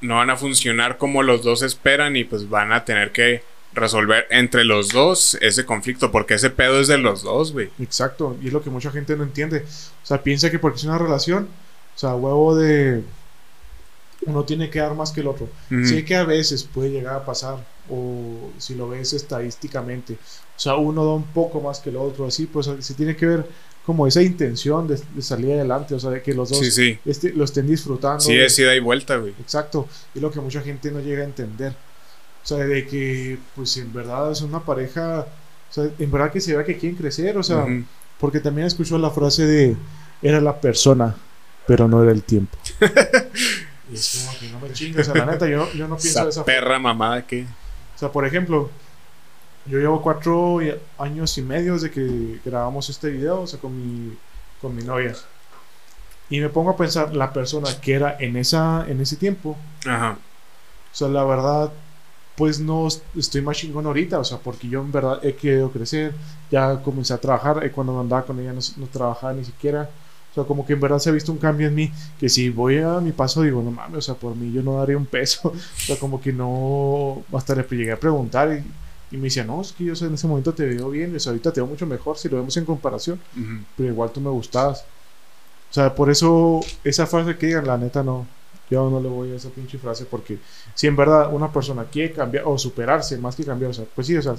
no 0.01 0.17
van 0.17 0.31
a 0.31 0.37
funcionar 0.37 0.99
como 0.99 1.23
los 1.23 1.43
dos 1.43 1.63
esperan 1.63 2.17
y 2.17 2.25
pues 2.25 2.49
van 2.49 2.73
a 2.73 2.85
tener 2.85 3.11
que 3.13 3.43
resolver 3.73 4.27
entre 4.31 4.65
los 4.65 4.91
dos 4.91 5.37
ese 5.41 5.65
conflicto 5.65 6.11
porque 6.13 6.35
ese 6.35 6.51
pedo 6.51 6.81
es 6.81 6.89
de 6.89 6.99
los 6.99 7.23
dos, 7.23 7.53
güey. 7.53 7.71
Exacto, 7.81 8.37
y 8.43 8.49
es 8.49 8.53
lo 8.53 8.63
que 8.63 8.71
mucha 8.71 8.91
gente 8.91 9.17
no 9.17 9.25
entiende. 9.25 9.65
O 10.03 10.07
sea, 10.07 10.23
piensa 10.23 10.51
que 10.51 10.59
porque 10.59 10.79
es 10.79 10.85
una 10.85 10.99
relación, 10.99 11.49
o 11.95 11.99
sea, 11.99 12.15
huevo 12.15 12.57
de 12.57 13.03
uno 14.27 14.45
tiene 14.45 14.71
que 14.71 14.79
dar 14.79 14.95
más 14.95 15.13
que 15.13 15.21
el 15.21 15.27
otro. 15.27 15.49
Sé 15.85 16.05
que 16.05 16.17
a 16.17 16.25
veces 16.25 16.65
puede 16.65 16.91
llegar 16.91 17.15
a 17.17 17.25
pasar, 17.25 17.59
o 17.91 18.51
si 18.59 18.75
lo 18.75 18.89
ves 18.89 19.13
estadísticamente, 19.13 20.17
o 20.57 20.61
sea, 20.61 20.77
uno 20.77 21.05
da 21.05 21.13
un 21.13 21.25
poco 21.25 21.61
más 21.61 21.81
que 21.81 21.91
el 21.91 21.97
otro, 21.97 22.27
así, 22.27 22.47
pues 22.47 22.71
se 22.79 22.95
tiene 22.95 23.17
que 23.17 23.27
ver 23.27 23.47
como 23.85 24.07
esa 24.07 24.23
intención 24.23 24.89
de, 24.89 24.99
de 25.15 25.23
salir 25.23 25.53
adelante, 25.53 25.95
o 25.95 26.01
sea, 26.01 26.11
de 26.11 26.23
que 26.23 26.33
los 26.33 26.49
dos 26.49 26.59
Sí, 26.59 26.71
sí. 26.71 26.99
este, 27.05 27.33
lo 27.33 27.45
estén 27.45 27.67
disfrutando. 27.67 28.21
Sí, 28.21 28.33
es 28.33 28.59
ida 28.59 28.75
y 28.75 28.81
vuelta, 28.81 29.17
güey. 29.17 29.35
Exacto, 29.41 29.89
y 30.15 30.21
lo 30.21 30.31
que 30.31 30.41
mucha 30.41 30.63
gente 30.63 30.91
no 30.91 31.01
llega 31.01 31.23
a 31.23 31.27
entender. 31.27 31.73
O 32.43 32.47
sea, 32.47 32.59
de 32.59 32.87
que, 32.87 33.39
pues 33.55 33.77
en 33.77 33.93
verdad 33.93 34.31
es 34.31 34.41
una 34.43 34.61
pareja, 34.61 35.27
o 35.71 35.73
sea, 35.73 35.89
en 35.99 36.11
verdad 36.11 36.31
que 36.31 36.41
se 36.41 36.55
vea 36.55 36.65
que 36.65 36.79
quieren 36.79 36.97
crecer, 36.97 37.37
o 37.37 37.43
sea, 37.43 37.67
porque 38.19 38.41
también 38.41 38.67
escucho 38.67 38.97
la 38.97 39.11
frase 39.11 39.45
de, 39.47 39.77
era 40.23 40.41
la 40.41 40.61
persona, 40.61 41.15
pero 41.67 41.89
no 41.89 42.03
era 42.03 42.13
el 42.13 42.23
tiempo. 42.23 42.57
y 43.91 43.95
es 43.95 44.25
como 44.27 44.39
que 44.39 44.49
no 44.49 44.61
me 44.61 44.73
chingues, 44.73 45.09
o 45.09 45.13
sea, 45.13 45.25
la 45.27 45.33
neta, 45.33 45.47
yo, 45.47 45.71
yo 45.73 45.89
no 45.89 45.97
pienso 45.97 46.25
de 46.25 46.31
Esa 46.31 46.41
esa 46.41 46.45
perra 46.45 46.79
mamada 46.79 47.27
que. 47.27 47.43
O 47.43 47.99
sea, 47.99 48.11
por 48.11 48.27
ejemplo, 48.27 48.71
yo 49.67 49.79
llevo 49.79 50.03
cuatro 50.03 50.59
años 50.99 51.37
y 51.39 51.43
medio 51.43 51.75
desde 51.75 51.91
que 51.91 52.41
grabamos 52.45 52.89
este 52.91 53.11
video, 53.11 53.43
o 53.43 53.47
sea, 53.47 53.59
con 53.61 53.77
mi, 53.77 54.15
con 54.61 54.75
mi 54.77 54.83
novia. 54.83 55.15
Y 56.31 56.41
me 56.41 56.49
pongo 56.49 56.71
a 56.71 56.77
pensar, 56.77 57.15
la 57.15 57.33
persona 57.33 57.69
que 57.81 57.95
era 57.95 58.17
en, 58.19 58.37
esa, 58.37 58.85
en 58.89 59.01
ese 59.01 59.17
tiempo, 59.17 59.57
Ajá. 59.87 60.17
o 60.93 60.97
sea, 60.97 61.09
la 61.09 61.25
verdad, 61.25 61.71
pues 62.37 62.61
no 62.61 62.89
est- 62.89 63.03
estoy 63.17 63.43
más 63.43 63.59
chingón 63.59 63.87
ahorita, 63.87 64.19
o 64.19 64.25
sea, 64.25 64.39
porque 64.39 64.69
yo 64.69 64.81
en 64.81 64.91
verdad 64.93 65.21
he 65.25 65.35
querido 65.37 65.71
crecer, 65.71 66.15
ya 66.51 66.83
comencé 66.83 67.13
a 67.15 67.19
trabajar, 67.19 67.65
eh, 67.65 67.71
cuando 67.71 67.99
andaba 68.01 68.25
con 68.25 68.41
ella 68.41 68.53
no, 68.53 68.61
no 68.79 68.87
trabajaba 68.87 69.35
ni 69.35 69.45
siquiera, 69.45 69.89
o 70.33 70.35
sea, 70.35 70.45
como 70.45 70.67
que 70.67 70.73
en 70.73 70.81
verdad 70.81 70.99
se 70.99 71.11
ha 71.11 71.13
visto 71.13 71.31
un 71.31 71.39
cambio 71.39 71.69
en 71.69 71.75
mí, 71.75 71.93
que 72.19 72.29
si 72.29 72.49
voy 72.49 72.79
a 72.79 73.01
mi 73.01 73.13
paso 73.13 73.43
digo, 73.43 73.63
no 73.63 73.71
mames, 73.71 73.99
o 73.99 74.03
sea, 74.03 74.15
por 74.15 74.35
mí 74.35 74.51
yo 74.53 74.63
no 74.63 74.79
daría 74.79 74.97
un 74.97 75.07
peso, 75.07 75.49
o 75.55 75.81
sea, 75.81 75.97
como 75.99 76.21
que 76.21 76.33
no, 76.33 77.23
hasta 77.35 77.55
le 77.55 77.65
llegué 77.71 77.93
a 77.93 78.01
preguntar 78.01 78.51
y, 78.53 78.65
y 79.15 79.17
me 79.17 79.25
decía, 79.25 79.45
no, 79.45 79.61
es 79.61 79.71
que 79.71 79.85
yo 79.85 79.93
en 80.05 80.15
ese 80.15 80.27
momento 80.27 80.53
te 80.53 80.67
veo 80.67 80.91
bien, 80.91 81.17
ahorita 81.25 81.53
te 81.53 81.61
veo 81.61 81.69
mucho 81.69 81.87
mejor 81.87 82.19
si 82.19 82.29
lo 82.29 82.37
vemos 82.37 82.57
en 82.57 82.65
comparación, 82.65 83.21
pero 83.77 83.89
igual 83.89 84.11
tú 84.11 84.21
me 84.21 84.29
gustabas. 84.29 84.85
O 85.71 85.73
sea, 85.73 85.95
por 85.95 86.11
eso 86.11 86.61
esa 86.83 87.07
frase 87.07 87.37
que 87.37 87.47
digan, 87.47 87.65
la 87.65 87.79
neta 87.79 88.03
no. 88.03 88.27
Yo 88.69 88.91
no 88.91 89.01
le 89.01 89.09
voy 89.09 89.31
a 89.31 89.37
esa 89.37 89.51
pinche 89.51 89.79
frase 89.79 90.05
porque 90.05 90.39
si 90.75 90.89
en 90.89 90.97
verdad 90.97 91.33
una 91.33 91.53
persona 91.53 91.85
quiere 91.85 92.13
cambiar 92.13 92.43
o 92.45 92.59
superarse 92.59 93.17
más 93.19 93.37
que 93.37 93.45
cambiar, 93.45 93.71
o 93.71 93.75
sea, 93.75 93.85
pues 93.95 94.09
sí, 94.09 94.17
o 94.17 94.23
sea, 94.23 94.35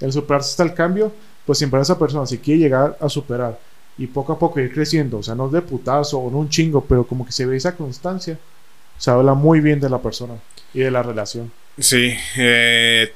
el 0.00 0.10
superarse 0.10 0.52
está 0.52 0.62
el 0.62 0.72
cambio, 0.72 1.12
pues 1.44 1.58
si 1.58 1.64
en 1.64 1.70
verdad 1.70 1.82
esa 1.82 1.98
persona 1.98 2.24
si 2.24 2.38
quiere 2.38 2.60
llegar 2.60 2.96
a 2.98 3.10
superar 3.10 3.60
y 3.98 4.06
poco 4.06 4.32
a 4.32 4.38
poco 4.38 4.58
ir 4.58 4.72
creciendo, 4.72 5.18
o 5.18 5.22
sea, 5.22 5.34
no 5.34 5.50
de 5.50 5.60
putazo 5.60 6.18
o 6.18 6.30
no 6.30 6.38
un 6.38 6.48
chingo, 6.48 6.82
pero 6.82 7.06
como 7.06 7.26
que 7.26 7.32
se 7.32 7.44
ve 7.44 7.58
esa 7.58 7.76
constancia, 7.76 8.38
se 8.96 9.10
habla 9.10 9.34
muy 9.34 9.60
bien 9.60 9.80
de 9.80 9.90
la 9.90 10.00
persona 10.00 10.36
y 10.72 10.78
de 10.78 10.90
la 10.90 11.02
relación. 11.02 11.52
Sí, 11.78 12.14
eh, 12.38 13.12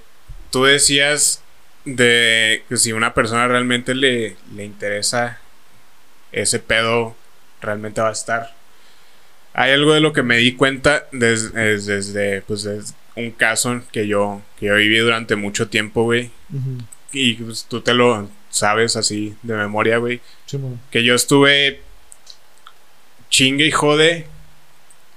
tú 0.51 0.65
decías 0.65 1.43
de 1.85 2.65
que 2.69 2.77
si 2.77 2.93
una 2.93 3.15
persona 3.15 3.49
realmente 3.49 3.95
le, 3.95 4.37
le 4.55 4.65
interesa 4.65 5.39
ese 6.33 6.59
pedo, 6.59 7.17
realmente 7.61 8.01
va 8.01 8.11
a 8.11 8.13
estar. 8.13 8.55
Hay 9.55 9.73
algo 9.73 9.95
de 9.95 10.01
lo 10.01 10.13
que 10.13 10.23
me 10.23 10.37
di 10.37 10.55
cuenta 10.55 11.07
des- 11.13 11.55
es 11.55 11.87
desde, 11.87 12.43
pues, 12.43 12.63
desde 12.65 12.95
un 13.17 13.31
caso 13.33 13.81
que 13.91 14.07
yo, 14.07 14.43
que 14.59 14.67
yo 14.67 14.75
viví 14.77 14.99
durante 14.99 15.35
mucho 15.37 15.69
tiempo, 15.69 16.05
güey. 16.05 16.31
Y 17.13 17.35
pues, 17.35 17.65
tú 17.69 17.81
te 17.81 17.95
lo 17.95 18.29
sabes 18.51 18.97
así 18.97 19.35
de 19.43 19.55
memoria, 19.55 19.97
güey. 19.99 20.21
Sí. 20.47 20.59
Que 20.91 21.03
yo 21.03 21.15
estuve 21.15 21.81
chingue 23.31 23.67
y 23.67 23.71
jode 23.71 24.27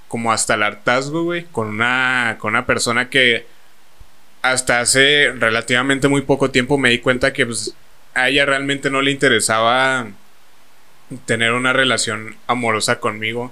como 0.08 0.32
hasta 0.32 0.56
el 0.56 0.64
hartazgo, 0.64 1.24
güey, 1.24 1.46
con 1.46 1.68
una, 1.68 2.38
con 2.40 2.50
una 2.54 2.66
persona 2.66 3.10
que 3.10 3.46
hasta 4.42 4.80
hace 4.80 5.32
relativamente 5.38 6.08
muy 6.08 6.22
poco 6.22 6.50
tiempo 6.52 6.78
me 6.78 6.90
di 6.90 7.00
cuenta 7.00 7.34
que 7.34 7.46
pues, 7.46 7.74
a 8.14 8.30
ella 8.30 8.46
realmente 8.46 8.90
no 8.90 9.02
le 9.02 9.12
interesaba 9.12 10.08
tener 11.26 11.54
una 11.54 11.74
relación 11.74 12.36
amorosa 12.48 13.00
conmigo. 13.00 13.52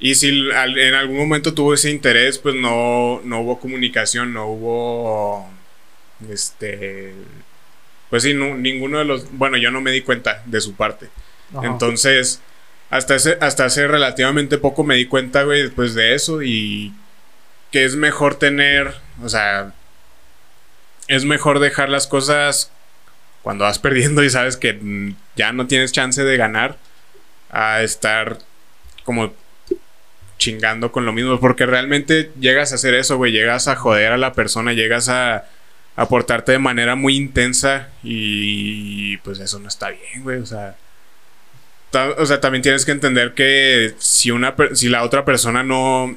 Y 0.00 0.14
si 0.16 0.50
al- 0.52 0.78
en 0.78 0.94
algún 0.94 1.16
momento 1.18 1.54
tuvo 1.54 1.74
ese 1.74 1.90
interés, 1.90 2.38
pues 2.38 2.54
no, 2.54 3.20
no 3.24 3.40
hubo 3.40 3.60
comunicación, 3.60 4.32
no 4.32 4.46
hubo, 4.48 5.48
este, 6.30 7.14
pues 8.10 8.22
sí, 8.22 8.34
no- 8.34 8.54
ninguno 8.56 8.98
de 8.98 9.04
los, 9.04 9.30
bueno, 9.32 9.56
yo 9.56 9.70
no 9.70 9.80
me 9.80 9.90
di 9.90 10.02
cuenta 10.02 10.42
de 10.46 10.60
su 10.60 10.74
parte. 10.74 11.08
Entonces, 11.62 12.40
hasta 12.90 13.14
hace, 13.14 13.38
hasta 13.40 13.64
hace 13.66 13.86
relativamente 13.88 14.58
poco 14.58 14.84
me 14.84 14.96
di 14.96 15.06
cuenta, 15.06 15.42
güey, 15.44 15.62
después 15.62 15.94
de 15.94 16.14
eso 16.14 16.42
y 16.42 16.92
que 17.70 17.84
es 17.84 17.96
mejor 17.96 18.36
tener, 18.36 18.94
o 19.22 19.28
sea, 19.28 19.72
es 21.08 21.24
mejor 21.24 21.58
dejar 21.58 21.88
las 21.88 22.06
cosas 22.06 22.70
cuando 23.42 23.64
vas 23.64 23.78
perdiendo 23.78 24.22
y 24.22 24.30
sabes 24.30 24.56
que 24.56 25.14
ya 25.36 25.52
no 25.52 25.66
tienes 25.66 25.92
chance 25.92 26.22
de 26.22 26.36
ganar 26.36 26.76
a 27.50 27.82
estar 27.82 28.38
como 29.04 29.32
chingando 30.38 30.92
con 30.92 31.06
lo 31.06 31.12
mismo, 31.12 31.38
porque 31.40 31.66
realmente 31.66 32.32
llegas 32.40 32.72
a 32.72 32.74
hacer 32.76 32.94
eso, 32.94 33.16
güey, 33.16 33.32
llegas 33.32 33.68
a 33.68 33.76
joder 33.76 34.12
a 34.12 34.16
la 34.16 34.32
persona, 34.32 34.72
llegas 34.72 35.08
a 35.08 35.44
a 35.96 36.08
portarte 36.08 36.52
de 36.52 36.58
manera 36.58 36.96
muy 36.96 37.16
intensa 37.16 37.88
y 38.02 39.16
pues 39.18 39.38
eso 39.38 39.60
no 39.60 39.68
está 39.68 39.90
bien, 39.90 40.22
güey, 40.22 40.38
o 40.38 40.46
sea, 40.46 40.76
o 42.18 42.26
sea, 42.26 42.40
también 42.40 42.62
tienes 42.62 42.84
que 42.84 42.90
entender 42.90 43.34
que 43.34 43.94
si 43.98 44.32
una 44.32 44.54
si 44.72 44.88
la 44.88 45.04
otra 45.04 45.24
persona 45.24 45.62
no 45.62 46.16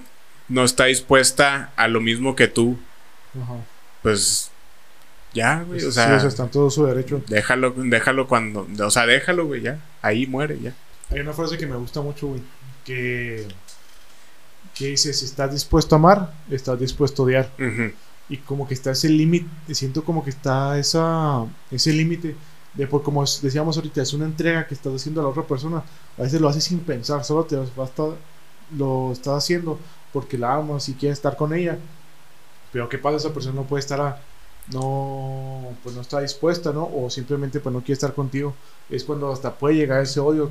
no 0.49 0.63
está 0.63 0.85
dispuesta 0.85 1.71
a 1.75 1.87
lo 1.87 2.01
mismo 2.01 2.35
que 2.35 2.47
tú, 2.47 2.79
pues 4.01 4.51
ya, 5.37 5.63
güey, 5.63 5.79
o 5.79 5.87
Sí, 5.87 5.91
sea, 5.93 6.15
o 6.15 6.19
sea, 6.19 6.27
está 6.29 6.43
en 6.43 6.49
todo 6.49 6.69
su 6.69 6.85
derecho. 6.85 7.21
déjalo 7.27 7.71
déjalo 7.77 8.27
cuando, 8.27 8.67
o 8.83 8.91
sea, 8.91 9.05
déjalo, 9.05 9.45
güey, 9.45 9.61
ya, 9.61 9.79
ahí 10.01 10.27
muere 10.27 10.59
ya. 10.59 10.73
Hay 11.09 11.19
una 11.21 11.33
frase 11.33 11.57
que 11.57 11.65
me 11.67 11.77
gusta 11.77 12.01
mucho, 12.01 12.27
güey, 12.27 12.41
que, 12.85 13.47
que 14.75 14.87
dice, 14.87 15.13
si 15.13 15.25
estás 15.25 15.51
dispuesto 15.51 15.95
a 15.95 15.99
amar, 15.99 16.33
estás 16.51 16.79
dispuesto 16.79 17.23
a 17.23 17.25
odiar. 17.25 17.49
Y 18.29 18.37
como 18.37 18.67
que 18.67 18.73
está 18.73 18.91
ese 18.91 19.07
límite, 19.09 19.47
siento 19.73 20.03
como 20.03 20.23
que 20.23 20.29
está 20.31 20.77
esa, 20.77 21.45
ese 21.71 21.93
límite 21.93 22.35
de, 22.73 22.85
por 22.85 23.01
como 23.01 23.21
decíamos 23.23 23.77
ahorita, 23.77 24.01
es 24.01 24.13
una 24.13 24.25
entrega 24.25 24.67
que 24.67 24.73
estás 24.75 24.93
haciendo 24.93 25.21
a 25.21 25.23
la 25.23 25.29
otra 25.29 25.43
persona. 25.43 25.81
A 26.17 26.21
veces 26.23 26.41
lo 26.41 26.49
haces 26.49 26.65
sin 26.65 26.79
pensar, 26.81 27.23
solo 27.23 27.45
te 27.45 27.55
vas 27.55 27.69
a 27.77 27.83
estar- 27.83 28.15
lo 28.77 29.13
estás 29.13 29.43
haciendo 29.43 29.79
porque 30.11 30.37
la 30.37 30.55
amas 30.55 30.89
y 30.89 30.93
quieres 30.93 31.17
estar 31.19 31.37
con 31.37 31.53
ella. 31.53 31.77
Pero 32.73 32.89
¿qué 32.89 32.97
pasa? 32.97 33.15
Esa 33.17 33.33
persona 33.33 33.55
no 33.55 33.63
puede 33.63 33.79
estar 33.79 34.01
a, 34.01 34.21
no, 34.73 35.61
pues 35.83 35.95
no 35.95 36.01
está 36.01 36.19
dispuesta, 36.21 36.71
¿no? 36.71 36.89
O 36.93 37.09
simplemente 37.09 37.59
pues 37.59 37.73
no 37.73 37.79
quiere 37.79 37.93
estar 37.93 38.13
contigo. 38.13 38.53
Es 38.89 39.03
cuando 39.03 39.31
hasta 39.31 39.53
puede 39.55 39.75
llegar 39.75 40.01
ese 40.01 40.19
odio 40.19 40.49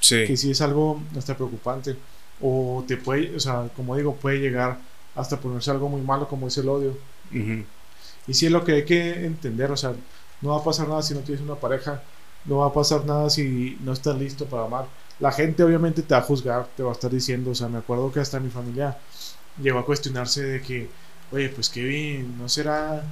Sí. 0.00 0.24
que 0.26 0.36
sí 0.36 0.52
es 0.52 0.60
algo 0.60 1.00
hasta 1.16 1.36
preocupante. 1.36 1.96
O 2.40 2.84
te 2.86 2.96
puede, 2.96 3.34
o 3.34 3.40
sea, 3.40 3.68
como 3.74 3.96
digo, 3.96 4.14
puede 4.14 4.38
llegar 4.38 4.78
hasta 5.16 5.40
ponerse 5.40 5.70
algo 5.72 5.88
muy 5.88 6.00
malo 6.02 6.28
como 6.28 6.46
es 6.46 6.56
el 6.58 6.68
odio. 6.68 6.96
Y 7.32 8.34
sí 8.34 8.46
es 8.46 8.52
lo 8.52 8.64
que 8.64 8.72
hay 8.72 8.84
que 8.84 9.24
entender, 9.26 9.70
o 9.72 9.76
sea, 9.76 9.92
no 10.40 10.50
va 10.50 10.58
a 10.58 10.64
pasar 10.64 10.86
nada 10.88 11.02
si 11.02 11.14
no 11.14 11.20
tienes 11.20 11.42
una 11.42 11.56
pareja, 11.56 12.02
no 12.44 12.58
va 12.58 12.66
a 12.66 12.72
pasar 12.72 13.04
nada 13.06 13.28
si 13.28 13.76
no 13.82 13.92
estás 13.92 14.16
listo 14.16 14.44
para 14.46 14.64
amar. 14.66 14.86
La 15.18 15.32
gente 15.32 15.64
obviamente 15.64 16.02
te 16.02 16.14
va 16.14 16.20
a 16.20 16.22
juzgar, 16.24 16.68
te 16.76 16.82
va 16.84 16.90
a 16.90 16.92
estar 16.92 17.10
diciendo, 17.10 17.50
o 17.50 17.54
sea, 17.54 17.68
me 17.68 17.78
acuerdo 17.78 18.12
que 18.12 18.20
hasta 18.20 18.38
mi 18.38 18.50
familia 18.50 18.96
llegó 19.60 19.80
a 19.80 19.84
cuestionarse 19.84 20.42
de 20.44 20.62
que, 20.62 20.88
oye, 21.32 21.48
pues 21.48 21.68
Kevin, 21.68 22.38
¿no 22.38 22.48
será 22.48 23.02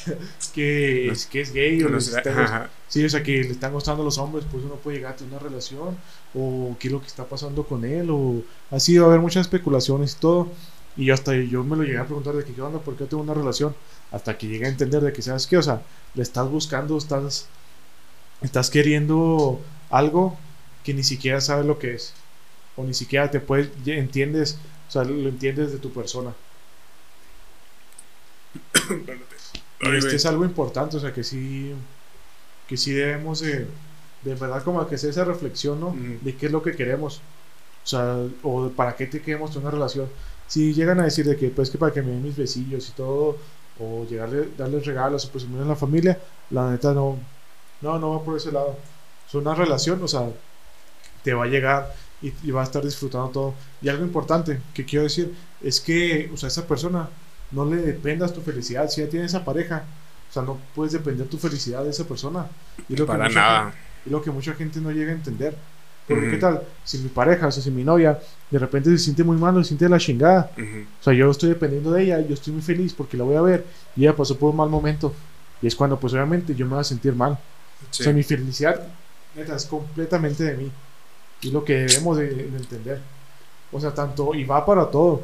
que, 0.54 1.08
es, 1.08 1.26
que 1.26 1.40
es 1.40 1.52
gay 1.52 1.82
o 1.82 1.88
No 1.88 1.96
les 1.96 2.06
sé, 2.06 2.18
está. 2.18 2.70
Sí, 2.88 3.04
o 3.04 3.08
sea, 3.08 3.22
que 3.22 3.42
le 3.42 3.52
están 3.52 3.72
gustando 3.72 4.04
los 4.04 4.18
hombres, 4.18 4.44
pues 4.50 4.64
uno 4.64 4.74
puede 4.74 4.98
llegar 4.98 5.14
a 5.14 5.16
tener 5.16 5.32
una 5.32 5.42
relación, 5.42 5.96
o 6.34 6.76
qué 6.78 6.88
es 6.88 6.92
lo 6.92 7.00
que 7.00 7.06
está 7.06 7.24
pasando 7.24 7.64
con 7.64 7.84
él, 7.84 8.08
o 8.10 8.42
así 8.70 8.98
va 8.98 9.06
a 9.06 9.08
haber 9.08 9.20
muchas 9.20 9.46
especulaciones 9.46 10.14
y 10.14 10.20
todo. 10.20 10.48
Y 10.96 11.10
hasta 11.10 11.34
yo 11.34 11.64
me 11.64 11.76
lo 11.76 11.84
llegué 11.84 11.98
a 11.98 12.04
preguntar 12.04 12.34
de 12.34 12.44
que, 12.44 12.52
qué 12.52 12.60
onda, 12.60 12.80
por 12.80 12.96
qué 12.96 13.06
tengo 13.06 13.22
una 13.22 13.34
relación, 13.34 13.74
hasta 14.10 14.36
que 14.36 14.46
llegué 14.46 14.66
a 14.66 14.68
entender 14.68 15.00
de 15.00 15.12
que, 15.12 15.22
¿sabes 15.22 15.46
qué? 15.46 15.56
O 15.56 15.62
sea, 15.62 15.82
le 16.14 16.22
estás 16.22 16.48
buscando, 16.50 16.98
estás, 16.98 17.46
estás 18.42 18.68
queriendo 18.68 19.60
algo 19.90 20.36
que 20.84 20.92
ni 20.92 21.02
siquiera 21.02 21.40
sabes 21.40 21.64
lo 21.64 21.78
que 21.78 21.94
es, 21.94 22.12
o 22.76 22.84
ni 22.84 22.94
siquiera 22.94 23.30
te 23.30 23.40
puedes, 23.40 23.70
entiendes, 23.86 24.58
o 24.88 24.90
sea, 24.92 25.04
lo 25.04 25.28
entiendes 25.28 25.72
de 25.72 25.78
tu 25.78 25.90
persona. 25.92 26.34
Ay, 29.82 29.98
este 29.98 30.16
es 30.16 30.26
algo 30.26 30.44
importante, 30.44 30.96
o 30.96 31.00
sea, 31.00 31.12
que 31.12 31.24
sí, 31.24 31.74
que 32.68 32.76
sí 32.76 32.92
debemos 32.92 33.40
de, 33.40 33.66
de 34.22 34.34
verdad 34.34 34.62
como 34.62 34.86
que 34.86 34.94
hacer 34.96 35.10
esa 35.10 35.24
reflexión, 35.24 35.80
¿no? 35.80 36.02
De 36.20 36.36
qué 36.36 36.46
es 36.46 36.52
lo 36.52 36.62
que 36.62 36.76
queremos, 36.76 37.20
o 37.84 37.86
sea, 37.86 38.16
o 38.42 38.70
para 38.70 38.96
qué 38.96 39.06
te 39.06 39.20
queremos 39.22 39.56
una 39.56 39.70
relación. 39.70 40.08
Si 40.46 40.74
llegan 40.74 41.00
a 41.00 41.04
decir 41.04 41.26
de 41.26 41.36
que, 41.36 41.48
pues, 41.50 41.70
que 41.70 41.78
para 41.78 41.92
que 41.92 42.02
me 42.02 42.10
den 42.12 42.22
mis 42.22 42.36
besillos 42.36 42.88
y 42.90 42.92
todo, 42.92 43.38
o 43.80 44.06
llegarle, 44.06 44.48
darles 44.56 44.86
regalos, 44.86 45.24
o 45.26 45.30
presumir 45.30 45.62
en 45.62 45.68
la 45.68 45.76
familia, 45.76 46.20
la 46.50 46.70
neta 46.70 46.92
no, 46.94 47.18
no, 47.80 47.98
no 47.98 48.10
va 48.10 48.24
por 48.24 48.36
ese 48.36 48.52
lado. 48.52 48.76
Es 49.28 49.34
una 49.34 49.54
relación, 49.54 50.02
o 50.02 50.08
sea, 50.08 50.30
te 51.24 51.34
va 51.34 51.44
a 51.44 51.48
llegar 51.48 51.94
y, 52.20 52.32
y 52.42 52.50
va 52.50 52.62
a 52.62 52.64
estar 52.64 52.84
disfrutando 52.84 53.28
todo. 53.30 53.54
Y 53.80 53.88
algo 53.88 54.04
importante 54.04 54.60
que 54.74 54.84
quiero 54.84 55.04
decir 55.04 55.34
es 55.62 55.80
que, 55.80 56.30
o 56.32 56.36
sea, 56.36 56.48
esa 56.48 56.66
persona 56.66 57.08
no 57.52 57.64
le 57.64 57.76
dependas 57.76 58.32
tu 58.32 58.40
felicidad. 58.40 58.88
Si 58.88 59.00
ya 59.00 59.08
tienes 59.08 59.32
esa 59.34 59.44
pareja, 59.44 59.84
o 60.30 60.32
sea, 60.32 60.42
no 60.42 60.58
puedes 60.74 60.92
depender 60.92 61.26
tu 61.28 61.38
felicidad 61.38 61.84
de 61.84 61.90
esa 61.90 62.04
persona. 62.04 62.46
Y 62.88 62.96
lo 62.96 63.04
que 63.06 63.12
Para 63.12 63.28
nada. 63.28 63.62
gente- 63.64 63.78
y 64.06 64.10
lo 64.10 64.22
que 64.22 64.30
mucha 64.30 64.54
gente 64.54 64.80
no 64.80 64.90
llega 64.90 65.12
a 65.12 65.14
entender. 65.14 65.56
Porque 66.08 66.30
qué 66.32 66.36
tal, 66.36 66.62
si 66.84 66.98
mi 66.98 67.08
pareja, 67.08 67.46
o 67.46 67.52
sea, 67.52 67.62
si 67.62 67.70
mi 67.70 67.84
novia 67.84 68.18
de 68.50 68.58
repente 68.58 68.90
se 68.90 68.98
siente 68.98 69.22
muy 69.22 69.36
mal 69.36 69.56
o 69.56 69.62
se 69.62 69.68
siente 69.68 69.84
de 69.84 69.88
la 69.90 69.98
chingada, 69.98 70.50
o 71.00 71.02
sea, 71.04 71.12
yo 71.12 71.30
estoy 71.30 71.50
dependiendo 71.50 71.92
de 71.92 72.02
ella, 72.02 72.20
yo 72.20 72.34
estoy 72.34 72.52
muy 72.52 72.60
feliz 72.62 72.92
porque 72.92 73.16
la 73.16 73.22
voy 73.24 73.36
a 73.36 73.40
ver 73.40 73.64
y 73.96 74.02
ella 74.02 74.16
pasó 74.16 74.36
por 74.36 74.50
un 74.50 74.56
mal 74.56 74.68
momento. 74.68 75.14
Y 75.62 75.68
es 75.68 75.76
cuando, 75.76 75.98
pues 76.00 76.12
obviamente, 76.12 76.54
yo 76.56 76.66
me 76.66 76.72
voy 76.72 76.80
a 76.80 76.84
sentir 76.84 77.14
mal. 77.14 77.38
Sí. 77.92 78.02
O 78.02 78.04
sea, 78.04 78.12
mi 78.12 78.24
felicidad, 78.24 78.82
neta, 79.36 79.54
es 79.54 79.64
completamente 79.64 80.42
de 80.42 80.56
mí. 80.56 80.72
Y 81.40 81.50
lo 81.52 81.64
que 81.64 81.74
debemos 81.74 82.16
de, 82.18 82.26
de 82.34 82.56
entender. 82.56 83.00
O 83.70 83.80
sea, 83.80 83.94
tanto, 83.94 84.34
y 84.34 84.42
va 84.44 84.66
para 84.66 84.86
todo. 84.90 85.22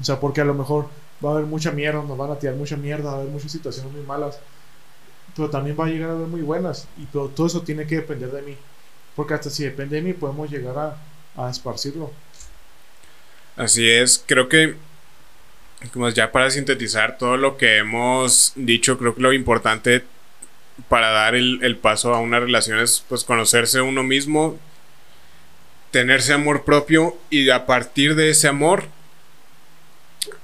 O 0.00 0.04
sea, 0.04 0.18
porque 0.18 0.40
a 0.40 0.44
lo 0.46 0.54
mejor 0.54 0.88
va 1.24 1.30
a 1.30 1.32
haber 1.34 1.46
mucha 1.46 1.70
mierda, 1.70 2.02
nos 2.02 2.16
van 2.16 2.30
a 2.30 2.38
tirar 2.38 2.56
mucha 2.56 2.76
mierda, 2.76 3.10
va 3.10 3.16
a 3.16 3.20
haber 3.20 3.30
muchas 3.30 3.52
situaciones 3.52 3.92
muy 3.92 4.02
malas. 4.02 4.38
Pero 5.36 5.50
también 5.50 5.76
va 5.78 5.86
a 5.86 5.88
llegar 5.88 6.10
a 6.10 6.14
haber 6.14 6.26
muy 6.26 6.42
buenas. 6.42 6.88
Y 6.98 7.06
pero 7.06 7.28
todo 7.28 7.46
eso 7.46 7.62
tiene 7.62 7.86
que 7.86 7.96
depender 7.96 8.30
de 8.30 8.42
mí. 8.42 8.56
Porque 9.14 9.34
hasta 9.34 9.50
si 9.50 9.64
depende 9.64 9.96
de 9.96 10.02
mí, 10.02 10.12
podemos 10.12 10.50
llegar 10.50 10.76
a, 10.78 10.96
a 11.36 11.50
esparcirlo. 11.50 12.10
Así 13.56 13.88
es, 13.88 14.22
creo 14.26 14.48
que 14.48 14.76
como 15.92 16.08
ya 16.10 16.30
para 16.30 16.50
sintetizar 16.50 17.16
todo 17.18 17.36
lo 17.36 17.56
que 17.56 17.78
hemos 17.78 18.52
dicho, 18.54 18.98
creo 18.98 19.14
que 19.14 19.22
lo 19.22 19.32
importante 19.32 20.04
para 20.88 21.10
dar 21.10 21.34
el, 21.34 21.60
el 21.62 21.76
paso 21.76 22.14
a 22.14 22.20
una 22.20 22.40
relación 22.40 22.78
es 22.78 23.04
pues 23.08 23.24
conocerse 23.24 23.80
uno 23.80 24.02
mismo, 24.02 24.58
tenerse 25.90 26.32
amor 26.32 26.64
propio 26.64 27.16
y 27.30 27.50
a 27.50 27.66
partir 27.66 28.14
de 28.14 28.30
ese 28.30 28.48
amor 28.48 28.84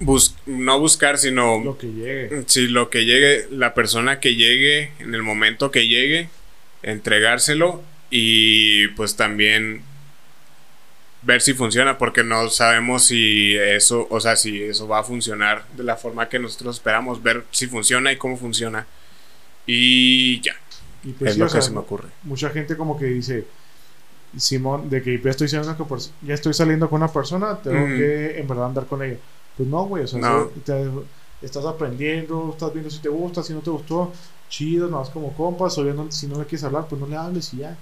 bus- 0.00 0.34
no 0.46 0.78
buscar 0.80 1.18
sino 1.18 1.62
Lo 1.64 1.78
que 1.78 1.86
llegue. 1.88 2.44
si 2.46 2.68
lo 2.68 2.90
que 2.90 3.04
llegue, 3.04 3.46
la 3.50 3.74
persona 3.74 4.20
que 4.20 4.34
llegue, 4.36 4.92
en 4.98 5.14
el 5.14 5.22
momento 5.22 5.70
que 5.70 5.86
llegue, 5.88 6.28
entregárselo 6.82 7.82
y 8.10 8.88
pues 8.88 9.16
también 9.16 9.82
ver 11.22 11.42
si 11.42 11.54
funciona, 11.54 11.98
porque 11.98 12.22
no 12.22 12.48
sabemos 12.50 13.04
si 13.06 13.56
eso, 13.56 14.06
o 14.10 14.20
sea, 14.20 14.36
si 14.36 14.62
eso 14.62 14.86
va 14.86 15.00
a 15.00 15.04
funcionar 15.04 15.64
de 15.76 15.82
la 15.82 15.96
forma 15.96 16.28
que 16.28 16.38
nosotros 16.38 16.76
esperamos, 16.76 17.22
ver 17.22 17.44
si 17.50 17.66
funciona 17.66 18.12
y 18.12 18.16
cómo 18.16 18.36
funciona. 18.36 18.86
Y 19.66 20.40
ya, 20.42 20.54
Y 21.02 21.10
pues 21.12 21.30
es 21.30 21.34
sí, 21.34 21.40
lo 21.40 21.46
que 21.46 21.52
sea, 21.52 21.62
se 21.62 21.72
me 21.72 21.78
ocurre. 21.80 22.08
mucha 22.22 22.50
gente 22.50 22.76
como 22.76 22.96
que 22.96 23.06
dice 23.06 23.44
Simón 24.36 24.88
de 24.90 25.02
que 25.02 25.18
ya 25.20 25.30
estoy 25.30 25.48
saliendo 25.48 25.76
con, 25.88 25.98
ya 26.22 26.34
estoy 26.34 26.54
saliendo 26.54 26.88
con 26.90 27.02
una 27.02 27.12
persona 27.12 27.58
tengo 27.62 27.86
que 27.86 28.38
en 28.38 28.46
verdad 28.46 28.66
andar 28.66 28.86
con 28.86 29.02
ella 29.02 29.16
pues 29.56 29.68
no 29.68 29.84
güey 29.86 30.04
o 30.04 30.06
sea 30.06 30.18
No. 30.20 30.46
te- 30.64 30.90
estás 31.42 31.64
aprendiendo 31.64 32.50
estás 32.52 32.72
viendo 32.72 32.90
si 32.90 32.98
te 33.00 33.08
gusta 33.08 33.42
si 33.42 33.52
no 33.52 33.60
te 33.60 33.70
gustó 33.70 34.12
chido 34.48 34.86
nada 34.86 35.00
más 35.02 35.10
como 35.10 35.32
compas 35.34 35.76
o 35.78 35.84
ya 35.84 35.92
no- 35.92 36.10
si 36.12 36.26
no 36.26 36.38
le 36.38 36.44
quieres 36.46 36.64
hablar 36.64 36.86
pues 36.88 37.00
no 37.00 37.06
le 37.06 37.16
hables 37.16 37.52
y 37.54 37.58
ya 37.58 37.76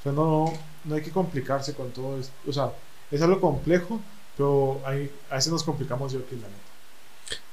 o 0.00 0.02
sea 0.02 0.12
no 0.12 0.52
no 0.84 0.94
hay 0.94 1.02
que 1.02 1.10
complicarse 1.10 1.74
con 1.74 1.90
todo 1.90 2.18
esto 2.18 2.32
o 2.48 2.52
sea 2.52 2.72
es 3.10 3.20
algo 3.22 3.40
complejo 3.40 4.00
pero 4.36 4.80
hay, 4.84 5.10
a 5.30 5.36
veces 5.36 5.52
nos 5.52 5.62
complicamos 5.64 6.12
yo 6.12 6.26
que 6.28 6.36
la 6.36 6.42
neta 6.48 6.60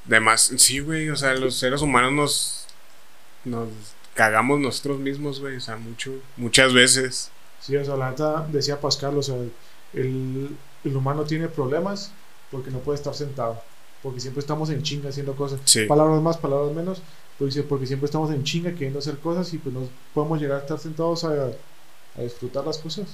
Además, 0.05 0.51
sí, 0.57 0.79
güey, 0.79 1.09
o 1.09 1.15
sea, 1.15 1.33
los 1.35 1.55
seres 1.55 1.81
humanos 1.81 2.11
nos, 2.11 2.65
nos 3.45 3.69
cagamos 4.13 4.59
nosotros 4.59 4.99
mismos, 4.99 5.39
güey, 5.39 5.55
o 5.55 5.61
sea, 5.61 5.77
mucho, 5.77 6.11
muchas 6.35 6.73
veces. 6.73 7.31
Sí, 7.61 7.77
o 7.77 7.85
sea, 7.85 7.95
la 7.95 8.09
neta 8.09 8.45
decía 8.51 8.81
Pascal, 8.81 9.17
o 9.17 9.23
sea, 9.23 9.37
el, 9.93 10.57
el 10.83 10.95
humano 10.97 11.23
tiene 11.23 11.47
problemas 11.47 12.11
porque 12.53 12.71
no 12.71 12.79
puede 12.79 12.97
estar 12.97 13.13
sentado, 13.13 13.59
porque 14.01 14.21
siempre 14.21 14.39
estamos 14.39 14.69
en 14.69 14.81
chinga 14.81 15.09
haciendo 15.09 15.35
cosas. 15.35 15.59
Sí. 15.65 15.85
Palabras 15.85 16.21
más, 16.21 16.37
palabras 16.37 16.73
menos, 16.73 17.01
pero 17.37 17.47
dice, 17.47 17.63
porque 17.63 17.87
siempre 17.87 18.05
estamos 18.05 18.31
en 18.31 18.43
chinga 18.43 18.71
queriendo 18.71 18.99
hacer 18.99 19.17
cosas 19.17 19.53
y 19.53 19.57
pues 19.57 19.75
no 19.75 19.81
podemos 20.13 20.39
llegar 20.39 20.59
a 20.59 20.61
estar 20.61 20.79
sentados 20.79 21.25
a, 21.25 21.47
a 22.17 22.21
disfrutar 22.21 22.63
las 22.63 22.77
cosas. 22.77 23.07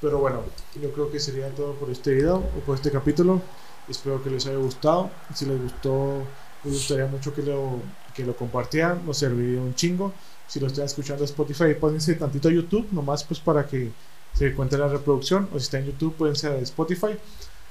Pero 0.00 0.18
bueno, 0.18 0.42
yo 0.80 0.92
creo 0.92 1.10
que 1.10 1.18
sería 1.18 1.48
todo 1.50 1.72
por 1.74 1.90
este 1.90 2.14
video 2.14 2.36
o 2.36 2.60
por 2.64 2.76
este 2.76 2.90
capítulo. 2.90 3.42
Espero 3.88 4.22
que 4.22 4.30
les 4.30 4.46
haya 4.46 4.58
gustado. 4.58 5.10
Si 5.34 5.46
les 5.46 5.60
gustó, 5.60 6.22
me 6.62 6.70
gustaría 6.70 7.06
mucho 7.06 7.34
que 7.34 7.42
lo, 7.42 7.80
que 8.14 8.24
lo 8.24 8.36
compartieran. 8.36 9.04
Nos 9.06 9.18
serviría 9.18 9.60
un 9.60 9.74
chingo. 9.74 10.12
Si 10.46 10.60
lo 10.60 10.66
están 10.66 10.84
escuchando 10.84 11.22
en 11.22 11.24
Spotify, 11.24 11.74
pónganse 11.80 12.14
tantito 12.14 12.48
a 12.48 12.52
YouTube, 12.52 12.86
nomás 12.92 13.24
pues 13.24 13.40
para 13.40 13.66
que 13.66 13.90
se 14.34 14.54
cuente 14.54 14.76
la 14.76 14.88
reproducción. 14.88 15.48
O 15.54 15.58
si 15.58 15.64
está 15.64 15.78
en 15.78 15.86
YouTube, 15.86 16.14
pueden 16.14 16.36
ser 16.36 16.52
a 16.52 16.58
Spotify. 16.58 17.16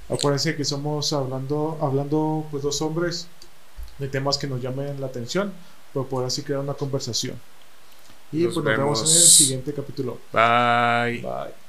Acuérdense 0.09 0.55
que 0.55 0.65
somos 0.65 1.11
hablando, 1.13 1.77
hablando 1.81 2.45
pues 2.51 2.63
dos 2.63 2.81
hombres 2.81 3.27
de 3.99 4.07
temas 4.07 4.37
que 4.37 4.47
nos 4.47 4.61
llamen 4.61 4.99
la 4.99 5.07
atención, 5.07 5.53
para 5.93 6.07
poder 6.07 6.27
así 6.27 6.41
crear 6.43 6.61
una 6.61 6.73
conversación. 6.73 7.39
Y 8.31 8.43
Nos 8.43 8.53
pues 8.55 8.65
nos 8.65 8.77
vemos 8.77 8.99
en 9.01 9.07
el 9.07 9.13
vemos. 9.13 9.29
siguiente 9.29 9.73
capítulo. 9.73 10.19
Bye. 10.31 11.21
Bye. 11.21 11.62